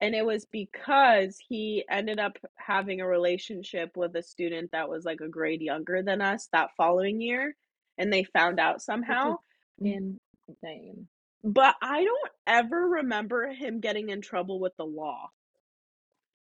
and 0.00 0.14
it 0.14 0.24
was 0.24 0.46
because 0.46 1.36
he 1.48 1.84
ended 1.90 2.18
up 2.20 2.36
having 2.56 3.00
a 3.00 3.06
relationship 3.06 3.96
with 3.96 4.14
a 4.16 4.22
student 4.22 4.70
that 4.72 4.88
was 4.88 5.04
like 5.04 5.20
a 5.20 5.28
grade 5.28 5.60
younger 5.62 6.02
than 6.02 6.20
us 6.20 6.48
that 6.52 6.70
following 6.76 7.20
year, 7.20 7.56
and 7.98 8.12
they 8.12 8.24
found 8.24 8.60
out 8.60 8.80
somehow. 8.82 9.36
Insane. 9.80 11.08
But 11.42 11.74
I 11.82 12.04
don't 12.04 12.30
ever 12.46 12.88
remember 12.88 13.48
him 13.48 13.80
getting 13.80 14.08
in 14.10 14.20
trouble 14.20 14.60
with 14.60 14.76
the 14.76 14.84
law. 14.86 15.28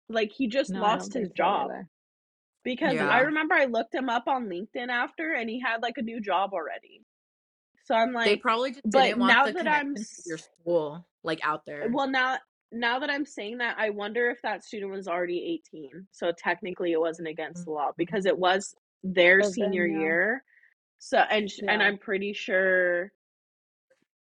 Like 0.09 0.32
he 0.32 0.48
just 0.48 0.70
No, 0.70 0.80
lost 0.82 1.14
his 1.14 1.30
job. 1.30 1.70
either. 1.70 1.88
Because 2.64 2.98
I 2.98 3.20
remember 3.20 3.54
I 3.54 3.64
looked 3.64 3.94
him 3.94 4.08
up 4.08 4.28
on 4.28 4.46
LinkedIn 4.46 4.88
after, 4.88 5.32
and 5.32 5.48
he 5.48 5.60
had 5.60 5.82
like 5.82 5.98
a 5.98 6.02
new 6.02 6.20
job 6.20 6.52
already. 6.52 7.02
So 7.84 7.94
I'm 7.94 8.12
like, 8.12 8.26
They 8.26 8.36
probably 8.36 8.70
just 8.70 8.82
but 8.84 9.02
didn't 9.02 9.18
want 9.18 9.32
now 9.32 9.46
the 9.46 9.52
that 9.54 9.68
I'm 9.68 9.94
your 10.26 10.38
school 10.38 11.04
like 11.24 11.40
out 11.42 11.64
there. 11.66 11.88
well 11.90 12.08
now 12.08 12.38
now 12.72 12.98
that 13.00 13.10
I'm 13.10 13.26
saying 13.26 13.58
that, 13.58 13.76
I 13.78 13.90
wonder 13.90 14.30
if 14.30 14.40
that 14.42 14.64
student 14.64 14.90
was 14.90 15.06
already 15.06 15.60
18. 15.70 16.06
So 16.10 16.32
technically, 16.36 16.92
it 16.92 17.00
wasn't 17.00 17.28
against 17.28 17.66
the 17.66 17.70
law 17.70 17.88
mm-hmm. 17.88 17.98
because 17.98 18.24
it 18.24 18.38
was 18.38 18.74
their 19.04 19.42
senior 19.42 19.86
yeah. 19.86 19.98
year. 19.98 20.44
So 20.98 21.18
and 21.18 21.50
sh- 21.50 21.60
and 21.66 21.82
I'm 21.82 21.98
pretty 21.98 22.32
sure. 22.32 23.12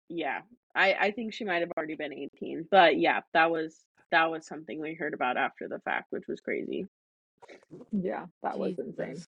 Yeah, 0.09 0.41
I 0.76 0.93
I 0.93 1.11
think 1.11 1.34
she 1.34 1.45
might 1.45 1.61
have 1.61 1.71
already 1.78 1.95
been 1.95 2.13
18. 2.13 2.67
But 2.69 2.97
yeah, 2.97 3.21
that 3.34 3.49
was 3.49 3.86
that 4.11 4.30
was 4.30 4.45
something 4.45 4.82
we 4.82 4.95
heard 4.95 5.13
about 5.13 5.38
after 5.38 5.67
the 5.67 5.80
fact, 5.80 6.07
which 6.09 6.28
was 6.28 6.41
crazy. 6.41 6.88
Yeah, 7.91 8.25
that 8.43 8.57
was 8.57 8.77
insane. 8.79 9.13
Jesus. 9.15 9.27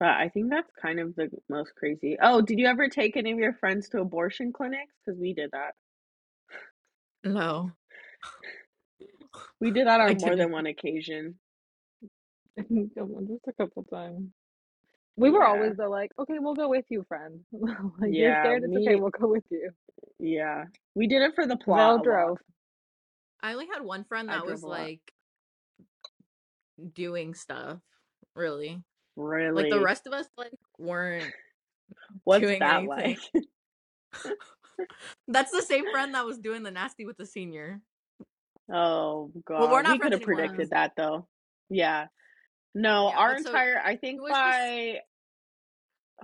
But 0.00 0.10
I 0.10 0.28
think 0.30 0.50
that's 0.50 0.70
kind 0.80 0.98
of 0.98 1.14
the 1.14 1.30
most 1.48 1.74
crazy. 1.76 2.16
Oh, 2.20 2.40
did 2.42 2.58
you 2.58 2.66
ever 2.66 2.88
take 2.88 3.16
any 3.16 3.30
of 3.32 3.38
your 3.38 3.52
friends 3.54 3.88
to 3.90 4.00
abortion 4.00 4.52
clinics? 4.52 4.92
Because 5.04 5.18
we 5.20 5.32
did 5.32 5.50
that. 5.52 5.74
No. 7.24 7.70
We 9.60 9.70
did 9.70 9.86
that 9.86 10.00
I 10.00 10.08
on 10.10 10.18
more 10.18 10.30
than 10.30 10.38
didn't. 10.38 10.52
one 10.52 10.66
occasion. 10.66 11.38
Just 12.58 13.46
a 13.48 13.52
couple 13.56 13.84
times. 13.84 14.28
We 15.16 15.30
were 15.30 15.42
Yeah. 15.42 15.48
always 15.48 15.76
the 15.76 15.88
like, 15.88 16.10
okay, 16.18 16.38
we'll 16.40 16.54
go 16.54 16.68
with 16.68 16.86
you, 16.88 17.04
friend. 17.06 17.40
like 17.52 18.10
you're 18.12 18.32
Yeah, 18.32 18.42
scared, 18.42 18.64
it's 18.64 18.76
okay, 18.76 18.94
me- 18.94 19.00
we'll 19.00 19.10
go 19.10 19.28
with 19.28 19.44
you. 19.50 19.70
Yeah, 20.18 20.64
we 20.94 21.06
did 21.06 21.22
it 21.22 21.34
for 21.34 21.46
the 21.46 21.56
plot. 21.56 21.78
Val 21.78 21.94
a 21.94 21.96
lot. 21.98 22.04
drove. 22.04 22.38
I 23.42 23.52
only 23.52 23.66
had 23.72 23.82
one 23.84 24.04
friend 24.04 24.28
I 24.30 24.36
that 24.36 24.46
was 24.46 24.62
drove 24.62 24.64
a 24.64 24.66
lot. 24.74 24.80
like 24.80 25.00
doing 26.94 27.34
stuff. 27.34 27.78
Really. 28.34 28.82
Really? 29.16 29.62
Like 29.64 29.70
the 29.70 29.80
rest 29.84 30.06
of 30.06 30.12
us 30.12 30.26
like 30.36 30.52
weren't 30.78 31.30
What's 32.24 32.42
doing 32.42 32.60
that 32.60 32.82
anything. 32.82 33.16
like? 33.34 33.44
That's 35.28 35.50
the 35.52 35.62
same 35.62 35.90
friend 35.90 36.14
that 36.14 36.24
was 36.26 36.38
doing 36.38 36.62
the 36.62 36.70
nasty 36.70 37.04
with 37.06 37.16
the 37.16 37.26
senior. 37.26 37.80
Oh 38.72 39.30
god, 39.44 39.60
Well, 39.60 39.70
we're 39.70 39.82
not 39.82 39.92
we 39.92 39.98
could 39.98 40.12
have 40.12 40.22
predicted 40.22 40.70
that 40.70 40.92
though. 40.96 41.26
Yeah. 41.68 42.06
No, 42.74 43.10
Yeah, 43.10 43.18
our 43.18 43.34
but 43.34 43.42
so 43.42 43.48
entire 43.50 43.80
I 43.84 43.96
think 43.96 44.20
was 44.22 44.30
just- 44.30 44.40
by 44.40 45.00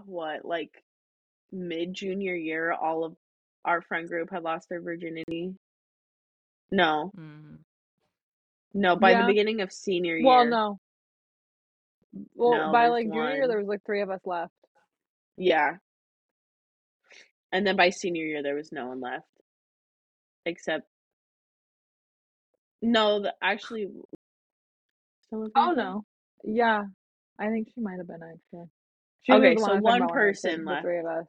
what, 0.06 0.44
like 0.44 0.82
mid 1.52 1.92
junior 1.92 2.34
year, 2.34 2.72
all 2.72 3.04
of 3.04 3.16
our 3.64 3.82
friend 3.82 4.08
group 4.08 4.30
had 4.30 4.44
lost 4.44 4.68
their 4.70 4.80
virginity. 4.80 5.54
No, 6.70 7.10
Mm. 7.18 7.58
No, 8.80 8.96
by 8.96 9.14
the 9.14 9.26
beginning 9.26 9.60
of 9.60 9.72
senior 9.72 10.16
year. 10.16 10.26
Well, 10.26 10.46
no. 10.46 10.78
Well, 12.34 12.66
No, 12.66 12.72
by 12.72 12.82
there's 12.82 12.92
like 12.92 13.06
junior 13.06 13.34
year, 13.34 13.48
there 13.48 13.58
was 13.58 13.66
like 13.68 13.80
three 13.84 14.00
of 14.02 14.10
us 14.10 14.20
left. 14.24 14.52
Yeah. 15.36 15.76
And 17.52 17.66
then 17.66 17.76
by 17.76 17.90
senior 17.90 18.24
year, 18.24 18.42
there 18.42 18.54
was 18.54 18.70
no 18.72 18.88
one 18.88 19.00
left. 19.00 19.26
Except, 20.46 20.86
no, 22.82 23.20
the, 23.20 23.34
actually, 23.42 23.88
Oh 25.32 25.72
no. 25.72 26.04
Yeah. 26.44 26.84
I 27.38 27.48
think 27.48 27.68
she 27.74 27.80
might 27.80 27.98
have 27.98 28.06
been 28.06 28.22
actually. 28.22 28.68
She 29.22 29.32
Okay, 29.32 29.56
so 29.56 29.62
one 29.62 29.70
I 29.70 29.74
was 29.74 29.82
talking 29.82 29.82
one 29.82 30.02
about 30.02 30.10
when 30.14 30.28
I 30.28 30.32
said 30.32 30.50
person 30.50 30.64
the 30.64 30.70
left. 30.70 30.82
three 30.84 30.98
of 30.98 31.06
us. 31.06 31.26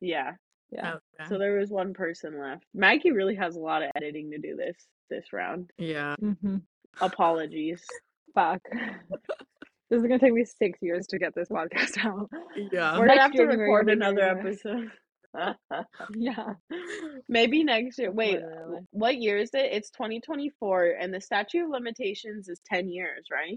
Yeah. 0.00 0.32
Yeah. 0.70 0.90
Okay. 0.94 1.28
So 1.28 1.38
there 1.38 1.58
was 1.58 1.70
one 1.70 1.94
person 1.94 2.38
left. 2.40 2.64
Maggie 2.74 3.12
really 3.12 3.36
has 3.36 3.56
a 3.56 3.60
lot 3.60 3.82
of 3.82 3.90
editing 3.96 4.30
to 4.32 4.38
do 4.38 4.56
this 4.56 4.76
this 5.10 5.32
round. 5.32 5.70
yeah. 5.78 6.14
Mm-hmm. 6.22 6.56
Apologies. 7.00 7.82
Fuck. 8.34 8.60
this 9.90 9.98
is 9.98 10.02
gonna 10.02 10.18
take 10.18 10.32
me 10.32 10.44
six 10.44 10.78
years 10.82 11.06
to 11.08 11.18
get 11.18 11.34
this 11.34 11.48
podcast 11.48 11.98
out. 12.04 12.30
Yeah. 12.72 12.92
We're 12.98 13.06
gonna 13.06 13.14
Next 13.16 13.20
have 13.22 13.32
to 13.32 13.42
record 13.44 13.90
another 13.90 14.22
episode. 14.22 14.90
Yeah. 16.14 16.54
Maybe 17.26 17.64
next 17.64 17.98
year. 17.98 18.10
Wait, 18.12 18.34
Literally. 18.34 18.80
what 18.90 19.16
year 19.16 19.38
is 19.38 19.48
it? 19.54 19.72
It's 19.72 19.88
2024, 19.90 20.96
and 21.00 21.12
the 21.14 21.22
statute 21.22 21.64
of 21.64 21.70
limitations 21.70 22.50
is 22.50 22.60
10 22.66 22.90
years, 22.90 23.28
right? 23.32 23.56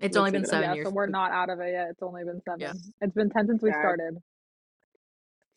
Let's 0.00 0.16
only 0.16 0.30
been 0.30 0.46
seven 0.46 0.70
yeah, 0.70 0.74
years. 0.76 0.86
so 0.86 0.92
we're 0.94 1.08
not 1.08 1.30
out 1.30 1.50
of 1.50 1.60
it 1.60 1.72
yet. 1.72 1.88
It's 1.90 2.02
only 2.02 2.24
been 2.24 2.40
seven. 2.42 2.60
Yeah. 2.60 2.72
It's 3.02 3.12
been 3.12 3.28
ten 3.28 3.46
since 3.48 3.62
we 3.62 3.70
Sad. 3.70 3.80
started. 3.82 4.16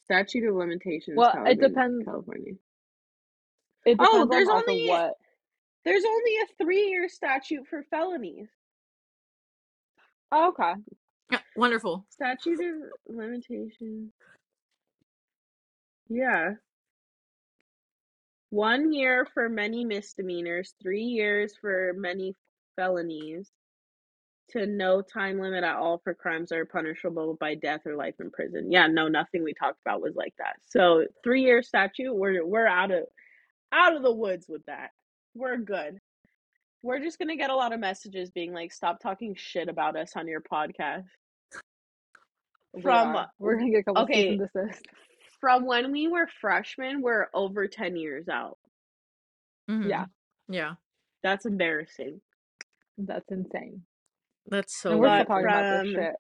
Statute 0.04 0.50
of 0.50 0.56
limitations. 0.56 1.16
Well, 1.18 1.34
it 1.46 1.62
depends. 1.62 2.04
California. 2.04 2.54
It 3.86 3.96
Oh, 4.00 4.26
depends 4.26 4.30
there's 4.32 4.50
on 4.50 4.64
only- 4.68 4.90
what. 4.90 5.14
There's 5.86 6.04
only 6.04 6.36
a 6.38 6.64
three-year 6.64 7.08
statute 7.10 7.68
for 7.70 7.84
felonies. 7.92 8.50
Oh, 10.32 10.50
okay. 10.50 10.74
Yeah, 11.32 11.40
wonderful. 11.56 12.06
Statute 12.10 12.60
of 12.60 13.16
limitations. 13.16 14.12
Yeah. 16.10 16.54
One 18.50 18.94
year 18.94 19.28
for 19.34 19.50
many 19.50 19.86
misdemeanors, 19.86 20.74
three 20.82 21.04
years 21.04 21.54
for 21.60 21.94
many 21.96 22.34
felonies, 22.76 23.52
to 24.50 24.66
no 24.66 25.02
time 25.02 25.40
limit 25.40 25.64
at 25.64 25.76
all 25.76 26.00
for 26.04 26.14
crimes 26.14 26.50
that 26.50 26.60
are 26.60 26.66
punishable 26.66 27.36
by 27.40 27.56
death 27.56 27.82
or 27.86 27.96
life 27.96 28.16
in 28.20 28.30
prison. 28.30 28.72
Yeah, 28.72 28.88
no, 28.88 29.08
nothing 29.08 29.44
we 29.44 29.54
talked 29.54 29.80
about 29.86 30.02
was 30.02 30.16
like 30.16 30.34
that. 30.38 30.56
So 30.68 31.06
three 31.24 31.42
year 31.42 31.64
statute, 31.64 32.14
we're 32.14 32.46
we're 32.46 32.68
out 32.68 32.92
of 32.92 33.04
out 33.72 33.96
of 33.96 34.04
the 34.04 34.14
woods 34.14 34.46
with 34.48 34.66
that. 34.68 34.92
We're 35.36 35.58
good. 35.58 36.00
We're 36.82 37.00
just 37.00 37.20
gonna 37.20 37.36
get 37.36 37.50
a 37.50 37.56
lot 37.56 37.74
of 37.74 37.80
messages 37.80 38.30
being 38.32 38.54
like, 38.54 38.72
"Stop 38.72 39.00
talking 39.00 39.36
shit 39.36 39.70
about 39.70 39.96
us 39.98 40.16
on 40.16 40.28
your 40.28 40.42
podcast." 40.42 41.06
We 42.74 42.82
From 42.82 43.16
are. 43.16 43.30
we're 43.40 43.58
gonna 43.58 43.72
get 43.72 43.80
a 43.80 43.84
couple 43.84 44.04
okay. 44.04 44.14
cease 44.14 44.40
and 44.40 44.40
desist. 44.70 44.86
from 45.40 45.66
when 45.66 45.92
we 45.92 46.08
were 46.08 46.28
freshmen, 46.42 47.02
we're 47.02 47.28
over 47.34 47.68
10 47.68 47.96
years 47.96 48.28
out. 48.30 48.58
Mhm. 49.70 49.90
Yeah, 49.90 50.06
Yeah. 50.48 50.76
That's 51.24 51.46
embarrassing. 51.46 52.22
that's 52.98 53.30
insane. 53.32 53.86
That's 54.48 54.76
so 54.78 54.92
and 54.92 55.00
we're 55.00 55.08
still 55.08 55.18
But 55.26 55.28
talking 55.28 55.46
about 55.48 55.84
this 55.84 55.94
shit. 55.94 56.16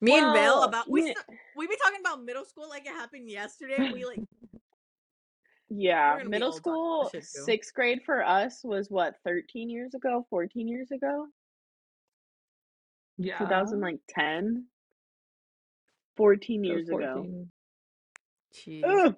Me 0.00 0.12
and 0.18 0.32
Vale 0.32 0.58
Well, 0.58 0.62
about 0.64 0.88
we 0.90 1.06
yeah. 1.08 1.14
st- 1.14 1.38
we 1.56 1.66
be 1.66 1.76
talking 1.82 2.00
about 2.00 2.22
middle 2.22 2.44
school 2.44 2.68
like 2.68 2.82
it 2.86 2.92
happened 2.92 3.28
yesterday. 3.30 3.90
We 3.92 4.04
like 4.04 4.20
Yeah, 5.70 6.12
We're 6.12 6.18
gonna 6.18 6.24
be 6.24 6.30
middle 6.30 6.52
school, 6.52 7.00
about 7.02 7.12
this 7.12 7.30
shit, 7.32 7.40
too. 7.40 7.44
sixth 7.44 7.74
grade 7.74 8.00
for 8.04 8.24
us 8.24 8.60
was 8.64 8.90
what, 8.90 9.14
13 9.24 9.68
years 9.70 9.94
ago, 9.94 10.26
14 10.30 10.66
years 10.68 10.90
ago? 10.90 11.26
Yeah. 13.18 13.38
2010? 13.38 14.66
14 16.16 16.64
It 16.64 16.74
was 16.74 16.86
years 16.86 16.88
ago. 16.88 17.24
jeez. 18.54 18.82
Ugh. 18.84 19.16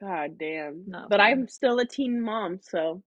God 0.00 0.38
damn. 0.38 0.84
Not 0.86 1.08
But 1.08 1.20
fun. 1.20 1.26
I'm 1.26 1.48
still 1.48 1.78
a 1.78 1.86
teen 1.86 2.20
mom, 2.20 2.58
so 2.60 3.02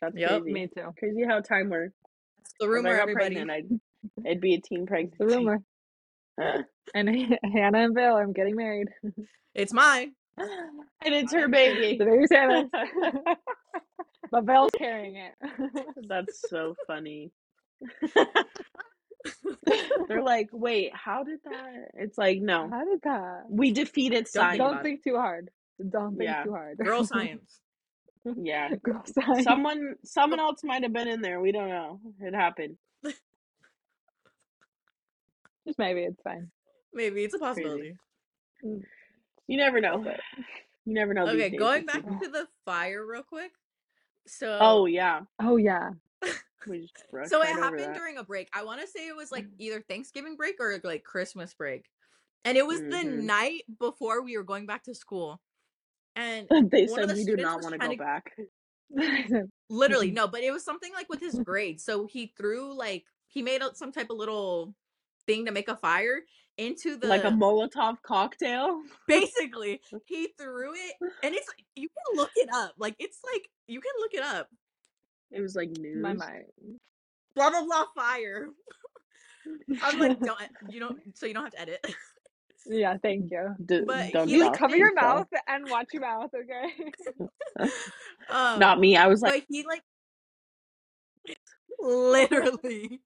that's 0.00 0.16
Yep, 0.16 0.42
crazy. 0.42 0.52
Me 0.52 0.68
too. 0.68 0.94
Crazy 0.98 1.24
how 1.26 1.40
time 1.40 1.68
works. 1.70 1.94
That's 2.38 2.54
the 2.60 2.68
rumor, 2.68 2.90
everybody. 2.90 3.34
pregnant, 3.34 3.50
I'd, 3.50 3.80
it'd 4.24 4.40
be 4.40 4.54
a 4.54 4.60
teen 4.60 4.86
pregnancy. 4.86 5.16
The 5.18 5.26
rumor. 5.26 5.62
And 6.94 7.08
Hannah 7.54 7.78
and 7.84 7.94
Vale, 7.94 8.16
I'm 8.16 8.32
getting 8.32 8.56
married. 8.56 8.88
It's 9.54 9.72
mine. 9.72 10.12
And 11.04 11.14
it's 11.14 11.32
her 11.32 11.48
baby. 11.48 11.96
The 11.98 12.04
baby's 12.04 12.28
Hannah's. 12.30 12.68
but 14.30 14.44
Vale's 14.44 14.70
carrying 14.76 15.16
it. 15.16 15.32
That's 16.08 16.42
so 16.48 16.74
funny. 16.86 17.30
They're 20.08 20.22
like, 20.22 20.48
wait, 20.52 20.92
how 20.94 21.24
did 21.24 21.40
that? 21.44 21.88
It's 21.94 22.16
like, 22.18 22.40
no, 22.40 22.68
How 22.70 22.84
did 22.84 23.00
that? 23.04 23.44
we 23.48 23.72
defeated 23.72 24.24
Don't 24.24 24.28
science. 24.28 24.58
Don't 24.58 24.82
think 24.82 25.04
too 25.04 25.16
hard. 25.16 25.50
Don't 25.88 26.16
think 26.16 26.28
Yeah. 26.30 26.44
too 26.44 26.52
hard. 26.52 26.78
Girl 26.78 27.04
science. 27.04 27.60
Yeah, 28.24 28.74
Girl 28.82 29.02
science. 29.06 29.44
someone, 29.44 29.94
someone 30.04 30.40
else 30.40 30.62
might 30.64 30.82
have 30.82 30.92
been 30.92 31.08
in 31.08 31.22
there. 31.22 31.40
We 31.40 31.52
don't 31.52 31.68
know. 31.68 32.00
It 32.20 32.34
happened. 32.34 32.76
Just 35.66 35.78
maybe 35.78 36.00
it's 36.00 36.20
fine. 36.22 36.50
Maybe 36.92 37.24
it's 37.24 37.34
a 37.34 37.38
Crazy. 37.38 37.94
Mm. 38.64 38.82
Possibility. 39.50 39.52
You 39.52 39.56
never 39.56 39.80
know. 39.80 40.04
You 40.86 40.94
never 40.94 41.14
know. 41.14 41.26
Okay, 41.26 41.50
days 41.50 41.58
going 41.58 41.86
back 41.86 41.96
people. 41.96 42.18
to 42.22 42.28
the 42.28 42.48
fire 42.64 43.04
real 43.04 43.22
quick. 43.22 43.52
So 44.26 44.58
Oh 44.60 44.86
yeah, 44.86 45.20
Oh 45.40 45.56
yeah. 45.56 45.90
we 46.66 46.80
just 46.80 46.94
brushed 47.10 47.30
So 47.30 47.40
it 47.40 47.44
right 47.44 47.52
over 47.52 47.62
happened 47.62 47.94
that. 47.94 47.94
during 47.94 48.18
a 48.18 48.24
break. 48.24 48.48
I 48.52 48.64
want 48.64 48.80
to 48.80 48.86
say 48.86 49.08
it 49.08 49.16
was 49.16 49.32
like 49.32 49.46
either 49.58 49.80
Thanksgiving 49.80 50.36
break 50.36 50.56
or 50.60 50.78
like 50.84 51.04
Christmas 51.04 51.54
break. 51.54 51.84
And 52.44 52.56
it 52.56 52.66
was 52.66 52.80
the 52.80 53.04
Mhm. 53.04 53.24
night 53.24 53.62
before 53.78 54.22
we 54.22 54.36
were 54.36 54.44
going 54.44 54.66
back 54.66 54.84
to 54.84 54.94
school. 54.94 55.40
And 56.16 56.48
they 56.70 56.86
one 56.86 57.02
of 57.02 57.08
said 57.08 57.16
the 57.16 57.16
we 57.16 57.24
do 57.24 57.36
not 57.36 57.62
want 57.62 57.74
to 57.74 57.78
go 57.78 57.94
back. 57.96 58.32
literally 59.68 60.10
no, 60.12 60.26
but 60.26 60.42
it 60.42 60.52
was 60.52 60.64
something 60.64 60.92
like 60.94 61.08
with 61.08 61.20
his 61.20 61.38
grades. 61.38 61.84
So 61.84 62.06
he 62.06 62.32
threw 62.36 62.74
like 62.76 63.04
he 63.28 63.42
made 63.42 63.62
a, 63.62 63.74
some 63.74 63.92
type 63.92 64.10
of 64.10 64.16
little 64.16 64.74
thing 65.26 65.46
to 65.46 65.52
make 65.52 65.68
a 65.68 65.76
fire 65.76 66.20
into 66.60 66.96
the 66.96 67.06
like 67.08 67.24
a 67.24 67.30
Molotov 67.30 67.96
cocktail. 68.02 68.82
basically 69.08 69.80
he 70.04 70.28
threw 70.38 70.72
it 70.74 70.94
and 71.22 71.34
it's 71.34 71.48
you 71.74 71.88
can 71.88 72.16
look 72.16 72.30
it 72.36 72.48
up. 72.52 72.74
Like 72.78 72.94
it's 72.98 73.18
like 73.32 73.48
you 73.66 73.80
can 73.80 73.92
look 73.98 74.14
it 74.14 74.22
up. 74.22 74.48
It 75.30 75.40
was 75.40 75.56
like 75.56 75.70
news. 75.70 76.02
My 76.02 76.12
mind. 76.12 76.44
Blah 77.34 77.50
blah 77.50 77.64
blah 77.64 77.84
fire. 77.94 78.48
I'm 79.82 79.98
like, 79.98 80.20
don't 80.20 80.38
you 80.68 80.80
don't 80.80 81.00
so 81.14 81.26
you 81.26 81.34
don't 81.34 81.44
have 81.44 81.52
to 81.52 81.60
edit. 81.60 81.86
Yeah, 82.66 82.98
thank 83.02 83.30
you. 83.30 83.54
D- 83.64 83.80
But 83.86 84.12
don't 84.12 84.28
he 84.28 84.36
You 84.36 84.50
cover 84.52 84.76
your 84.76 84.94
fast. 84.94 85.30
mouth 85.32 85.42
and 85.48 85.70
watch 85.70 85.88
your 85.94 86.02
mouth, 86.02 86.30
okay? 86.34 86.92
um, 88.30 88.58
Not 88.58 88.78
me. 88.78 88.98
I 88.98 89.06
was 89.06 89.22
like, 89.22 89.32
but 89.32 89.42
he 89.48 89.64
like 89.66 89.82
literally. 91.80 93.00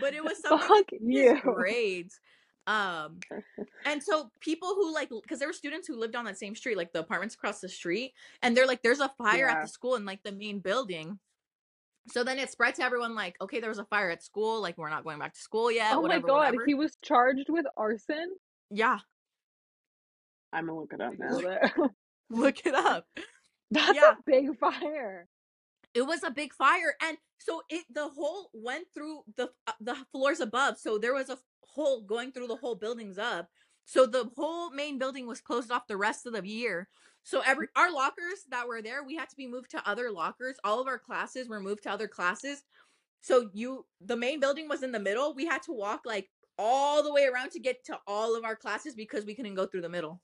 But 0.00 0.14
it 0.14 0.22
was 0.24 0.38
something 0.42 0.68
Fuck 0.68 0.86
you. 1.00 1.34
his 1.34 1.40
grades. 1.42 2.20
Um, 2.66 3.18
and 3.86 4.02
so 4.02 4.30
people 4.40 4.68
who 4.74 4.92
like, 4.94 5.10
because 5.10 5.38
there 5.38 5.48
were 5.48 5.52
students 5.52 5.86
who 5.86 5.98
lived 5.98 6.16
on 6.16 6.24
that 6.24 6.38
same 6.38 6.54
street, 6.54 6.76
like 6.76 6.92
the 6.92 7.00
apartments 7.00 7.34
across 7.34 7.60
the 7.60 7.68
street, 7.68 8.12
and 8.42 8.56
they're 8.56 8.66
like, 8.66 8.82
"There's 8.82 9.00
a 9.00 9.12
fire 9.18 9.48
at 9.48 9.62
the 9.62 9.68
school 9.68 9.96
in 9.96 10.04
like 10.06 10.22
the 10.22 10.32
main 10.32 10.60
building." 10.60 11.18
So 12.08 12.22
then 12.24 12.38
it 12.38 12.50
spread 12.50 12.74
to 12.76 12.82
everyone, 12.82 13.14
like, 13.14 13.36
"Okay, 13.40 13.60
there 13.60 13.68
was 13.70 13.78
a 13.78 13.84
fire 13.86 14.10
at 14.10 14.22
school. 14.22 14.60
Like, 14.62 14.76
we're 14.78 14.88
not 14.90 15.04
going 15.04 15.18
back 15.18 15.34
to 15.34 15.40
school 15.40 15.70
yet. 15.70 15.92
oh 15.94 16.00
whatever, 16.00 16.22
my 16.22 16.28
god, 16.28 16.38
whatever." 16.54 16.64
he 16.66 16.74
was 16.74 16.96
charged 17.02 17.46
with 17.48 17.66
arson. 17.76 18.34
Yeah, 18.70 18.98
I'm 20.52 20.66
gonna 20.66 20.78
look 20.80 20.92
it 20.94 21.00
up 21.00 21.14
now. 21.18 21.38
Look 22.30 22.60
it 22.66 22.74
up. 22.74 23.06
That's 23.70 23.94
Yeah. 23.96 24.12
a 24.12 24.16
big 24.24 24.58
fire. 24.58 25.28
It 25.94 26.02
was 26.02 26.22
a 26.24 26.30
big 26.30 26.52
fire 26.54 26.94
and 27.02 27.18
so 27.38 27.62
it 27.70 27.84
the 27.94 28.08
hole 28.08 28.50
went 28.54 28.86
through 28.94 29.20
the 29.36 29.50
uh, 29.66 29.72
the 29.80 29.96
floors 30.12 30.40
above 30.40 30.78
so 30.78 30.98
there 30.98 31.14
was 31.14 31.30
a 31.30 31.38
hole 31.62 32.02
going 32.02 32.32
through 32.32 32.46
the 32.48 32.56
whole 32.56 32.74
buildings 32.76 33.18
up 33.18 33.48
so 33.86 34.06
the 34.06 34.30
whole 34.36 34.70
main 34.70 34.98
building 34.98 35.26
was 35.26 35.40
closed 35.40 35.70
off 35.70 35.86
the 35.88 35.96
rest 35.96 36.26
of 36.26 36.32
the 36.34 36.46
year 36.46 36.88
so 37.24 37.42
every 37.46 37.68
our 37.76 37.92
lockers 37.92 38.44
that 38.50 38.68
were 38.68 38.82
there 38.82 39.04
we 39.04 39.16
had 39.16 39.28
to 39.28 39.36
be 39.36 39.46
moved 39.48 39.70
to 39.70 39.88
other 39.88 40.10
lockers 40.10 40.56
all 40.64 40.80
of 40.80 40.86
our 40.88 40.98
classes 40.98 41.48
were 41.48 41.60
moved 41.60 41.82
to 41.84 41.90
other 41.90 42.08
classes 42.08 42.62
so 43.22 43.50
you 43.54 43.86
the 44.00 44.16
main 44.16 44.40
building 44.40 44.68
was 44.68 44.82
in 44.82 44.92
the 44.92 45.00
middle 45.00 45.34
we 45.34 45.46
had 45.46 45.62
to 45.62 45.72
walk 45.72 46.02
like 46.06 46.30
all 46.58 47.02
the 47.02 47.12
way 47.12 47.26
around 47.26 47.50
to 47.50 47.60
get 47.60 47.84
to 47.84 47.98
all 48.06 48.36
of 48.36 48.44
our 48.44 48.56
classes 48.56 48.94
because 48.94 49.24
we 49.26 49.34
couldn't 49.34 49.54
go 49.54 49.66
through 49.66 49.82
the 49.82 49.88
middle 49.88 50.20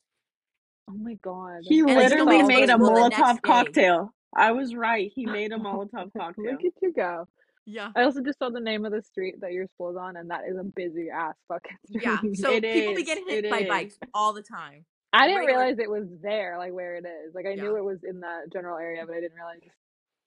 Oh 0.89 0.95
my 0.95 1.15
god. 1.23 1.63
He 1.69 1.83
And 1.87 2.09
literally 2.09 2.43
made 2.43 2.71
a 2.71 2.79
school 2.79 3.11
the 3.11 3.11
Molotov 3.15 3.43
day. 3.43 3.43
cocktail. 3.43 4.13
I 4.37 4.53
was 4.53 4.75
right. 4.75 5.11
He 5.15 5.27
made 5.39 5.53
a 5.53 5.57
Molotov 5.59 6.13
cocktail. 6.17 6.45
Look 6.45 6.65
at 6.65 6.73
you 6.83 6.93
go. 6.93 7.27
yeah 7.67 7.91
I 7.97 8.03
also 8.03 8.21
just 8.23 8.39
saw 8.39 8.51
the 8.51 8.61
name 8.61 8.85
of 8.85 8.93
the 8.93 9.03
street 9.03 9.37
that 9.41 9.53
your 9.53 9.67
school's 9.75 9.97
on, 9.97 10.17
and 10.17 10.31
that 10.31 10.43
is 10.49 10.57
a 10.59 10.65
busy 10.65 11.09
ass 11.11 11.35
fucking 11.49 11.77
street. 11.89 12.03
yeah 12.05 12.19
so 12.35 12.53
It 12.53 12.63
people 12.63 12.95
be 12.95 13.05
getting 13.05 13.27
hit 13.29 13.45
it 13.45 13.51
by 13.51 13.61
is. 13.61 13.69
bikes 13.69 13.99
all 14.15 14.33
the 14.33 14.43
time 14.43 14.85
I 15.13 15.27
didn't 15.27 15.41
right 15.41 15.47
where- 15.47 15.59
realize 15.59 15.79
it 15.81 15.91
was 15.91 16.07
there, 16.23 16.57
like 16.59 16.73
where 16.73 16.95
it 16.97 17.05
is. 17.05 17.35
Like 17.35 17.47
I 17.47 17.55
knew 17.55 17.77
it 17.77 17.85
was 17.85 17.99
in 18.05 18.21
that 18.21 18.53
general 18.53 18.79
area, 18.79 19.05
but 19.07 19.17
I 19.17 19.21
didn't 19.21 19.35
realize. 19.37 19.61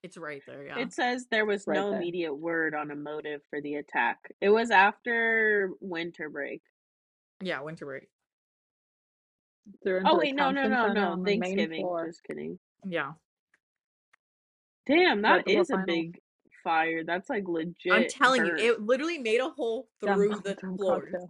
it's 0.04 0.18
right 0.18 0.42
there 0.46 0.66
yeah 0.66 0.78
It 0.80 0.92
says 0.94 1.26
there 1.32 1.46
was 1.46 1.64
Right 1.66 1.76
no 1.76 1.92
there. 1.92 2.00
immediate 2.02 2.34
word 2.36 2.76
on 2.76 2.92
a 2.92 2.96
motive 2.96 3.42
for 3.50 3.62
the 3.62 3.76
attack. 3.76 4.18
It 4.42 4.50
was 4.50 4.70
after 4.72 5.70
winter 5.80 6.30
break. 6.30 6.62
Yeah, 7.42 7.62
winter 7.62 7.86
break. 7.86 8.08
Oh 9.86 10.14
the 10.14 10.18
wait, 10.18 10.36
no, 10.36 10.52
no, 10.52 10.64
conference 10.64 10.94
no, 10.96 11.02
no. 11.02 11.12
on 11.12 11.24
the 11.24 11.24
main 11.24 11.42
Thanksgiving. 11.42 11.90
Just 12.08 12.24
kidding. 12.24 12.60
Yeah. 12.86 13.14
Damn, 14.86 15.22
Right 15.22 15.38
that 15.40 15.46
before 15.46 15.62
is 15.62 15.70
a 15.70 15.74
finals. 15.74 15.86
big 15.88 16.20
fire. 16.64 17.04
That's 17.06 17.30
like 17.30 17.48
legit. 17.48 17.92
I'm 17.94 18.08
telling 18.10 18.46
you, 18.46 18.56
it 18.56 18.82
literally 18.82 19.18
made 19.18 19.40
a 19.42 19.50
hole 19.50 19.88
through 20.02 20.30
the 20.30 20.56
Molotov 20.56 20.78
floors. 20.78 21.10
cocktail. 21.12 21.30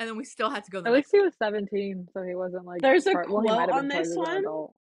And 0.00 0.08
then 0.08 0.16
we 0.16 0.24
still 0.24 0.50
had 0.50 0.64
to 0.64 0.70
go 0.70 0.80
the 0.80 0.88
At 0.88 0.92
least 0.94 1.12
next 1.12 1.12
he 1.12 1.20
was 1.20 1.34
17, 1.38 2.08
so 2.12 2.22
he 2.22 2.34
wasn't 2.34 2.64
like. 2.64 2.80
There's 2.82 3.06
a 3.06 3.12
part- 3.12 3.30
well, 3.30 3.42
he 3.42 3.48
might 3.48 3.54
quote 3.54 3.68
have 3.70 3.78
on 3.84 3.88
been 3.88 3.98
this 3.98 4.10
an 4.12 4.16
one. 4.18 4.36
adult. 4.38 4.74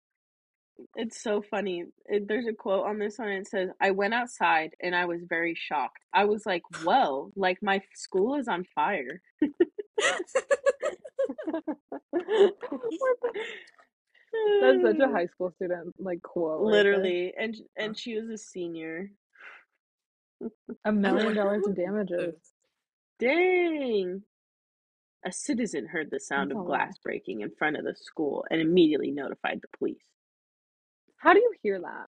It's 0.95 1.21
so 1.21 1.43
funny. 1.43 1.87
It, 2.07 2.29
there's 2.29 2.47
a 2.47 2.53
quote 2.53 2.87
on 2.87 3.01
this 3.01 3.19
one. 3.19 3.31
It 3.31 3.49
says, 3.49 3.71
"I 3.81 3.91
went 3.91 4.15
outside 4.15 4.77
and 4.81 4.95
I 4.95 5.07
was 5.07 5.23
very 5.29 5.57
shocked. 5.57 5.99
I 6.13 6.25
was 6.27 6.47
like, 6.47 6.63
whoa, 6.85 7.33
like 7.35 7.59
my 7.63 7.83
school 7.95 8.37
is 8.37 8.47
on 8.47 8.65
fire." 8.77 9.21
That's 14.61 14.83
such 14.83 14.99
a 14.99 15.09
high 15.13 15.27
school 15.27 15.53
student 15.57 15.95
like 15.99 16.23
quote. 16.23 16.61
right 16.63 16.73
there. 16.73 16.73
Literally, 16.73 17.35
and 17.39 17.57
and 17.77 17.97
she 17.97 18.19
was 18.21 18.29
a 18.29 18.39
senior. 18.39 19.11
a 20.85 20.93
million 20.93 21.35
dollars 21.35 21.67
in 21.67 21.75
damages. 21.75 22.35
Dang. 23.19 24.23
A 25.25 25.33
citizen 25.33 25.87
heard 25.87 26.11
the 26.11 26.21
sound 26.21 26.51
That's 26.51 26.61
of 26.61 26.67
glass 26.67 26.91
lot. 26.91 27.03
breaking 27.03 27.41
in 27.41 27.51
front 27.51 27.77
of 27.77 27.85
the 27.85 27.95
school 27.97 28.45
and 28.51 28.61
immediately 28.61 29.11
notified 29.11 29.59
the 29.61 29.77
police. 29.77 30.05
How 31.17 31.33
do 31.33 31.41
you 31.41 31.53
hear 31.61 31.81
that? 31.81 32.07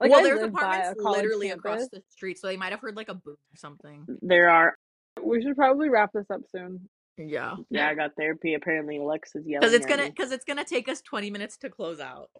Like 0.00 0.10
well, 0.10 0.20
I 0.20 0.22
there's 0.24 0.42
apartments 0.42 0.98
a 0.98 1.02
college 1.02 1.22
literally 1.22 1.50
across 1.50 1.86
the 1.92 2.02
street, 2.10 2.38
so 2.38 2.48
they 2.48 2.56
might 2.56 2.72
have 2.72 2.80
heard 2.80 2.96
like 2.96 3.08
a 3.08 3.14
boom 3.14 3.34
or 3.34 3.56
something. 3.56 4.04
There 4.22 4.50
are, 4.50 4.76
We 5.22 5.42
should 5.42 5.56
probably 5.56 5.90
wrap 5.90 6.10
this 6.12 6.28
up 6.30 6.40
soon. 6.50 6.88
Yeah. 7.28 7.56
yeah, 7.70 7.88
I 7.88 7.94
got 7.94 8.12
therapy. 8.16 8.54
Apparently, 8.54 8.96
Alexa's 8.98 9.46
yelling. 9.46 9.60
Because 9.60 9.74
it's 9.74 9.86
gonna 9.86 10.06
because 10.06 10.32
it's 10.32 10.44
gonna 10.44 10.64
take 10.64 10.88
us 10.88 11.00
20 11.02 11.30
minutes 11.30 11.56
to 11.58 11.68
close 11.68 12.00
out. 12.00 12.30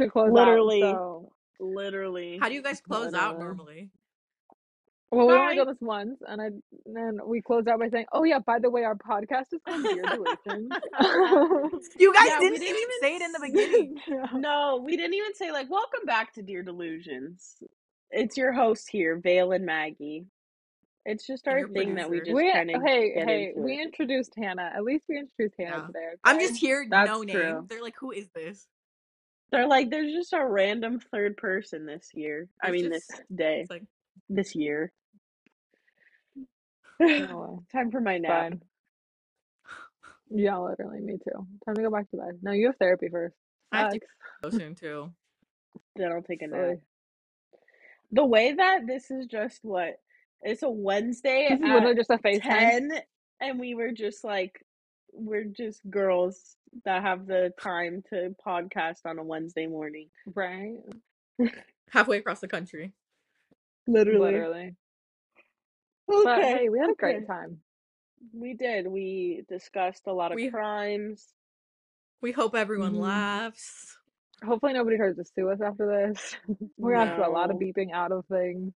to 0.00 0.08
close 0.08 0.30
Literally. 0.32 0.82
out. 0.82 0.94
So, 0.94 1.32
literally. 1.58 2.38
How 2.40 2.48
do 2.48 2.54
you 2.54 2.62
guys 2.62 2.80
close 2.80 3.12
out 3.14 3.38
normally? 3.38 3.90
well, 5.12 5.26
we 5.26 5.32
only 5.34 5.46
Bye. 5.52 5.54
done 5.56 5.66
this 5.66 5.80
once, 5.80 6.18
and 6.28 6.40
I 6.40 6.46
and 6.46 6.62
then 6.96 7.18
we 7.26 7.42
close 7.42 7.66
out 7.66 7.80
by 7.80 7.88
saying, 7.88 8.06
"Oh 8.12 8.22
yeah, 8.24 8.38
by 8.38 8.60
the 8.60 8.70
way, 8.70 8.84
our 8.84 8.94
podcast 8.94 9.52
is 9.52 9.60
called 9.66 9.82
Dear 9.82 10.02
Delusions." 10.02 10.70
You 11.98 12.14
guys 12.14 12.28
Yeah, 12.28 12.38
didn't, 12.38 12.60
didn't 12.60 12.68
even 12.68 12.76
even 12.76 13.00
say 13.00 13.16
it 13.16 13.22
in 13.22 13.32
the 13.32 13.40
beginning. 13.42 13.96
No, 14.40 14.80
we 14.84 14.96
didn't 14.96 15.14
even 15.14 15.34
say 15.34 15.50
like 15.50 15.68
welcome 15.68 16.04
back 16.06 16.32
to 16.34 16.42
Dear 16.42 16.62
Delusions. 16.62 17.56
It's 18.12 18.36
your 18.36 18.52
host 18.52 18.88
here, 18.90 19.16
Vale 19.18 19.52
and 19.52 19.66
Maggie. 19.66 20.26
It's 21.06 21.26
just 21.26 21.48
our 21.48 21.66
thing 21.68 21.94
that 21.94 22.10
we 22.10 22.18
just 22.20 22.32
we 22.32 22.52
kind 22.52 22.70
of 22.70 22.82
hey 22.82 23.12
hey 23.16 23.52
we 23.56 23.74
it. 23.78 23.82
introduced 23.86 24.32
Hannah. 24.36 24.70
At 24.74 24.84
least 24.84 25.04
we 25.08 25.18
introduced 25.18 25.54
Hannah 25.58 25.78
Yeah. 25.78 25.86
today. 25.86 26.08
I'm 26.24 26.38
just 26.38 26.56
here, 26.60 26.86
That's 26.88 27.08
no 27.08 27.22
name. 27.22 27.34
true. 27.36 27.66
They're 27.68 27.82
like, 27.82 27.94
who 27.98 28.10
is 28.12 28.28
this? 28.34 28.66
They're 29.50 29.66
like, 29.66 29.90
there's 29.90 30.12
just 30.12 30.32
a 30.32 30.44
random 30.44 31.00
third 31.12 31.36
person 31.36 31.86
this 31.86 32.10
year. 32.14 32.48
I 32.62 32.70
mean, 32.70 32.92
just- 32.92 33.08
this 33.08 33.20
day, 33.34 33.60
It's 33.62 33.70
like 33.70 33.84
this 34.28 34.54
year. 34.54 34.92
No 37.00 37.64
Time 37.72 37.90
for 37.90 38.00
my 38.00 38.18
nap. 38.18 38.30
Fine. 38.50 38.62
Yeah, 40.32 40.58
literally, 40.58 41.00
me 41.00 41.14
too. 41.14 41.46
Time 41.64 41.74
to 41.74 41.82
go 41.82 41.90
back 41.90 42.08
to 42.10 42.18
bed. 42.18 42.38
No, 42.42 42.52
you 42.52 42.66
have 42.66 42.76
therapy 42.76 43.08
first. 43.10 43.34
I 43.72 43.78
have 43.80 43.90
to 43.92 44.00
go 44.42 44.50
soon 44.50 44.74
too. 44.74 45.10
Then 45.96 46.12
I'll 46.12 46.22
take 46.22 46.42
a 46.42 46.46
nap. 46.46 46.76
The 48.12 48.24
way 48.24 48.52
that 48.52 48.86
this 48.86 49.10
is 49.10 49.26
just 49.26 49.60
what 49.62 49.96
it's 50.42 50.62
a 50.62 50.70
Wednesday 50.70 51.48
This 51.50 51.58
is 51.60 51.64
at 51.64 51.74
literally 51.74 51.94
just 51.96 52.10
a 52.10 52.18
FaceTime. 52.18 52.40
ten, 52.42 52.90
and 53.40 53.58
we 53.60 53.74
were 53.74 53.92
just 53.92 54.24
like, 54.24 54.64
we're 55.12 55.44
just 55.44 55.80
girls 55.90 56.56
that 56.84 57.02
have 57.02 57.26
the 57.26 57.52
time 57.60 58.02
to 58.10 58.34
podcast 58.46 58.98
on 59.04 59.18
a 59.18 59.22
Wednesday 59.24 59.66
morning. 59.66 60.08
Right? 60.34 60.76
Halfway 61.90 62.18
across 62.18 62.40
the 62.40 62.48
country. 62.48 62.92
Literally. 63.86 64.32
Literally. 64.32 64.74
Okay. 66.12 66.24
But 66.24 66.42
hey, 66.42 66.68
we 66.68 66.78
had 66.78 66.88
a 66.88 66.92
okay. 66.92 67.12
great 67.14 67.26
time. 67.26 67.58
We 68.32 68.54
did. 68.54 68.86
We 68.86 69.42
discussed 69.48 70.02
a 70.06 70.12
lot 70.12 70.32
of 70.32 70.36
We- 70.36 70.50
crimes. 70.50 71.26
We 72.22 72.32
hope 72.32 72.54
everyone 72.54 72.94
Mhm. 72.94 73.00
laughs. 73.00 73.96
Hopefully 74.44 74.74
nobody 74.74 74.96
tries 74.98 75.16
to 75.16 75.24
sue 75.24 75.48
us 75.50 75.60
after 75.60 75.86
this. 75.86 76.36
We're 76.78 76.92
gonna 76.94 77.06
have 77.06 77.16
to 77.18 77.26
a 77.26 77.30
lot 77.30 77.50
of 77.50 77.56
beeping 77.56 77.92
out 77.92 78.12
of 78.12 78.26
things. 78.26 78.72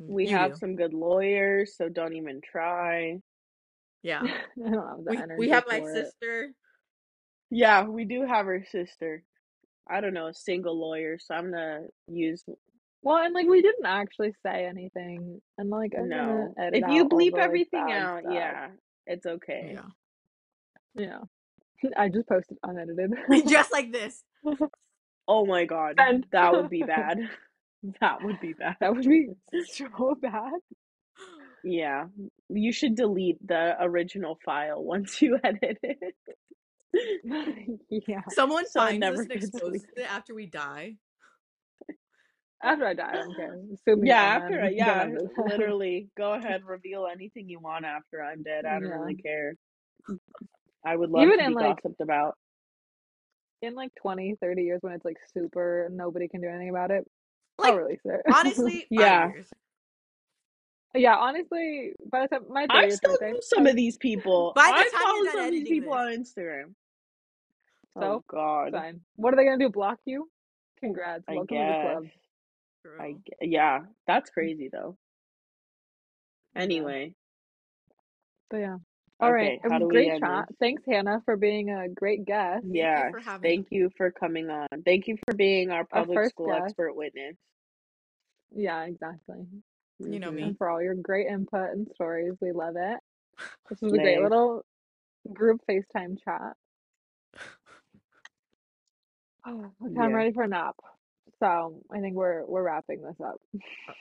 Mm, 0.00 0.08
we 0.08 0.26
You 0.26 0.36
have 0.36 0.52
do. 0.52 0.56
some 0.56 0.76
good 0.76 0.94
lawyers, 0.94 1.76
so 1.76 1.88
don't 1.88 2.14
even 2.14 2.40
try. 2.42 3.18
Yeah. 4.04 4.22
I 4.22 4.70
don't 4.70 4.88
have 4.88 5.04
the 5.04 5.10
We, 5.10 5.16
energy. 5.16 5.34
we 5.38 5.48
have 5.50 5.64
my 5.68 5.78
it. 5.78 5.86
sister. 5.94 6.52
Yeah, 7.50 7.84
we 7.84 8.04
do 8.04 8.24
have 8.26 8.46
her 8.46 8.64
sister. 8.70 9.24
I 9.90 10.00
don't 10.00 10.14
know, 10.14 10.28
a 10.28 10.34
single 10.34 10.78
lawyer, 10.78 11.18
so 11.18 11.34
I'm 11.34 11.50
gonna 11.50 11.82
use 12.08 12.44
Well, 13.02 13.18
and 13.18 13.34
like 13.34 13.46
we 13.48 13.62
didn't 13.62 13.86
actually 13.86 14.34
say 14.44 14.66
anything, 14.66 15.40
and 15.58 15.70
like 15.70 15.92
I'm 15.98 16.08
gonna 16.08 16.48
no. 16.48 16.54
If 16.58 16.84
you 16.88 17.06
bleep 17.08 17.32
the, 17.34 17.40
everything 17.40 17.86
bad 17.88 18.02
out, 18.02 18.20
stuff. 18.22 18.34
yeah, 18.34 18.68
it's 19.06 19.26
okay. 19.26 19.72
Yeah. 19.74 19.80
yeah. 20.94 21.90
I 21.96 22.08
just 22.08 22.28
posted 22.28 22.58
unedited. 22.64 23.12
Just 23.48 23.72
like 23.72 23.92
this. 23.92 24.22
Oh 25.28 25.46
my 25.46 25.64
god, 25.64 25.96
Send. 25.98 26.26
that 26.32 26.52
would 26.52 26.70
be 26.70 26.82
bad. 26.82 27.18
That 28.00 28.22
would 28.22 28.40
be 28.40 28.52
bad. 28.54 28.76
that 28.80 28.94
would 28.94 29.04
be 29.06 29.28
so 29.74 30.14
bad. 30.20 30.52
Yeah, 31.64 32.06
you 32.48 32.72
should 32.72 32.94
delete 32.94 33.44
the 33.46 33.76
original 33.80 34.38
file 34.44 34.82
once 34.82 35.20
you 35.20 35.38
edit 35.44 35.78
it. 35.82 36.14
yeah. 38.08 38.22
Someone 38.30 38.64
So 38.66 38.80
finds 38.80 39.00
never 39.00 39.22
us 39.22 39.28
and 39.30 39.32
exposes 39.32 39.84
it 39.96 40.06
after 40.10 40.34
we 40.34 40.46
die. 40.46 40.94
After 42.62 42.86
I 42.86 42.94
die, 42.94 43.10
I 43.10 43.14
don't 43.14 43.36
care. 43.36 43.56
Sue 43.84 44.00
Yeah, 44.02 44.20
after 44.42 44.56
then 44.56 44.64
I, 44.64 44.70
yeah, 44.70 44.98
done 45.04 45.12
with 45.14 45.22
it. 45.24 45.30
literally, 45.46 46.08
go 46.16 46.32
ahead, 46.32 46.62
reveal 46.64 47.06
anything 47.06 47.48
you 47.48 47.60
want 47.60 47.84
after 47.84 48.20
I'm 48.22 48.42
dead. 48.42 48.64
I 48.64 48.80
don't 48.80 48.88
Yeah. 48.88 48.94
really 48.96 49.14
care. 49.14 49.54
I 50.84 50.96
would 50.96 51.10
love 51.10 51.22
Even 51.22 51.38
to 51.38 51.44
in, 51.44 51.50
be 51.50 51.54
like- 51.54 51.76
gossiped 51.82 52.00
about. 52.00 52.34
in 53.62 53.74
like 53.74 53.90
20, 54.02 54.36
30 54.40 54.62
years 54.62 54.78
when 54.82 54.92
it's 54.92 55.04
like 55.04 55.18
super 55.32 55.88
nobody 55.92 56.26
can 56.28 56.40
do 56.40 56.48
anything 56.48 56.70
about 56.70 56.90
it, 56.90 57.04
I'll 57.58 57.76
release 57.76 58.00
it. 58.04 58.22
honestly, 58.30 58.86
Yeah. 58.90 59.32
years. 59.32 59.48
yeah, 60.94 61.16
honestly, 61.16 61.92
by 62.10 62.22
the 62.22 62.28
time 62.28 62.44
my 62.50 62.66
I 62.70 62.88
still 62.88 63.12
birthday, 63.12 63.32
know 63.32 63.38
some 63.42 63.66
of 63.66 63.76
these 63.76 63.96
people. 63.98 64.52
By 64.54 64.72
the 64.76 64.84
I 64.84 64.88
time 64.90 65.00
follow 65.02 65.26
some 65.26 65.44
of 65.46 65.50
these 65.52 65.68
people 65.68 65.92
this. 65.92 65.94
on 65.94 66.08
Instagram. 66.08 66.74
So, 67.94 68.00
oh 68.02 68.24
God. 68.28 68.72
fine. 68.72 69.00
What 69.16 69.34
are 69.34 69.36
they 69.36 69.44
gonna 69.44 69.58
do? 69.58 69.70
Block 69.70 69.98
you? 70.06 70.30
Congrats. 70.80 71.24
I 71.28 71.34
Welcome 71.34 71.58
to 71.58 71.64
the 71.66 71.74
club. 71.74 72.04
guess. 72.04 72.12
I 72.98 73.12
gue- 73.12 73.48
yeah, 73.50 73.80
that's 74.06 74.30
mm. 74.44 74.56
crazy 74.56 74.68
though. 74.72 74.96
Anyway, 76.56 77.14
But 78.50 78.58
yeah. 78.58 78.76
All 79.20 79.32
right. 79.32 79.58
okay, 79.58 79.60
It 79.64 79.70
how 79.72 79.78
was 79.78 79.80
do 79.80 79.86
we 79.88 79.92
great 79.94 80.20
chat. 80.20 80.46
this? 80.48 80.56
Thanks, 80.60 80.82
Hannah, 80.86 81.22
for 81.24 81.36
being 81.36 81.70
a 81.70 81.88
great 81.88 82.24
guest. 82.24 82.62
Thank 82.62 82.74
you 82.74 82.78
Yeah, 82.80 83.10
for 83.10 83.20
having 83.20 83.50
thank 83.50 83.66
you 83.70 83.90
for 83.96 84.10
coming 84.12 84.48
on. 84.50 84.68
Thank 84.84 85.08
you 85.08 85.16
for 85.28 85.34
being 85.34 85.70
our 85.70 85.84
public 85.84 86.16
first 86.16 86.30
school 86.30 86.46
guest. 86.48 86.66
expert 86.66 86.94
witness. 86.94 87.34
Yeah, 88.54 88.84
exactly. 88.84 89.44
You 89.98 90.20
know 90.20 90.30
me. 90.30 90.42
And 90.42 90.58
for 90.58 90.68
all 90.68 90.80
your 90.80 90.94
great 90.94 91.26
input 91.26 91.70
and 91.72 91.88
stories. 91.94 92.34
We 92.40 92.52
love 92.52 92.76
it. 92.76 92.98
This 93.68 93.80
was 93.80 93.92
a 93.92 93.96
great 93.98 94.20
little 94.20 94.64
group 95.32 95.60
FaceTime 95.68 96.18
chat. 96.24 96.52
Oh, 99.46 99.72
okay, 99.86 100.00
I'm 100.00 100.12
ready 100.12 100.32
for 100.32 100.42
a 100.42 100.48
nap. 100.48 100.74
So 101.40 101.80
I 101.90 102.00
think 102.00 102.16
we're 102.16 102.44
we're 102.44 102.62
wrapping 102.64 103.00
this 103.00 103.14
up. 103.24 103.40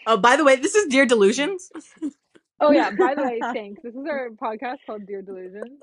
Oh, 0.05 0.18
by 0.18 0.36
the 0.36 0.43
way, 0.43 0.57
this 0.57 0.76
is 0.76 0.88
Dear 0.88 1.05
Delusions. 1.05 1.72
Oh 2.59 2.71
yeah, 2.71 2.91
by 2.91 3.13
the 3.15 3.23
way, 3.23 3.39
thanks. 3.53 3.81
This 3.83 3.93
is 3.93 4.05
our 4.09 4.29
podcast 4.29 4.77
called 4.85 5.05
Dear 5.05 5.21
Delusions. 5.21 5.79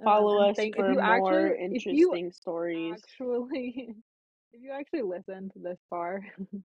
Um, 0.00 0.04
Follow 0.04 0.40
and 0.42 0.50
us 0.50 0.56
thank, 0.56 0.76
for 0.76 0.88
more 0.92 1.00
actually, 1.02 1.76
if 1.76 1.86
you 1.86 2.14
interesting 2.14 2.32
stories. 2.32 2.94
actually, 3.02 3.94
if 4.52 4.62
you 4.62 4.70
actually 4.72 5.02
listened 5.02 5.52
this 5.56 5.78
far, 5.90 6.20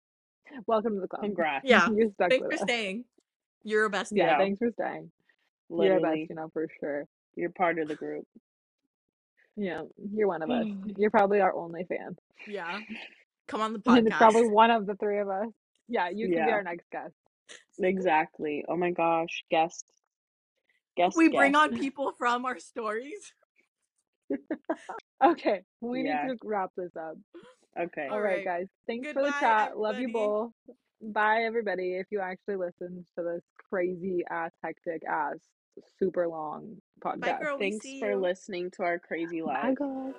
welcome 0.68 0.96
to 0.96 1.02
the 1.02 1.08
club. 1.08 1.22
Congrats. 1.24 1.64
Yeah. 1.68 1.90
you 1.90 2.12
stuck 2.16 2.30
Thanks 2.30 2.44
with 2.44 2.52
for 2.58 2.64
us. 2.64 2.70
staying. 2.70 3.06
You're 3.64 3.86
a 3.86 3.90
bestie. 3.90 4.18
Yeah, 4.18 4.26
Yeah. 4.32 4.38
thanks 4.40 4.60
for 4.60 4.70
staying. 4.72 5.12
You're 5.70 5.98
a 5.98 6.02
best, 6.02 6.18
you 6.30 6.36
know, 6.36 6.50
for 6.52 6.68
sure. 6.80 7.06
you're 7.36 7.52
part 7.52 7.80
of 7.80 7.88
the 7.88 7.96
group. 7.96 8.26
Yeah, 9.56 9.84
you're 10.14 10.28
one 10.28 10.42
of 10.42 10.50
us. 10.50 10.66
You're 10.98 11.12
probably 11.12 11.40
our 11.42 11.54
only 11.54 11.84
fan. 11.84 12.18
Yeah. 12.48 12.80
Come 13.48 13.62
on 13.62 13.74
the 13.74 13.82
And 13.86 14.08
it's 14.08 14.16
probably 14.18 14.48
one 14.48 14.72
of 14.72 14.86
the 14.86 14.96
three 14.96 15.20
of 15.20 15.30
us. 15.30 15.48
Yeah, 15.90 16.10
you 16.10 16.28
can 16.30 16.46
be 16.46 16.52
our 16.52 16.64
next 16.64 16.90
guest. 16.92 17.14
Exactly. 17.80 18.64
Oh 18.68 18.76
my 18.78 18.92
gosh, 18.92 19.44
guest. 19.50 19.86
Guest. 20.98 21.16
We 21.18 21.30
bring 21.30 21.54
guest. 21.54 21.64
on 21.64 21.78
people 21.78 22.14
from 22.18 22.46
our 22.46 22.60
stories. 22.60 23.34
Okay, 25.24 25.62
we 25.82 26.02
Yeah. 26.02 26.24
need 26.26 26.30
to 26.30 26.38
wrap 26.44 26.72
this 26.76 26.96
up. 26.96 27.16
Okay. 27.80 28.08
All 28.10 28.20
right, 28.20 28.44
guys. 28.44 28.68
Thanks 28.88 29.08
for 29.10 29.22
the 29.22 29.26
Goodbye, 29.26 29.40
chat. 29.40 29.78
Love 29.78 30.00
you 30.00 30.12
both. 30.12 30.52
Bye, 31.00 31.44
everybody. 31.44 31.94
If 31.96 32.08
you 32.10 32.20
actually 32.20 32.56
listened 32.56 33.06
to 33.18 33.24
this 33.24 33.44
crazy 33.70 34.24
ass, 34.32 34.52
hectic 34.64 35.04
ass, 35.08 35.38
super 36.00 36.28
long 36.28 36.78
Bye, 37.04 37.18
podcast. 37.18 37.40
girl. 37.40 37.58
Thanks 37.60 37.88
for 38.00 38.16
listening 38.16 38.72
to 38.72 38.84
our 38.84 38.98
crazy 38.98 39.42
Bye, 39.42 39.54
life. 39.62 39.78
guys. 39.78 40.14